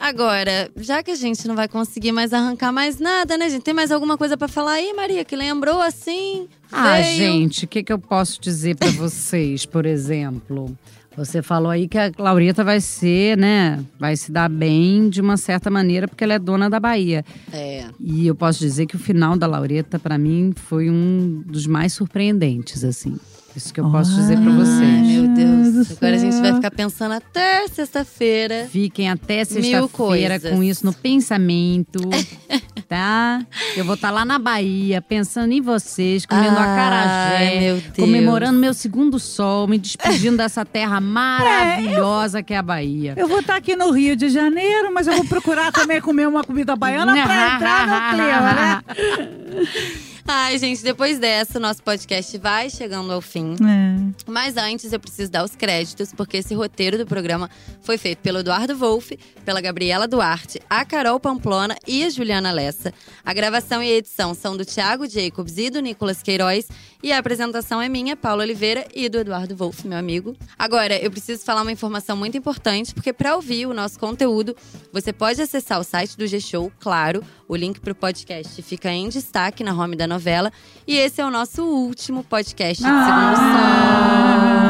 Agora, 0.00 0.70
já 0.78 1.02
que 1.02 1.10
a 1.10 1.14
gente 1.14 1.46
não 1.46 1.54
vai 1.54 1.68
conseguir 1.68 2.10
mais 2.10 2.32
arrancar 2.32 2.72
mais 2.72 2.98
nada, 2.98 3.36
né, 3.36 3.50
gente? 3.50 3.62
Tem 3.62 3.74
mais 3.74 3.92
alguma 3.92 4.16
coisa 4.16 4.34
pra 4.34 4.48
falar 4.48 4.72
aí, 4.72 4.94
Maria, 4.94 5.26
que 5.26 5.36
lembrou 5.36 5.82
assim? 5.82 6.48
Ah, 6.72 6.94
veio? 6.94 7.16
gente, 7.16 7.66
o 7.66 7.68
que, 7.68 7.82
que 7.82 7.92
eu 7.92 7.98
posso 7.98 8.40
dizer 8.40 8.76
pra 8.76 8.88
vocês, 8.92 9.66
por 9.66 9.84
exemplo? 9.84 10.74
Você 11.16 11.42
falou 11.42 11.70
aí 11.70 11.86
que 11.86 11.98
a 11.98 12.10
Laurita 12.18 12.64
vai 12.64 12.80
ser, 12.80 13.36
né? 13.36 13.84
Vai 13.98 14.16
se 14.16 14.32
dar 14.32 14.48
bem 14.48 15.10
de 15.10 15.20
uma 15.20 15.36
certa 15.36 15.68
maneira, 15.68 16.08
porque 16.08 16.24
ela 16.24 16.34
é 16.34 16.38
dona 16.38 16.70
da 16.70 16.80
Bahia. 16.80 17.22
É. 17.52 17.84
E 18.00 18.26
eu 18.26 18.34
posso 18.34 18.60
dizer 18.60 18.86
que 18.86 18.96
o 18.96 18.98
final 18.98 19.36
da 19.36 19.46
Laureta, 19.46 19.98
pra 19.98 20.16
mim, 20.16 20.54
foi 20.54 20.88
um 20.88 21.42
dos 21.44 21.66
mais 21.66 21.92
surpreendentes, 21.92 22.84
assim. 22.84 23.18
Isso 23.56 23.74
que 23.74 23.80
eu 23.80 23.90
posso 23.90 24.14
dizer 24.14 24.38
pra 24.40 24.52
vocês. 24.52 24.80
Ai, 24.80 25.02
meu 25.02 25.28
Deus. 25.34 25.88
do 25.88 25.92
Agora 25.94 26.14
a 26.14 26.18
gente 26.18 26.40
vai 26.40 26.54
ficar 26.54 26.70
pensando 26.70 27.12
até 27.14 27.66
sexta-feira. 27.68 28.68
Fiquem 28.70 29.10
até 29.10 29.38
Mil 29.38 29.44
sexta-feira 29.46 29.88
coisas. 29.88 30.50
com 30.52 30.62
isso 30.62 30.86
no 30.86 30.92
pensamento, 30.92 31.98
tá? 32.88 33.44
Eu 33.76 33.84
vou 33.84 33.94
estar 33.96 34.10
lá 34.12 34.24
na 34.24 34.38
Bahia, 34.38 35.02
pensando 35.02 35.52
em 35.52 35.60
vocês, 35.60 36.24
comendo 36.24 36.56
Ai, 36.58 36.62
acarajé, 36.72 37.60
meu 37.60 37.74
Deus. 37.76 37.92
comemorando 37.96 38.58
meu 38.58 38.72
segundo 38.72 39.18
sol, 39.18 39.66
me 39.66 39.78
despedindo 39.78 40.36
dessa 40.36 40.64
terra 40.64 41.00
maravilhosa 41.02 42.42
que 42.44 42.54
é 42.54 42.58
a 42.58 42.62
Bahia. 42.62 43.14
Eu 43.16 43.26
vou 43.26 43.40
estar 43.40 43.56
aqui 43.56 43.74
no 43.74 43.90
Rio 43.90 44.14
de 44.14 44.28
Janeiro, 44.28 44.92
mas 44.94 45.06
eu 45.08 45.14
vou 45.14 45.24
procurar 45.24 45.72
também 45.72 46.00
comer 46.00 46.28
uma 46.28 46.44
comida 46.44 46.76
baiana 46.76 47.12
pra 47.26 47.54
entrar 47.56 47.86
no 47.86 48.16
clima, 48.16 48.52
né? 48.54 50.00
Ai, 50.26 50.58
gente, 50.58 50.82
depois 50.82 51.18
dessa, 51.18 51.58
o 51.58 51.60
nosso 51.60 51.82
podcast 51.82 52.36
vai 52.38 52.70
chegando 52.70 53.12
ao 53.12 53.20
fim. 53.20 53.54
É. 53.54 54.30
Mas 54.30 54.56
antes 54.56 54.92
eu 54.92 55.00
preciso 55.00 55.30
dar 55.30 55.44
os 55.44 55.56
créditos, 55.56 56.12
porque 56.12 56.38
esse 56.38 56.54
roteiro 56.54 56.98
do 56.98 57.06
programa 57.06 57.50
foi 57.82 57.96
feito 57.98 58.18
pelo 58.18 58.38
Eduardo 58.38 58.76
Wolff, 58.76 59.18
pela 59.44 59.60
Gabriela 59.60 60.06
Duarte, 60.06 60.60
a 60.68 60.84
Carol 60.84 61.18
Pamplona 61.18 61.76
e 61.86 62.04
a 62.04 62.10
Juliana 62.10 62.52
Lessa. 62.52 62.92
A 63.24 63.32
gravação 63.32 63.82
e 63.82 63.90
a 63.90 63.96
edição 63.96 64.34
são 64.34 64.56
do 64.56 64.64
Thiago 64.64 65.08
Jacobs 65.08 65.56
e 65.58 65.70
do 65.70 65.80
Nicolas 65.80 66.22
Queiroz. 66.22 66.68
E 67.02 67.12
a 67.12 67.18
apresentação 67.18 67.80
é 67.80 67.88
minha, 67.88 68.14
Paula 68.14 68.42
Oliveira, 68.42 68.86
e 68.94 69.08
do 69.08 69.18
Eduardo 69.18 69.56
Wolff, 69.56 69.88
meu 69.88 69.96
amigo. 69.98 70.36
Agora, 70.58 70.98
eu 70.98 71.10
preciso 71.10 71.42
falar 71.44 71.62
uma 71.62 71.72
informação 71.72 72.14
muito 72.14 72.36
importante, 72.36 72.92
porque 72.92 73.10
para 73.10 73.34
ouvir 73.34 73.64
o 73.66 73.72
nosso 73.72 73.98
conteúdo, 73.98 74.54
você 74.92 75.10
pode 75.12 75.40
acessar 75.40 75.80
o 75.80 75.84
site 75.84 76.16
do 76.18 76.26
G-Show, 76.26 76.70
claro. 76.78 77.24
O 77.48 77.56
link 77.56 77.80
para 77.80 77.92
o 77.92 77.94
podcast 77.94 78.60
fica 78.62 78.90
em 78.90 79.08
destaque 79.08 79.64
na 79.64 79.72
home 79.72 79.96
da 79.96 80.06
novela. 80.06 80.52
E 80.86 80.96
esse 80.96 81.22
é 81.22 81.24
o 81.24 81.30
nosso 81.30 81.64
último 81.64 82.22
podcast 82.22 82.82
de 82.82 82.88
Segundo 82.88 83.36
Sol. 83.36 84.60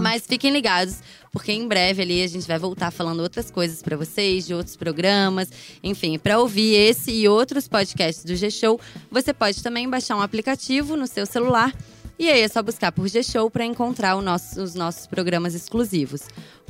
Mas 0.00 0.24
fiquem 0.26 0.52
ligados, 0.52 1.00
porque 1.32 1.50
em 1.50 1.66
breve 1.66 2.02
ali 2.02 2.22
a 2.22 2.26
gente 2.26 2.46
vai 2.46 2.58
voltar 2.58 2.90
falando 2.90 3.20
outras 3.20 3.50
coisas 3.50 3.80
pra 3.82 3.96
vocês, 3.96 4.46
de 4.46 4.52
outros 4.54 4.76
programas. 4.76 5.48
Enfim, 5.82 6.18
pra 6.18 6.38
ouvir 6.38 6.74
esse 6.74 7.10
e 7.10 7.26
outros 7.26 7.66
podcasts 7.66 8.22
do 8.22 8.36
G-Show, 8.36 8.78
você 9.10 9.32
pode 9.32 9.62
também 9.62 9.88
baixar 9.88 10.14
um 10.16 10.20
aplicativo 10.20 10.94
no 10.94 11.06
seu 11.06 11.24
celular. 11.24 11.74
E 12.18 12.28
aí 12.28 12.42
é 12.42 12.48
só 12.48 12.62
buscar 12.62 12.92
por 12.92 13.08
G-Show 13.08 13.50
para 13.50 13.64
encontrar 13.64 14.14
nosso- 14.20 14.62
os 14.62 14.74
nossos 14.74 15.06
programas 15.06 15.54
exclusivos. 15.54 16.20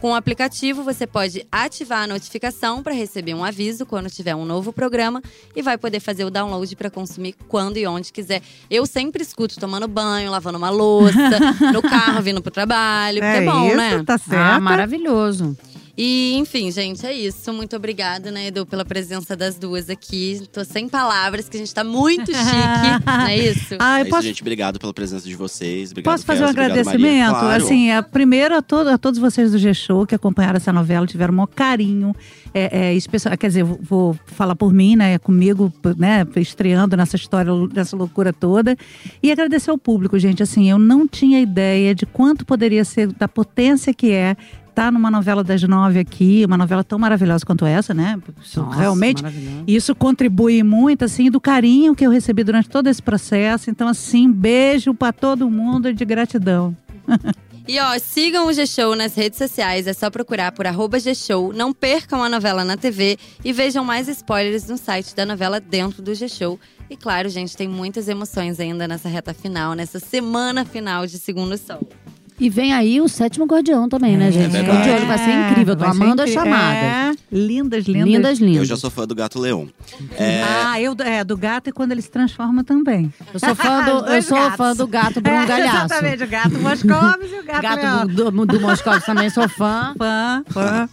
Com 0.03 0.11
o 0.11 0.15
aplicativo, 0.17 0.83
você 0.83 1.07
pode 1.07 1.47
ativar 1.53 2.03
a 2.03 2.07
notificação 2.09 2.83
para 2.83 2.93
receber 2.93 3.35
um 3.35 3.45
aviso 3.45 3.87
quando 3.87 4.11
tiver 4.11 4.35
um 4.35 4.45
novo 4.45 4.73
programa 4.73 5.23
e 5.55 5.63
vai 5.63 5.79
poder 5.79 6.01
fazer 6.01 6.25
o 6.25 6.31
download 6.31 6.75
para 6.75 6.91
consumir 6.91 7.37
quando 7.47 7.77
e 7.77 7.87
onde 7.87 8.13
quiser. 8.13 8.43
Eu 8.69 8.85
sempre 8.85 9.23
escuto 9.23 9.61
tomando 9.61 9.87
banho, 9.87 10.29
lavando 10.29 10.59
uma 10.59 10.71
louça, 10.71 11.39
no 11.73 11.81
carro, 11.81 12.21
vindo 12.21 12.43
pro 12.43 12.51
trabalho, 12.51 13.21
porque 13.21 13.27
é, 13.27 13.45
É 13.45 13.47
bom, 13.47 13.69
isso, 13.69 13.77
né? 13.77 14.03
tá 14.05 14.19
certo. 14.19 14.57
Ah, 14.57 14.59
maravilhoso. 14.59 15.57
E, 15.97 16.35
enfim, 16.37 16.71
gente, 16.71 17.05
é 17.05 17.13
isso. 17.13 17.53
Muito 17.53 17.77
obrigada, 17.77 18.31
né, 18.31 18.47
Edu, 18.47 18.65
pela 18.65 18.85
presença 18.85 19.37
das 19.37 19.57
duas 19.57 19.91
aqui. 19.91 20.41
Tô 20.51 20.65
sem 20.65 20.89
palavras, 20.89 21.49
que 21.51 21.57
a 21.57 21.61
gente 21.61 21.75
tá 21.75 21.85
muito 21.85 22.33
chique, 22.33 23.07
não 23.07 23.27
é 23.27 23.37
isso? 23.39 23.77
Ah, 23.79 23.99
É 23.99 24.01
eu 24.01 24.05
isso, 24.05 24.11
posso, 24.11 24.23
gente. 24.27 24.41
Obrigado 24.43 24.79
pela 24.79 24.95
presença 24.95 25.29
de 25.29 25.37
vocês. 25.37 25.91
Obrigado, 25.91 26.15
posso 26.15 26.25
fazer 26.25 26.45
um 26.45 26.49
obrigado, 26.49 26.71
agradecimento? 26.73 27.31
Claro. 27.39 27.63
Assim, 27.65 27.91
a, 27.91 28.03
primeiro 28.03 28.57
a, 28.57 28.63
todo- 28.63 28.89
a 28.89 28.97
todos 28.97 29.21
vocês 29.21 29.53
do 29.53 29.59
G-Show 29.59 30.07
que 30.07 30.15
acompanharam 30.15 30.57
essa 30.57 30.73
novela, 30.73 31.07
tiveram 31.07 31.35
um 31.35 31.37
maior 31.37 31.47
carinho. 31.49 32.17
É, 32.55 32.89
é, 32.89 32.95
especial, 32.95 33.37
quer 33.39 33.47
dizer, 33.49 33.65
vou, 33.65 33.79
vou 33.83 34.19
falar 34.27 34.55
por 34.55 34.73
mim, 34.75 34.95
né? 34.95 35.19
Comigo, 35.19 35.73
né? 35.97 36.27
Estreando 36.37 36.95
nessa 36.99 37.17
história, 37.17 37.51
nessa 37.73 37.97
loucura 37.97 38.31
toda. 38.31 38.77
E 39.23 39.33
agradecer 39.33 39.71
ao 39.71 39.79
público, 39.79 40.19
gente. 40.19 40.43
Assim, 40.43 40.71
eu 40.71 40.79
não 40.79 41.09
tinha 41.09 41.41
ideia 41.41 41.95
de 41.95 42.05
quanto 42.05 42.45
poderia 42.45 42.85
ser, 42.85 43.09
da 43.13 43.27
potência 43.29 43.93
que 43.95 44.11
é. 44.11 44.37
Tá 44.75 44.91
numa 44.91 45.11
novela 45.11 45.45
das 45.45 45.63
nove 45.63 45.99
aqui, 45.99 46.45
uma 46.47 46.57
novela 46.57 46.83
tão 46.83 46.99
maravilhosa 46.99 47.45
quanto 47.45 47.67
essa, 47.67 47.93
né? 47.93 48.19
Isso 48.43 48.63
Nossa, 48.63 48.79
realmente 48.79 49.23
isso 49.67 49.95
contribui 49.95 50.63
muito, 50.63 51.05
assim, 51.05 51.31
do 51.31 51.41
carinho 51.41 51.95
que 51.95 52.07
eu 52.07 52.11
recebi 52.11 52.43
durante 52.43 52.71
todo 52.71 52.87
esse 52.87 53.03
processo. 53.03 53.71
Então, 53.71 53.87
assim, 53.87 54.31
beijo 54.31 54.95
pra 54.95 55.13
todo 55.13 55.51
mundo 55.51 55.93
de 55.93 56.05
gratidão. 56.05 56.75
E 57.67 57.79
ó, 57.79 57.97
sigam 57.97 58.49
o 58.49 58.53
G-Show 58.53 58.97
nas 58.97 59.15
redes 59.15 59.39
sociais, 59.39 59.87
é 59.87 59.93
só 59.93 60.11
procurar 60.11 60.51
por 60.51 60.67
arroba 60.67 60.99
G-Show. 60.99 61.53
Não 61.53 61.73
percam 61.73 62.21
a 62.23 62.29
novela 62.29 62.65
na 62.65 62.77
TV 62.77 63.17
e 63.45 63.53
vejam 63.53 63.85
mais 63.85 64.09
spoilers 64.09 64.67
no 64.69 64.77
site 64.77 65.15
da 65.15 65.25
novela 65.25 65.61
dentro 65.61 66.03
do 66.03 66.13
G-Show. 66.13 66.59
E 66.91 66.97
claro, 66.97 67.29
gente, 67.29 67.57
tem 67.57 67.69
muitas 67.69 68.09
emoções 68.09 68.59
ainda 68.59 68.89
nessa 68.89 69.09
reta 69.09 69.33
final, 69.33 69.75
nessa 69.75 70.01
semana 70.01 70.65
final 70.65 71.07
de 71.07 71.19
Segundo 71.19 71.57
Sol. 71.57 71.89
E 72.43 72.51
vem 72.51 72.73
aí 72.75 73.01
o 73.01 73.09
sétimo 73.09 73.45
guardião 73.47 73.89
também, 73.89 74.17
né, 74.17 74.33
gente? 74.33 74.51
verdade. 74.51 74.67
Fica 74.79 74.83
de 74.83 74.91
olho, 74.91 75.07
vai 75.07 75.19
ser 75.19 75.31
incrível. 75.31 75.77
Tô 75.77 75.85
Vai 75.85 75.91
amando 75.91 76.23
as 76.23 76.31
incri- 76.31 76.43
chamadas. 76.43 76.83
É, 76.83 77.13
lindas, 77.31 77.85
lindas. 77.87 78.09
Lindas, 78.09 78.39
lindas. 78.41 78.57
Eu 78.57 78.65
já 78.65 78.77
sou 78.77 78.91
fã 78.91 79.07
do 79.07 79.15
Gato 79.15 79.39
Leão. 79.39 79.69
É, 80.19 80.43
Ah, 80.43 80.81
eu 80.81 80.97
é, 80.99 81.23
do 81.23 81.37
gato 81.37 81.69
e 81.69 81.73
quando 81.73 81.93
ele 81.93 82.03
se 82.03 82.11
transforma 82.11 82.65
também. 82.65 83.15
Eu 83.33 83.39
sou 83.39 83.55
fã 83.55 83.85
do, 83.85 84.07
eu 84.13 84.23
sou 84.23 84.37
gatos. 84.39 84.57
fã 84.57 84.75
do 84.75 84.87
gato 84.89 85.21
Bruno 85.21 85.39
É, 85.39 85.47
Galhaço. 85.47 85.77
Exatamente, 85.87 86.25
o 86.25 86.29
gato 86.29 86.59
Moscovis 86.59 87.31
e 87.31 87.39
o 87.41 87.45
gato, 87.45 87.63
Gato 87.63 87.83
Leão. 87.83 88.07
do, 88.09 88.31
do, 88.33 88.47
do 88.47 88.61
Moscovitz 88.61 89.07
também 89.07 89.31
sou 89.31 89.49
fã. 89.49 89.95
Fã, 89.97 90.45
fã. 90.51 90.89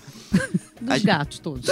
Dos 0.81 0.91
A- 0.91 0.99
gatos 0.99 1.39
todos. 1.39 1.67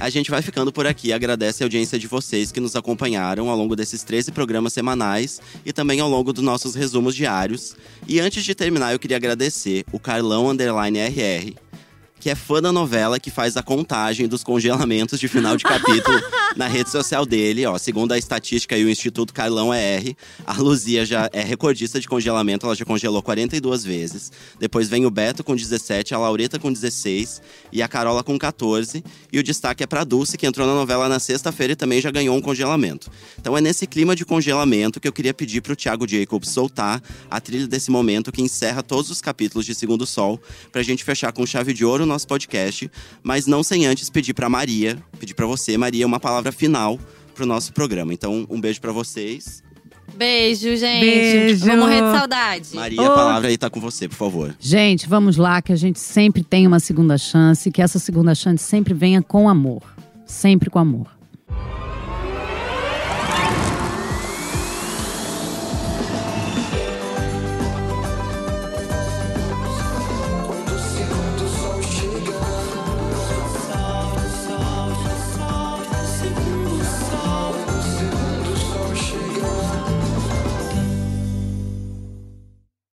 A 0.00 0.08
gente 0.10 0.30
vai 0.30 0.40
ficando 0.42 0.72
por 0.72 0.86
aqui. 0.86 1.12
Agradece 1.12 1.62
a 1.62 1.66
audiência 1.66 1.98
de 1.98 2.06
vocês 2.06 2.52
que 2.52 2.60
nos 2.60 2.76
acompanharam 2.76 3.50
ao 3.50 3.56
longo 3.56 3.74
desses 3.74 4.04
13 4.04 4.30
programas 4.30 4.72
semanais 4.72 5.40
e 5.66 5.72
também 5.72 5.98
ao 5.98 6.08
longo 6.08 6.32
dos 6.32 6.44
nossos 6.44 6.76
resumos 6.76 7.16
diários. 7.16 7.74
E 8.06 8.20
antes 8.20 8.44
de 8.44 8.54
terminar, 8.54 8.92
eu 8.92 8.98
queria 8.98 9.16
agradecer 9.16 9.84
o 9.90 9.98
Carlão 9.98 10.46
RR, 10.50 11.54
que 12.20 12.30
é 12.30 12.34
fã 12.34 12.60
da 12.60 12.72
novela 12.72 13.18
que 13.18 13.30
faz 13.30 13.56
a 13.56 13.62
contagem 13.62 14.26
dos 14.26 14.42
congelamentos 14.42 15.20
de 15.20 15.28
final 15.28 15.56
de 15.56 15.64
capítulo 15.64 16.20
na 16.56 16.66
rede 16.66 16.90
social 16.90 17.24
dele. 17.24 17.64
Ó, 17.66 17.78
segundo 17.78 18.12
a 18.12 18.18
estatística 18.18 18.76
e 18.76 18.84
o 18.84 18.90
Instituto 18.90 19.32
Carlão 19.32 19.72
ER, 19.72 20.14
a 20.46 20.54
Luzia 20.54 21.06
já 21.06 21.30
é 21.32 21.42
recordista 21.42 22.00
de 22.00 22.08
congelamento, 22.08 22.66
ela 22.66 22.74
já 22.74 22.84
congelou 22.84 23.22
42 23.22 23.84
vezes. 23.84 24.32
Depois 24.58 24.88
vem 24.88 25.06
o 25.06 25.10
Beto 25.10 25.44
com 25.44 25.54
17, 25.54 26.14
a 26.14 26.18
Laureta 26.18 26.58
com 26.58 26.72
16 26.72 27.40
e 27.72 27.82
a 27.82 27.88
Carola 27.88 28.24
com 28.24 28.38
14. 28.38 29.04
E 29.32 29.38
o 29.38 29.42
destaque 29.42 29.84
é 29.84 29.86
pra 29.86 30.04
Dulce, 30.04 30.36
que 30.36 30.46
entrou 30.46 30.66
na 30.66 30.74
novela 30.74 31.08
na 31.08 31.18
sexta-feira 31.18 31.74
e 31.74 31.76
também 31.76 32.00
já 32.00 32.10
ganhou 32.10 32.36
um 32.36 32.40
congelamento. 32.40 33.10
Então 33.38 33.56
é 33.56 33.60
nesse 33.60 33.86
clima 33.86 34.16
de 34.16 34.24
congelamento 34.24 35.00
que 35.00 35.06
eu 35.06 35.12
queria 35.12 35.34
pedir 35.34 35.60
pro 35.60 35.76
Thiago 35.76 36.08
Jacobs 36.08 36.50
soltar 36.50 37.02
a 37.30 37.40
trilha 37.40 37.66
desse 37.66 37.90
momento 37.90 38.32
que 38.32 38.42
encerra 38.42 38.82
todos 38.82 39.10
os 39.10 39.20
capítulos 39.20 39.64
de 39.64 39.74
Segundo 39.74 40.06
Sol, 40.06 40.40
pra 40.72 40.82
gente 40.82 41.04
fechar 41.04 41.32
com 41.32 41.46
chave 41.46 41.72
de 41.72 41.84
ouro 41.84 42.04
o 42.04 42.06
nosso 42.08 42.26
podcast, 42.26 42.90
mas 43.22 43.46
não 43.46 43.62
sem 43.62 43.86
antes 43.86 44.10
pedir 44.10 44.34
pra 44.34 44.48
Maria, 44.48 44.98
pedir 45.18 45.34
pra 45.34 45.46
você, 45.46 45.76
Maria, 45.76 46.06
uma 46.06 46.18
palavra 46.18 46.50
final 46.50 46.98
pro 47.34 47.46
nosso 47.46 47.72
programa. 47.72 48.12
Então, 48.12 48.46
um 48.50 48.60
beijo 48.60 48.80
pra 48.80 48.90
vocês. 48.90 49.62
Beijo, 50.16 50.76
gente. 50.76 51.04
Beijo. 51.04 51.66
Vou 51.66 51.76
morrer 51.76 52.02
de 52.02 52.18
saudade. 52.18 52.68
Maria, 52.74 53.06
a 53.06 53.14
palavra 53.14 53.48
aí 53.48 53.58
tá 53.58 53.70
com 53.70 53.80
você, 53.80 54.08
por 54.08 54.16
favor. 54.16 54.56
Gente, 54.58 55.08
vamos 55.08 55.36
lá, 55.36 55.62
que 55.62 55.72
a 55.72 55.76
gente 55.76 56.00
sempre 56.00 56.42
tem 56.42 56.66
uma 56.66 56.80
segunda 56.80 57.16
chance, 57.16 57.70
que 57.70 57.80
essa 57.80 57.98
segunda 57.98 58.34
chance 58.34 58.64
sempre 58.64 58.94
venha 58.94 59.22
com 59.22 59.48
amor. 59.48 59.82
Sempre 60.26 60.70
com 60.70 60.78
amor. 60.78 61.17